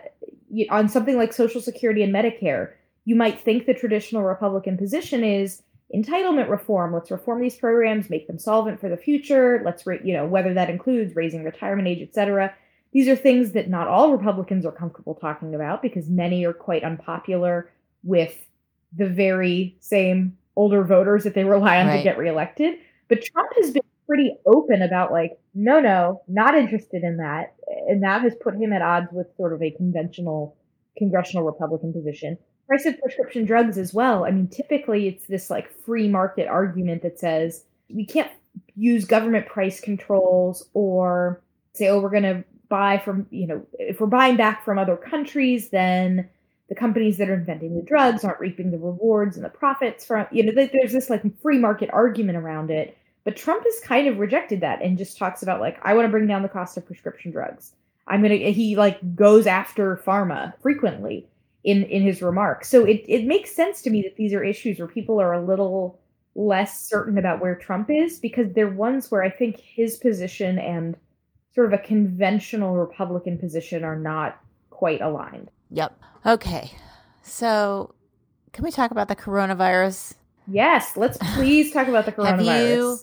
on 0.70 0.88
something 0.88 1.16
like 1.16 1.32
Social 1.32 1.60
Security 1.60 2.02
and 2.02 2.12
Medicare, 2.12 2.72
you 3.04 3.14
might 3.14 3.40
think 3.40 3.66
the 3.66 3.74
traditional 3.74 4.24
Republican 4.24 4.76
position 4.76 5.22
is 5.22 5.62
entitlement 5.94 6.48
reform. 6.48 6.92
Let's 6.92 7.12
reform 7.12 7.40
these 7.40 7.54
programs, 7.54 8.10
make 8.10 8.26
them 8.26 8.38
solvent 8.38 8.80
for 8.80 8.88
the 8.88 8.96
future. 8.96 9.62
Let's, 9.64 9.86
you 9.86 10.12
know, 10.12 10.26
whether 10.26 10.52
that 10.54 10.70
includes 10.70 11.14
raising 11.14 11.44
retirement 11.44 11.86
age, 11.86 12.02
et 12.02 12.12
cetera. 12.12 12.52
These 12.92 13.06
are 13.06 13.14
things 13.14 13.52
that 13.52 13.68
not 13.68 13.86
all 13.86 14.10
Republicans 14.10 14.66
are 14.66 14.72
comfortable 14.72 15.14
talking 15.14 15.54
about 15.54 15.82
because 15.82 16.08
many 16.08 16.44
are 16.44 16.52
quite 16.52 16.82
unpopular 16.82 17.70
with 18.02 18.45
the 18.96 19.08
very 19.08 19.76
same 19.80 20.36
older 20.56 20.84
voters 20.84 21.24
that 21.24 21.34
they 21.34 21.44
rely 21.44 21.80
on 21.80 21.86
Right. 21.86 21.98
to 21.98 22.02
get 22.02 22.18
reelected. 22.18 22.78
But 23.08 23.22
Trump 23.22 23.50
has 23.56 23.70
been 23.70 23.82
pretty 24.06 24.36
open 24.46 24.82
about 24.82 25.12
like, 25.12 25.32
no, 25.54 25.80
no, 25.80 26.22
not 26.28 26.54
interested 26.54 27.02
in 27.02 27.16
that, 27.18 27.54
and 27.88 28.02
that 28.02 28.22
has 28.22 28.34
put 28.40 28.54
him 28.54 28.72
at 28.72 28.82
odds 28.82 29.08
with 29.12 29.26
sort 29.36 29.52
of 29.52 29.62
a 29.62 29.70
conventional 29.70 30.56
congressional 30.96 31.44
Republican 31.44 31.92
position. 31.92 32.38
Price 32.66 32.86
of 32.86 32.98
prescription 33.00 33.44
drugs 33.44 33.78
as 33.78 33.92
well. 33.94 34.24
I 34.24 34.30
mean, 34.30 34.48
typically 34.48 35.08
it's 35.08 35.26
this 35.26 35.50
like 35.50 35.70
free 35.84 36.08
market 36.08 36.48
argument 36.48 37.02
that 37.02 37.18
says 37.18 37.64
we 37.88 38.04
can't 38.04 38.30
use 38.74 39.04
government 39.04 39.46
price 39.46 39.80
controls 39.80 40.68
or 40.72 41.42
say, 41.74 41.88
oh, 41.88 42.00
we're 42.00 42.10
going 42.10 42.22
to 42.22 42.44
buy 42.68 42.98
from, 42.98 43.26
you 43.30 43.46
know, 43.46 43.64
if 43.78 44.00
we're 44.00 44.06
buying 44.08 44.36
back 44.36 44.64
from 44.64 44.78
other 44.78 44.96
countries, 44.96 45.68
then 45.70 46.28
the 46.68 46.74
companies 46.74 47.16
that 47.18 47.28
are 47.28 47.34
inventing 47.34 47.76
the 47.76 47.82
drugs 47.82 48.24
aren't 48.24 48.40
reaping 48.40 48.70
the 48.70 48.78
rewards 48.78 49.36
and 49.36 49.44
the 49.44 49.50
profits 49.50 50.04
from, 50.04 50.26
you 50.32 50.42
know, 50.42 50.52
there's 50.52 50.92
this 50.92 51.10
like 51.10 51.22
free 51.40 51.58
market 51.58 51.90
argument 51.92 52.36
around 52.36 52.70
it. 52.70 52.96
But 53.24 53.36
Trump 53.36 53.64
has 53.64 53.80
kind 53.80 54.08
of 54.08 54.18
rejected 54.18 54.60
that 54.60 54.82
and 54.82 54.98
just 54.98 55.18
talks 55.18 55.42
about 55.42 55.60
like, 55.60 55.78
I 55.82 55.94
want 55.94 56.06
to 56.06 56.10
bring 56.10 56.26
down 56.26 56.42
the 56.42 56.48
cost 56.48 56.76
of 56.76 56.86
prescription 56.86 57.30
drugs. 57.30 57.72
I'm 58.06 58.22
gonna. 58.22 58.36
He 58.36 58.76
like 58.76 59.16
goes 59.16 59.46
after 59.46 59.96
pharma 59.96 60.52
frequently 60.60 61.26
in 61.64 61.84
in 61.84 62.02
his 62.02 62.22
remarks. 62.22 62.68
So 62.68 62.84
it 62.84 63.04
it 63.08 63.24
makes 63.24 63.54
sense 63.54 63.82
to 63.82 63.90
me 63.90 64.02
that 64.02 64.16
these 64.16 64.32
are 64.32 64.44
issues 64.44 64.78
where 64.78 64.88
people 64.88 65.20
are 65.20 65.32
a 65.32 65.44
little 65.44 65.98
less 66.36 66.80
certain 66.80 67.18
about 67.18 67.40
where 67.40 67.56
Trump 67.56 67.90
is 67.90 68.20
because 68.20 68.52
they're 68.52 68.68
ones 68.68 69.10
where 69.10 69.24
I 69.24 69.30
think 69.30 69.58
his 69.58 69.96
position 69.96 70.58
and 70.58 70.96
sort 71.54 71.66
of 71.66 71.72
a 71.72 71.82
conventional 71.82 72.76
Republican 72.76 73.38
position 73.38 73.82
are 73.82 73.98
not 73.98 74.38
quite 74.70 75.00
aligned. 75.00 75.50
Yep. 75.70 76.00
Okay. 76.24 76.72
So, 77.22 77.94
can 78.52 78.64
we 78.64 78.70
talk 78.70 78.90
about 78.90 79.08
the 79.08 79.16
coronavirus? 79.16 80.14
Yes, 80.46 80.96
let's 80.96 81.18
please 81.34 81.72
talk 81.72 81.88
about 81.88 82.04
the 82.04 82.10
Have 82.24 82.40
coronavirus. 82.40 82.76
you? 82.76 82.98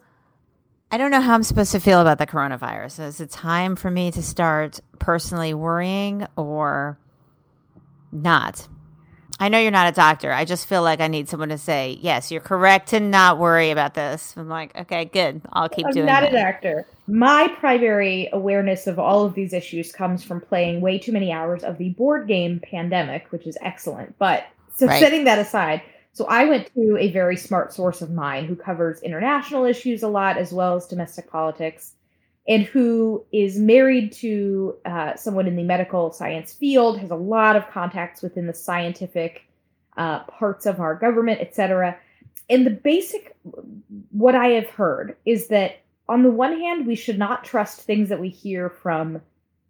I 0.92 0.98
don't 0.98 1.12
know 1.12 1.22
how 1.22 1.34
I'm 1.34 1.44
supposed 1.44 1.72
to 1.72 1.80
feel 1.80 2.00
about 2.02 2.20
the 2.20 2.28
coronavirus. 2.28 3.00
Is 3.06 3.20
it 3.20 3.32
time 3.32 3.76
for 3.76 3.90
me 3.90 4.12
to 4.12 4.22
start 4.22 4.80
personally 5.00 5.54
worrying 5.54 6.28
or 6.36 7.00
not? 8.12 8.68
I 9.40 9.50
know 9.50 9.60
you're 9.60 9.72
not 9.72 9.88
a 9.90 9.92
doctor. 9.92 10.32
I 10.32 10.46
just 10.46 10.68
feel 10.68 10.84
like 10.84 11.02
I 11.02 11.08
need 11.08 11.28
someone 11.28 11.50
to 11.50 11.58
say, 11.58 11.98
yes, 12.02 12.32
you're 12.32 12.42
correct 12.42 12.90
to 12.90 13.00
not 13.00 13.40
worry 13.40 13.72
about 13.72 13.94
this. 13.94 14.34
I'm 14.38 14.48
like, 14.48 14.76
okay, 14.76 15.06
good. 15.06 15.42
I'll 15.52 15.70
keep 15.70 15.86
I'm 15.88 15.92
doing 15.92 16.06
not 16.06 16.22
that. 16.22 16.32
an 16.32 16.36
actor. 16.36 16.88
My 17.08 17.48
primary 17.60 18.30
awareness 18.32 18.88
of 18.88 19.00
all 19.00 19.26
of 19.26 19.34
these 19.34 19.52
issues 19.54 19.92
comes 19.92 20.24
from 20.24 20.40
playing 20.40 20.82
way 20.82 21.00
too 21.00 21.12
many 21.12 21.32
hours 21.32 21.64
of 21.64 21.78
the 21.78 21.90
board 21.90 22.28
game 22.28 22.62
Pandemic, 22.62 23.28
which 23.32 23.48
is 23.48 23.58
excellent. 23.62 24.18
But 24.20 24.46
so 24.76 24.88
Right. 24.88 25.00
setting 25.00 25.26
that 25.26 25.40
aside, 25.40 25.82
so 26.14 26.26
I 26.26 26.46
went 26.46 26.72
to 26.76 26.98
a 27.00 27.12
very 27.12 27.36
smart 27.36 27.74
source 27.74 28.02
of 28.02 28.12
mine 28.12 28.46
who 28.46 28.56
covers 28.56 29.02
international 29.02 29.66
issues 29.66 30.04
a 30.04 30.08
lot 30.08 30.38
as 30.38 30.54
well 30.54 30.76
as 30.76 30.86
domestic 30.88 31.30
politics, 31.30 31.96
and 32.48 32.64
who 32.64 33.24
is 33.32 33.58
married 33.58 34.12
to 34.12 34.76
uh, 34.86 35.16
someone 35.16 35.48
in 35.48 35.56
the 35.56 35.64
medical 35.64 36.12
science 36.12 36.54
field, 36.54 37.00
has 37.00 37.12
a 37.12 37.16
lot 37.16 37.56
of 37.56 37.70
contacts 37.70 38.22
within 38.22 38.48
the 38.48 38.54
scientific 38.54 39.48
uh, 39.98 40.20
parts 40.24 40.66
of 40.66 40.80
our 40.80 40.96
government, 40.96 41.40
etc. 41.40 41.98
And 42.50 42.66
the 42.66 42.72
basic, 42.72 43.36
what 44.12 44.36
I 44.36 44.48
have 44.48 44.70
heard 44.70 45.16
is 45.26 45.48
that 45.48 45.82
on 46.10 46.24
the 46.24 46.32
one 46.32 46.60
hand, 46.60 46.86
we 46.86 46.96
should 46.96 47.18
not 47.18 47.46
trust 47.46 47.82
things 47.82 48.10
that 48.10 48.20
we 48.20 48.30
hear 48.30 48.70
from 48.70 49.22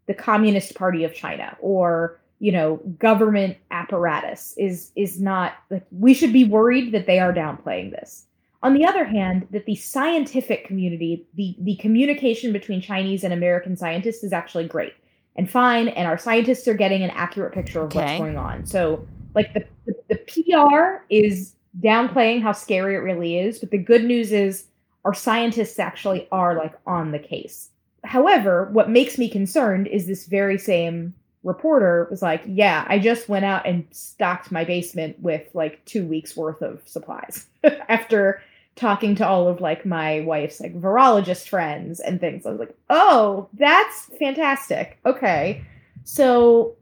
the 0.08 0.14
Communist 0.14 0.76
Party 0.76 1.04
of 1.04 1.14
China 1.14 1.56
or 1.62 2.20
you 2.40 2.52
know 2.52 2.78
government 3.00 3.56
apparatus 3.72 4.54
is 4.58 4.92
is 4.98 5.22
not 5.22 5.54
like 5.70 5.86
we 5.92 6.14
should 6.14 6.34
be 6.34 6.44
worried 6.44 6.92
that 6.92 7.06
they 7.06 7.20
are 7.20 7.32
downplaying 7.32 7.92
this. 7.92 8.26
On 8.64 8.74
the 8.74 8.86
other 8.86 9.04
hand, 9.04 9.46
that 9.52 9.66
the 9.66 9.76
scientific 9.76 10.66
community, 10.66 11.28
the 11.34 11.54
the 11.60 11.76
communication 11.76 12.54
between 12.54 12.80
Chinese 12.82 13.26
and 13.26 13.34
American 13.34 13.76
scientists 13.76 14.24
is 14.24 14.32
actually 14.32 14.68
great 14.68 14.94
and 15.36 15.52
fine, 15.52 15.90
and 15.90 16.08
our 16.08 16.18
scientists 16.18 16.66
are 16.70 16.74
getting 16.74 17.04
an 17.04 17.10
accurate 17.10 17.54
picture 17.54 17.82
of 17.82 17.94
what's 17.94 18.18
going 18.18 18.38
on. 18.38 18.66
So 18.66 19.06
like 19.36 19.54
the, 19.54 19.66
the 19.86 19.96
the 20.08 20.16
PR 20.16 21.04
is 21.10 21.56
downplaying 21.82 22.42
how 22.42 22.54
scary 22.54 22.96
it 22.96 23.00
really 23.00 23.38
is, 23.38 23.60
but 23.60 23.70
the 23.70 23.78
good 23.78 24.06
news 24.06 24.32
is 24.32 24.68
our 25.04 25.14
scientists 25.14 25.78
actually 25.78 26.30
are 26.32 26.56
like 26.56 26.74
on 26.88 27.12
the 27.12 27.20
case. 27.20 27.70
However, 28.06 28.70
what 28.72 28.90
makes 28.90 29.18
me 29.18 29.28
concerned 29.28 29.88
is 29.88 30.08
this 30.08 30.26
very 30.26 30.58
same 30.58 31.14
reporter 31.44 32.08
was 32.10 32.22
like, 32.22 32.44
"Yeah, 32.48 32.86
I 32.88 32.98
just 32.98 33.28
went 33.28 33.44
out 33.44 33.66
and 33.66 33.86
stocked 33.92 34.54
my 34.54 34.64
basement 34.64 35.20
with 35.20 35.44
like 35.54 35.84
2 35.84 36.06
weeks 36.06 36.38
worth 36.38 36.62
of 36.62 36.82
supplies 36.86 37.48
after 37.90 38.42
talking 38.76 39.16
to 39.16 39.28
all 39.28 39.48
of 39.48 39.62
like 39.62 39.86
my 39.86 40.22
wife's 40.22 40.60
like 40.60 40.80
virologist 40.80 41.48
friends 41.48 42.00
and 42.00 42.20
things." 42.20 42.46
I 42.46 42.52
was 42.52 42.60
like, 42.60 42.76
"Oh, 42.90 43.50
that's 43.54 44.06
fantastic. 44.20 45.00
Okay." 45.06 45.64
So, 46.04 46.76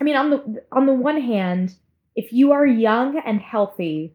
I 0.00 0.04
mean, 0.04 0.16
on 0.16 0.30
the 0.30 0.64
on 0.72 0.86
the 0.86 0.94
one 0.94 1.20
hand, 1.20 1.74
if 2.16 2.32
you 2.32 2.52
are 2.52 2.66
young 2.66 3.18
and 3.24 3.40
healthy, 3.40 4.14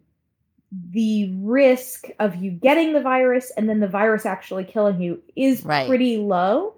the 0.91 1.33
risk 1.37 2.07
of 2.19 2.35
you 2.35 2.51
getting 2.51 2.93
the 2.93 3.01
virus 3.01 3.51
and 3.57 3.69
then 3.69 3.79
the 3.79 3.87
virus 3.87 4.25
actually 4.25 4.65
killing 4.65 5.01
you 5.01 5.21
is 5.35 5.63
Right. 5.63 5.87
pretty 5.87 6.17
low. 6.17 6.75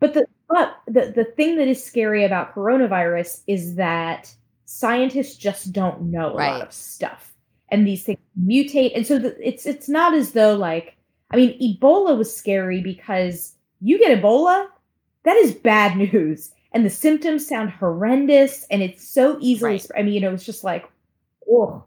But 0.00 0.14
the 0.14 0.26
but 0.48 0.76
the, 0.86 1.12
the 1.14 1.24
thing 1.24 1.56
that 1.56 1.68
is 1.68 1.82
scary 1.82 2.24
about 2.24 2.54
coronavirus 2.54 3.40
is 3.46 3.76
that 3.76 4.32
scientists 4.66 5.36
just 5.36 5.72
don't 5.72 6.02
know 6.02 6.32
a 6.32 6.34
lot 6.34 6.62
of 6.62 6.72
stuff. 6.72 7.31
And 7.72 7.86
these 7.86 8.04
things 8.04 8.20
mutate. 8.40 8.92
And 8.94 9.04
so 9.06 9.18
the, 9.18 9.36
it's 9.46 9.66
it's 9.66 9.88
not 9.88 10.14
as 10.14 10.32
though 10.32 10.54
like 10.54 10.96
I 11.32 11.36
mean 11.36 11.58
Ebola 11.60 12.16
was 12.16 12.34
scary 12.34 12.80
because 12.80 13.54
you 13.80 13.98
get 13.98 14.22
Ebola, 14.22 14.66
that 15.24 15.36
is 15.36 15.52
bad 15.54 15.96
news. 16.12 16.52
And 16.74 16.86
the 16.86 16.90
symptoms 16.90 17.46
sound 17.46 17.70
horrendous 17.70 18.64
and 18.70 18.82
it's 18.82 19.06
so 19.06 19.36
easily 19.40 19.72
Right. 19.72 19.86
I 19.96 20.02
mean, 20.02 20.14
you 20.14 20.20
know, 20.20 20.32
it's 20.32 20.46
just 20.46 20.64
like, 20.64 20.88
oh, 21.50 21.84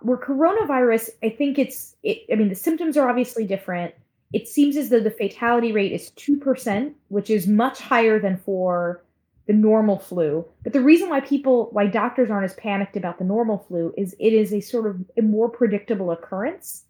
where 0.00 0.18
coronavirus, 0.18 1.10
I 1.22 1.30
think 1.30 1.58
it's, 1.58 1.94
it, 2.02 2.18
I 2.32 2.34
mean, 2.34 2.48
the 2.48 2.54
symptoms 2.54 2.96
are 2.96 3.08
obviously 3.08 3.46
different. 3.46 3.94
It 4.32 4.48
seems 4.48 4.76
as 4.76 4.90
though 4.90 5.00
the 5.00 5.10
fatality 5.10 5.70
rate 5.70 5.92
is 5.92 6.10
2%, 6.16 6.92
which 7.08 7.30
is 7.30 7.46
much 7.46 7.80
higher 7.80 8.18
than 8.18 8.36
for 8.38 9.04
the 9.46 9.52
normal 9.52 9.98
flu. 9.98 10.46
But 10.62 10.72
the 10.72 10.80
reason 10.80 11.08
why 11.08 11.20
people, 11.20 11.68
why 11.72 11.86
doctors 11.86 12.30
aren't 12.30 12.44
as 12.44 12.54
panicked 12.54 12.96
about 12.96 13.18
the 13.18 13.24
normal 13.24 13.58
flu 13.68 13.92
is 13.96 14.14
it 14.18 14.32
is 14.32 14.52
a 14.52 14.60
sort 14.60 14.86
of 14.86 14.96
a 15.18 15.22
more 15.22 15.48
predictable 15.48 16.10
occurrence. 16.10 16.84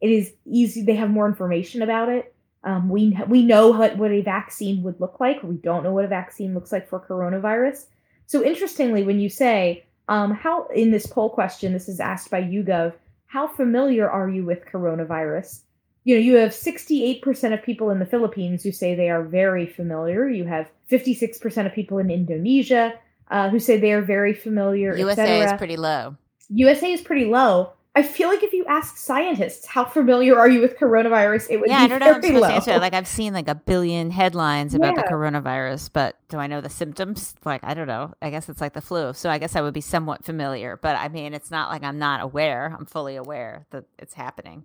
It 0.00 0.10
is 0.10 0.32
easy, 0.44 0.82
they 0.82 0.96
have 0.96 1.10
more 1.10 1.28
information 1.28 1.82
about 1.82 2.08
it. 2.08 2.34
Um, 2.62 2.90
we 2.90 3.16
we 3.26 3.42
know 3.42 3.68
what, 3.68 3.96
what 3.96 4.10
a 4.10 4.20
vaccine 4.20 4.82
would 4.82 5.00
look 5.00 5.18
like. 5.18 5.42
We 5.42 5.56
don't 5.56 5.82
know 5.82 5.92
what 5.92 6.04
a 6.04 6.08
vaccine 6.08 6.54
looks 6.54 6.72
like 6.72 6.88
for 6.88 7.00
coronavirus. 7.00 7.86
So 8.26 8.44
interestingly, 8.44 9.02
when 9.02 9.18
you 9.18 9.30
say 9.30 9.84
um, 10.08 10.32
how 10.34 10.66
in 10.74 10.90
this 10.90 11.06
poll 11.06 11.30
question, 11.30 11.72
this 11.72 11.88
is 11.88 12.00
asked 12.00 12.30
by 12.30 12.42
YouGov, 12.42 12.92
how 13.26 13.46
familiar 13.46 14.10
are 14.10 14.28
you 14.28 14.44
with 14.44 14.66
coronavirus? 14.66 15.60
You 16.04 16.16
know, 16.16 16.20
you 16.20 16.36
have 16.36 16.52
68% 16.52 17.52
of 17.52 17.62
people 17.62 17.90
in 17.90 17.98
the 17.98 18.06
Philippines 18.06 18.62
who 18.62 18.72
say 18.72 18.94
they 18.94 19.10
are 19.10 19.22
very 19.22 19.66
familiar. 19.66 20.28
You 20.28 20.44
have 20.46 20.70
56% 20.90 21.66
of 21.66 21.72
people 21.74 21.98
in 21.98 22.10
Indonesia 22.10 22.94
uh, 23.30 23.50
who 23.50 23.58
say 23.58 23.78
they 23.78 23.92
are 23.92 24.02
very 24.02 24.32
familiar. 24.32 24.96
USA 24.96 25.42
is 25.42 25.52
pretty 25.54 25.76
low. 25.76 26.16
USA 26.48 26.92
is 26.92 27.00
pretty 27.00 27.26
low. 27.26 27.72
I 27.96 28.02
feel 28.04 28.28
like 28.28 28.44
if 28.44 28.52
you 28.52 28.64
ask 28.66 28.96
scientists 28.96 29.66
how 29.66 29.84
familiar 29.84 30.38
are 30.38 30.48
you 30.48 30.60
with 30.60 30.78
coronavirus, 30.78 31.48
it 31.50 31.56
would 31.58 31.68
Yeah, 31.68 31.78
I 31.80 31.82
be 31.82 31.88
don't 31.88 31.98
know. 31.98 32.12
I'm 32.14 32.22
supposed 32.22 32.40
low. 32.42 32.48
to 32.48 32.54
answer. 32.54 32.78
Like 32.78 32.94
I've 32.94 33.08
seen 33.08 33.32
like 33.32 33.48
a 33.48 33.54
billion 33.56 34.12
headlines 34.12 34.74
about 34.74 34.94
the 34.94 35.02
coronavirus, 35.02 35.90
but 35.92 36.16
do 36.28 36.38
I 36.38 36.46
know 36.46 36.60
the 36.60 36.70
symptoms? 36.70 37.34
Like 37.44 37.62
I 37.64 37.74
don't 37.74 37.88
know. 37.88 38.14
I 38.22 38.30
guess 38.30 38.48
it's 38.48 38.60
like 38.60 38.74
the 38.74 38.80
flu, 38.80 39.12
so 39.12 39.28
I 39.28 39.38
guess 39.38 39.56
I 39.56 39.60
would 39.60 39.74
be 39.74 39.80
somewhat 39.80 40.24
familiar. 40.24 40.76
But 40.76 40.96
I 40.96 41.08
mean, 41.08 41.34
it's 41.34 41.50
not 41.50 41.68
like 41.68 41.82
I'm 41.82 41.98
not 41.98 42.20
aware. 42.20 42.74
I'm 42.78 42.86
fully 42.86 43.16
aware 43.16 43.66
that 43.70 43.84
it's 43.98 44.14
happening. 44.14 44.64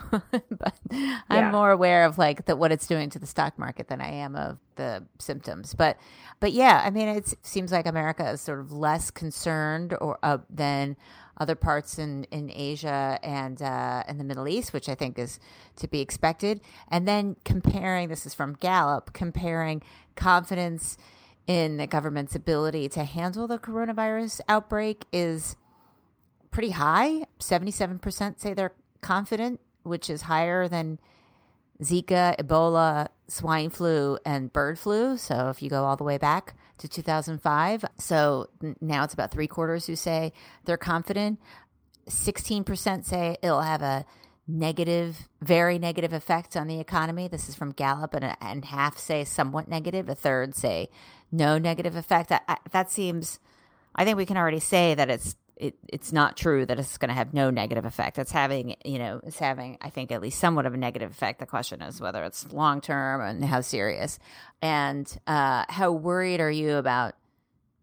but 0.10 0.74
Yeah. 0.90 1.20
I'm 1.28 1.52
more 1.52 1.70
aware 1.70 2.04
of 2.04 2.18
like 2.18 2.46
the, 2.46 2.56
what 2.56 2.72
it's 2.72 2.86
doing 2.86 3.10
to 3.10 3.18
the 3.18 3.26
stock 3.26 3.58
market 3.58 3.88
than 3.88 4.00
I 4.00 4.10
am 4.10 4.36
of 4.36 4.58
the 4.76 5.04
symptoms. 5.18 5.74
But 5.74 5.98
but 6.40 6.52
yeah, 6.52 6.82
I 6.84 6.90
mean, 6.90 7.08
it 7.08 7.34
seems 7.42 7.70
like 7.72 7.86
America 7.86 8.28
is 8.30 8.40
sort 8.40 8.60
of 8.60 8.72
less 8.72 9.10
concerned 9.10 9.94
or 10.00 10.18
uh, 10.22 10.38
than 10.50 10.96
other 11.38 11.54
parts 11.54 11.98
in, 11.98 12.24
in 12.24 12.50
Asia 12.54 13.18
and 13.22 13.62
uh, 13.62 14.02
in 14.08 14.18
the 14.18 14.24
Middle 14.24 14.46
East, 14.48 14.72
which 14.72 14.88
I 14.88 14.94
think 14.94 15.18
is 15.18 15.40
to 15.76 15.88
be 15.88 16.00
expected. 16.00 16.60
And 16.88 17.08
then 17.08 17.36
comparing, 17.44 18.08
this 18.08 18.26
is 18.26 18.34
from 18.34 18.54
Gallup, 18.54 19.12
comparing 19.12 19.82
confidence 20.14 20.98
in 21.46 21.78
the 21.78 21.86
government's 21.86 22.34
ability 22.34 22.88
to 22.90 23.04
handle 23.04 23.48
the 23.48 23.58
coronavirus 23.58 24.40
outbreak 24.48 25.06
is 25.12 25.56
pretty 26.50 26.70
high. 26.70 27.24
77% 27.40 28.38
say 28.38 28.54
they're 28.54 28.74
confident, 29.00 29.60
which 29.82 30.10
is 30.10 30.22
higher 30.22 30.68
than 30.68 30.98
Zika, 31.82 32.36
Ebola, 32.38 33.08
swine 33.28 33.70
flu, 33.70 34.18
and 34.24 34.52
bird 34.52 34.78
flu. 34.78 35.16
So 35.16 35.48
if 35.48 35.62
you 35.62 35.70
go 35.70 35.84
all 35.84 35.96
the 35.96 36.04
way 36.04 36.18
back 36.18 36.54
to 36.78 36.88
2005, 36.88 37.84
so 37.98 38.48
now 38.80 39.04
it's 39.04 39.14
about 39.14 39.30
three 39.30 39.46
quarters 39.46 39.86
who 39.86 39.96
say 39.96 40.32
they're 40.64 40.76
confident. 40.76 41.40
16% 42.08 43.04
say 43.04 43.36
it'll 43.42 43.62
have 43.62 43.82
a 43.82 44.04
negative, 44.46 45.28
very 45.40 45.78
negative 45.78 46.12
effect 46.12 46.56
on 46.56 46.66
the 46.66 46.80
economy. 46.80 47.28
This 47.28 47.48
is 47.48 47.54
from 47.54 47.72
Gallup, 47.72 48.14
and, 48.14 48.36
and 48.40 48.64
half 48.64 48.98
say 48.98 49.24
somewhat 49.24 49.68
negative. 49.68 50.08
A 50.08 50.14
third 50.14 50.54
say 50.54 50.90
no 51.30 51.58
negative 51.58 51.96
effect. 51.96 52.28
That, 52.28 52.60
that 52.70 52.90
seems, 52.90 53.38
I 53.94 54.04
think 54.04 54.16
we 54.16 54.26
can 54.26 54.36
already 54.36 54.60
say 54.60 54.94
that 54.94 55.10
it's 55.10 55.36
it, 55.62 55.76
it's 55.86 56.12
not 56.12 56.36
true 56.36 56.66
that 56.66 56.80
it's 56.80 56.98
going 56.98 57.08
to 57.08 57.14
have 57.14 57.32
no 57.32 57.48
negative 57.48 57.84
effect. 57.84 58.18
It's 58.18 58.32
having, 58.32 58.74
you 58.84 58.98
know, 58.98 59.20
it's 59.22 59.38
having, 59.38 59.78
I 59.80 59.90
think, 59.90 60.10
at 60.10 60.20
least 60.20 60.40
somewhat 60.40 60.66
of 60.66 60.74
a 60.74 60.76
negative 60.76 61.12
effect. 61.12 61.38
The 61.38 61.46
question 61.46 61.80
is 61.82 62.00
whether 62.00 62.24
it's 62.24 62.52
long 62.52 62.80
term 62.80 63.20
and 63.20 63.44
how 63.44 63.60
serious. 63.60 64.18
And 64.60 65.06
uh, 65.28 65.64
how 65.68 65.92
worried 65.92 66.40
are 66.40 66.50
you 66.50 66.76
about 66.76 67.14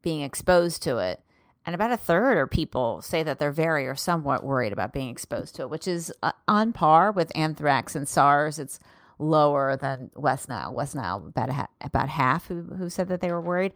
being 0.01 0.21
exposed 0.21 0.83
to 0.83 0.97
it? 0.97 1.21
And 1.65 1.73
about 1.73 1.91
a 1.91 1.97
third 1.97 2.37
of 2.37 2.49
people 2.49 3.01
say 3.01 3.23
that 3.23 3.39
they're 3.39 3.51
very 3.51 3.87
or 3.87 3.95
somewhat 3.95 4.43
worried 4.43 4.73
about 4.73 4.91
being 4.91 5.09
exposed 5.09 5.55
to 5.55 5.61
it, 5.61 5.69
which 5.69 5.87
is 5.87 6.11
uh, 6.21 6.33
on 6.49 6.73
par 6.73 7.13
with 7.13 7.31
anthrax 7.33 7.95
and 7.95 8.09
SARS. 8.09 8.59
It's 8.59 8.79
lower 9.19 9.77
than 9.77 10.11
West 10.15 10.49
Nile. 10.49 10.73
West 10.73 10.95
Nile, 10.95 11.23
about 11.27 11.49
ha- 11.49 11.67
about 11.79 12.09
half 12.09 12.47
who, 12.47 12.63
who 12.63 12.89
said 12.89 13.07
that 13.07 13.21
they 13.21 13.31
were 13.31 13.41
worried. 13.41 13.73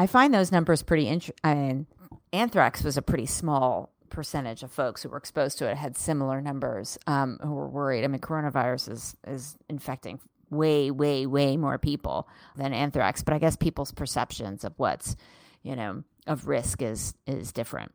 I 0.00 0.06
find 0.06 0.32
those 0.32 0.50
numbers 0.50 0.82
pretty 0.82 1.08
interesting. 1.08 1.36
I 1.44 1.54
mean, 1.54 1.86
anthrax 2.32 2.82
was 2.82 2.96
a 2.96 3.02
pretty 3.02 3.26
small 3.26 3.92
percentage 4.08 4.62
of 4.62 4.72
folks 4.72 5.02
who 5.02 5.10
were 5.10 5.18
exposed 5.18 5.58
to 5.58 5.68
it 5.68 5.76
had 5.76 5.94
similar 5.94 6.40
numbers 6.40 6.98
um, 7.06 7.38
who 7.42 7.52
were 7.52 7.68
worried. 7.68 8.02
I 8.02 8.06
mean, 8.06 8.22
coronavirus 8.22 8.92
is 8.92 9.16
is 9.26 9.58
infecting 9.68 10.18
way, 10.48 10.90
way, 10.90 11.26
way 11.26 11.58
more 11.58 11.76
people 11.76 12.26
than 12.56 12.72
anthrax, 12.72 13.22
but 13.22 13.34
I 13.34 13.38
guess 13.38 13.56
people's 13.56 13.92
perceptions 13.92 14.64
of 14.64 14.72
what's, 14.78 15.16
you 15.62 15.76
know, 15.76 16.02
of 16.26 16.48
risk 16.48 16.80
is 16.80 17.12
is 17.26 17.52
different. 17.52 17.92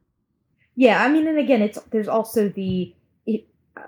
Yeah, 0.75 1.03
I 1.03 1.09
mean, 1.09 1.25
and 1.27 1.39
again, 1.39 1.63
it's 1.63 1.79
there's 1.89 2.07
also 2.07 2.49
the. 2.49 2.93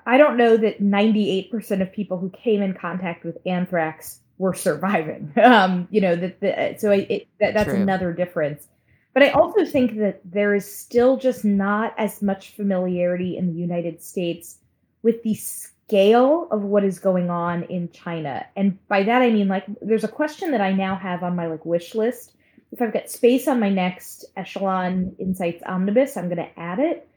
I 0.06 0.18
don't 0.18 0.38
know 0.38 0.58
that 0.58 0.82
98% 0.82 1.82
of 1.82 1.94
people 1.94 2.18
who 2.18 2.30
came 2.30 2.62
in 2.62 2.74
contact 2.74 3.24
with 3.24 3.38
anthrax 3.46 4.20
were 4.38 4.54
surviving. 4.54 5.34
Um, 5.48 5.88
you 5.92 6.02
know 6.02 6.16
that 6.16 6.40
the, 6.42 6.76
so 6.78 6.92
it, 6.92 7.28
that, 7.40 7.54
that's 7.54 7.70
True. 7.70 7.82
another 7.82 8.12
difference. 8.12 8.68
But 9.14 9.24
I 9.24 9.30
also 9.32 9.66
think 9.66 9.98
that 9.98 10.20
there 10.26 10.54
is 10.54 10.72
still 10.72 11.18
just 11.18 11.46
not 11.46 11.96
as 11.98 12.22
much 12.22 12.56
familiarity 12.56 13.38
in 13.38 13.48
the 13.48 13.54
United 13.54 14.04
States 14.04 14.58
with 15.04 15.24
the 15.24 15.34
scale 15.34 16.48
of 16.52 16.64
what 16.64 16.84
is 16.84 17.00
going 17.00 17.30
on 17.30 17.64
in 17.64 17.90
China. 17.92 18.46
And 18.56 18.78
by 18.88 19.04
that 19.04 19.22
I 19.22 19.30
mean 19.30 19.48
like 19.48 19.66
there's 19.82 20.04
a 20.04 20.10
question 20.10 20.52
that 20.52 20.62
I 20.62 20.72
now 20.74 20.96
have 20.96 21.24
on 21.24 21.36
my 21.36 21.48
like 21.48 21.66
wish 21.66 21.96
list. 21.96 22.34
If 22.72 22.82
I've 22.82 22.94
got 22.94 23.10
space 23.10 23.48
on 23.48 23.60
my 23.60 23.70
next 23.70 24.26
Echelon 24.36 25.16
Insights 25.18 25.64
Omnibus, 25.66 26.18
I'm 26.18 26.28
going 26.28 26.38
to 26.38 26.60
add 26.60 26.80
it 26.80 27.08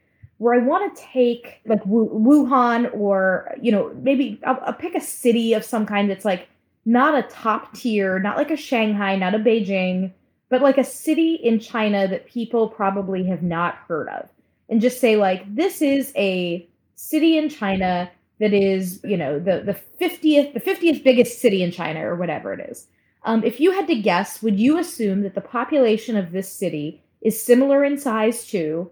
where 0.41 0.55
I 0.55 0.65
want 0.65 0.97
to 0.97 1.03
take 1.03 1.61
like 1.67 1.85
Wuhan 1.85 2.95
or 2.95 3.55
you 3.61 3.71
know 3.71 3.95
maybe 4.01 4.41
I'll, 4.47 4.59
I'll, 4.65 4.73
pick 4.73 4.95
a 4.95 5.01
city 5.01 5.53
of 5.53 5.67
some 5.67 5.85
kind 5.85 6.09
that's 6.09 6.25
like 6.25 6.49
not 6.85 7.19
a 7.19 7.29
top 7.29 7.75
tier, 7.75 8.19
not 8.19 8.37
like 8.37 8.51
a 8.51 8.57
Shanghai, 8.57 9.17
not 9.17 9.35
a 9.35 9.39
Beijing, 9.39 10.13
but 10.49 10.63
like 10.63 10.79
a 10.79 10.85
city 10.85 11.35
in 11.35 11.61
China 11.61 12.09
that 12.09 12.27
people 12.27 12.69
probably 12.69 13.25
have 13.25 13.43
not 13.43 13.77
heard 13.89 14.09
of. 14.09 14.29
And 14.69 14.81
just 14.81 15.01
say, 15.01 15.17
like, 15.17 15.55
this 15.55 15.83
is 15.83 16.13
a 16.17 16.67
city 16.97 17.37
in 17.39 17.49
China 17.49 18.11
that 18.41 18.53
is, 18.53 19.01
you 19.05 19.17
know, 19.17 19.39
the, 19.39 19.61
the 19.61 20.05
50th, 20.05 20.55
the 20.55 20.61
50th 20.61 21.05
biggest 21.05 21.41
city 21.41 21.63
in 21.63 21.71
China 21.71 22.07
or 22.07 22.17
whatever 22.17 22.53
it 22.53 22.71
is. 22.71 22.87
Um, 23.25 23.45
if 23.45 23.61
you 23.61 23.73
had 23.73 23.87
to 23.89 23.95
guess, 23.95 24.43
would 24.43 24.59
you 24.59 24.79
assume 24.79 25.23
that 25.23 25.35
the 25.35 25.41
population 25.41 26.17
of 26.17 26.33
this 26.33 26.49
city 26.49 27.03
is 27.21 27.41
similar 27.41 27.85
in 27.85 27.99
size 27.99 28.47
to 28.47 28.91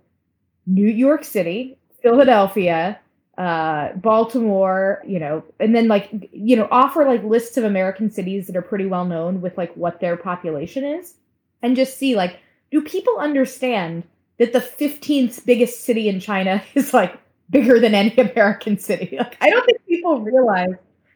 New 0.66 0.88
York 0.88 1.24
City, 1.24 1.78
Philadelphia, 2.02 3.00
uh, 3.38 3.92
Baltimore, 3.94 5.02
you 5.06 5.18
know, 5.18 5.42
and 5.58 5.74
then 5.74 5.88
like, 5.88 6.10
you 6.32 6.56
know, 6.56 6.68
offer 6.70 7.04
like 7.04 7.22
lists 7.24 7.56
of 7.56 7.64
American 7.64 8.10
cities 8.10 8.46
that 8.48 8.56
are 8.56 8.62
pretty 8.62 8.84
well 8.86 9.06
known 9.06 9.40
with 9.40 9.56
like 9.56 9.72
what 9.74 10.00
their 10.00 10.16
population 10.16 10.84
is? 10.84 11.14
and 11.62 11.76
just 11.76 11.98
see 11.98 12.16
like 12.16 12.38
do 12.70 12.82
people 12.82 13.16
understand 13.18 14.04
that 14.38 14.52
the 14.52 14.60
15th 14.60 15.44
biggest 15.44 15.84
city 15.84 16.08
in 16.08 16.20
China 16.20 16.62
is 16.74 16.94
like 16.94 17.18
bigger 17.50 17.80
than 17.80 17.94
any 17.94 18.16
American 18.16 18.78
city? 18.78 19.16
Like 19.18 19.36
I 19.40 19.50
don't 19.50 19.64
think 19.64 19.84
people 19.86 20.20
realize 20.20 20.74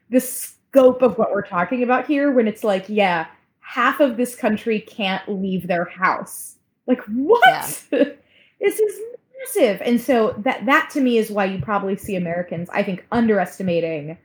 the 0.09 0.19
scope 0.19 1.01
of 1.01 1.17
what 1.17 1.31
we're 1.31 1.45
talking 1.45 1.83
about 1.83 2.07
here 2.07 2.31
when 2.31 2.47
it's 2.47 2.63
like, 2.63 2.85
yeah, 2.87 3.27
half 3.59 3.99
of 3.99 4.17
this 4.17 4.35
country 4.35 4.79
can't 4.79 5.27
leave 5.27 5.67
their 5.67 5.85
house. 5.85 6.55
Like 6.87 7.01
what? 7.05 7.83
Yeah. 7.91 8.03
this 8.59 8.79
is 8.79 8.99
massive. 9.45 9.81
And 9.81 9.99
so 9.99 10.33
that 10.39 10.65
that 10.65 10.89
to 10.91 11.01
me 11.01 11.17
is 11.17 11.29
why 11.29 11.45
you 11.45 11.61
probably 11.61 11.95
see 11.95 12.15
Americans, 12.15 12.69
I 12.71 12.83
think, 12.83 13.05
underestimating 13.11 14.17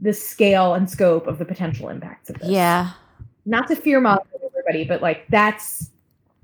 the 0.00 0.12
scale 0.12 0.74
and 0.74 0.88
scope 0.88 1.26
of 1.26 1.38
the 1.38 1.44
potential 1.44 1.88
impacts 1.88 2.30
of 2.30 2.38
this. 2.38 2.48
Yeah. 2.48 2.92
Not 3.44 3.68
to 3.68 3.76
fear 3.76 4.00
monger 4.00 4.22
everybody, 4.70 4.84
but 4.84 5.02
like 5.02 5.26
that's 5.28 5.90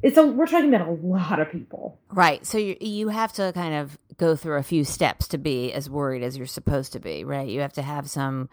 it's 0.03 0.17
a 0.17 0.27
we're 0.27 0.47
talking 0.47 0.73
about 0.73 0.87
a 0.87 0.91
lot 0.91 1.41
of 1.41 1.51
people. 1.51 1.99
Right. 2.11 2.45
So 2.47 2.59
you 2.59 2.77
you 2.81 3.09
have 3.09 3.33
to 3.35 3.53
kind 3.55 3.75
of 3.75 3.99
go 4.17 4.37
through 4.37 4.57
a 4.57 4.63
few 4.63 4.85
steps 4.85 5.29
to 5.29 5.39
be 5.39 5.73
as 5.73 5.91
worried 5.91 6.23
as 6.23 6.37
you're 6.37 6.47
supposed 6.47 6.93
to 6.93 7.01
be, 7.01 7.25
right? 7.25 7.49
You 7.49 7.61
have 7.61 7.73
to 7.75 7.83
have 7.83 8.09
some 8.09 8.49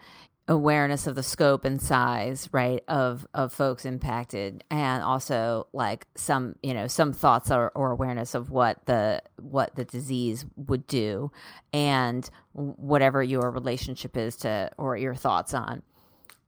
awareness 0.46 1.06
of 1.06 1.14
the 1.14 1.22
scope 1.22 1.64
and 1.64 1.80
size 1.80 2.50
right 2.52 2.84
of 2.86 3.26
of 3.32 3.50
folks 3.50 3.86
impacted 3.86 4.62
and 4.70 5.02
also 5.02 5.66
like 5.72 6.06
some 6.16 6.54
you 6.62 6.74
know 6.74 6.86
some 6.86 7.14
thoughts 7.14 7.50
or, 7.50 7.72
or 7.74 7.92
awareness 7.92 8.34
of 8.34 8.50
what 8.50 8.84
the 8.84 9.22
what 9.40 9.74
the 9.74 9.84
disease 9.86 10.44
would 10.56 10.86
do 10.86 11.32
and 11.72 12.28
whatever 12.52 13.22
your 13.22 13.50
relationship 13.50 14.18
is 14.18 14.36
to 14.36 14.70
or 14.76 14.98
your 14.98 15.14
thoughts 15.14 15.54
on 15.54 15.82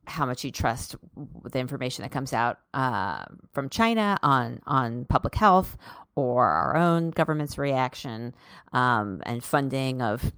how 0.07 0.27
much 0.27 0.45
you 0.45 0.53
trust 0.53 0.95
the 1.51 1.59
information 1.59 2.03
that 2.03 2.13
comes 2.13 2.33
out 2.33 2.59
uh, 2.75 3.25
from 3.53 3.71
China 3.71 4.19
on 4.23 4.61
on 4.67 5.07
public 5.07 5.35
health 5.35 5.77
or 6.15 6.45
our 6.45 6.77
own 6.77 7.11
government's 7.11 7.57
reaction 7.57 8.35
um, 8.73 9.23
and 9.25 9.43
funding 9.43 10.03
of 10.03 10.33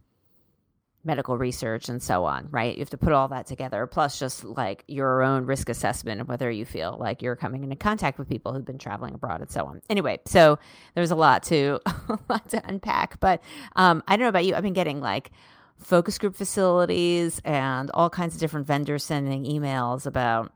medical 1.04 1.38
research 1.38 1.88
and 1.88 2.02
so 2.02 2.24
on, 2.24 2.48
right? 2.50 2.74
You 2.74 2.80
have 2.80 2.90
to 2.90 2.98
put 2.98 3.12
all 3.12 3.28
that 3.28 3.46
together, 3.46 3.86
plus 3.86 4.18
just 4.18 4.44
like 4.44 4.84
your 4.88 5.22
own 5.22 5.46
risk 5.46 5.68
assessment 5.68 6.20
of 6.20 6.28
whether 6.28 6.50
you 6.50 6.64
feel 6.64 6.96
like 6.98 7.22
you're 7.22 7.36
coming 7.36 7.62
into 7.62 7.76
contact 7.76 8.18
with 8.18 8.28
people 8.28 8.52
who've 8.52 8.64
been 8.64 8.78
traveling 8.78 9.14
abroad 9.14 9.40
and 9.40 9.50
so 9.50 9.64
on. 9.64 9.80
Anyway, 9.88 10.18
so 10.26 10.58
there's 10.94 11.10
a 11.10 11.16
lot 11.16 11.42
to 11.44 11.80
a 11.86 12.18
lot 12.28 12.48
to 12.50 12.62
unpack, 12.68 13.20
but 13.20 13.42
um, 13.76 14.02
I 14.08 14.16
don't 14.16 14.24
know 14.24 14.28
about 14.28 14.44
you. 14.44 14.54
I've 14.54 14.62
been 14.62 14.72
getting 14.72 15.00
like 15.00 15.30
focus 15.78 16.18
group 16.18 16.34
facilities 16.34 17.40
and 17.44 17.90
all 17.94 18.10
kinds 18.10 18.34
of 18.34 18.40
different 18.40 18.66
vendors 18.66 19.04
sending 19.04 19.44
emails 19.44 20.06
about 20.06 20.52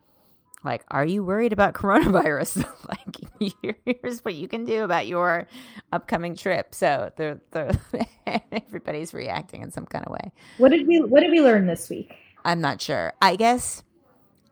like 0.64 0.84
are 0.88 1.04
you 1.04 1.24
worried 1.24 1.52
about 1.52 1.74
coronavirus? 1.74 2.64
Like 2.88 3.54
here's 3.84 4.24
what 4.24 4.34
you 4.34 4.48
can 4.48 4.64
do 4.64 4.84
about 4.84 5.06
your 5.06 5.46
upcoming 5.92 6.36
trip. 6.36 6.74
So 6.74 7.10
they're, 7.16 7.40
they're 7.50 7.72
everybody's 8.52 9.14
reacting 9.14 9.62
in 9.62 9.70
some 9.70 9.86
kind 9.86 10.04
of 10.04 10.12
way. 10.12 10.32
What 10.58 10.70
did 10.70 10.86
we 10.86 11.00
what 11.00 11.20
did 11.20 11.30
we 11.30 11.40
learn 11.40 11.66
this 11.66 11.88
week? 11.88 12.14
I'm 12.44 12.60
not 12.60 12.80
sure. 12.80 13.12
I 13.22 13.36
guess 13.36 13.82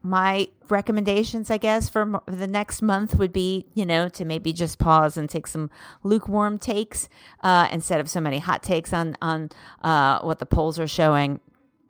my 0.03 0.49
recommendations, 0.69 1.51
I 1.51 1.59
guess, 1.59 1.89
for 1.89 2.23
the 2.27 2.47
next 2.47 2.81
month 2.81 3.17
would 3.17 3.33
be, 3.33 3.67
you 3.75 3.85
know, 3.85 4.09
to 4.11 4.25
maybe 4.25 4.53
just 4.53 4.79
pause 4.79 5.17
and 5.17 5.29
take 5.29 5.47
some 5.47 5.71
lukewarm 6.03 6.59
takes 6.59 7.09
uh, 7.43 7.69
instead 7.71 8.01
of 8.01 8.09
so 8.09 8.21
many 8.21 8.39
hot 8.39 8.63
takes 8.63 8.93
on 8.93 9.17
on 9.21 9.51
uh, 9.83 10.21
what 10.21 10.39
the 10.39 10.47
polls 10.47 10.79
are 10.79 10.89
showing 10.89 11.41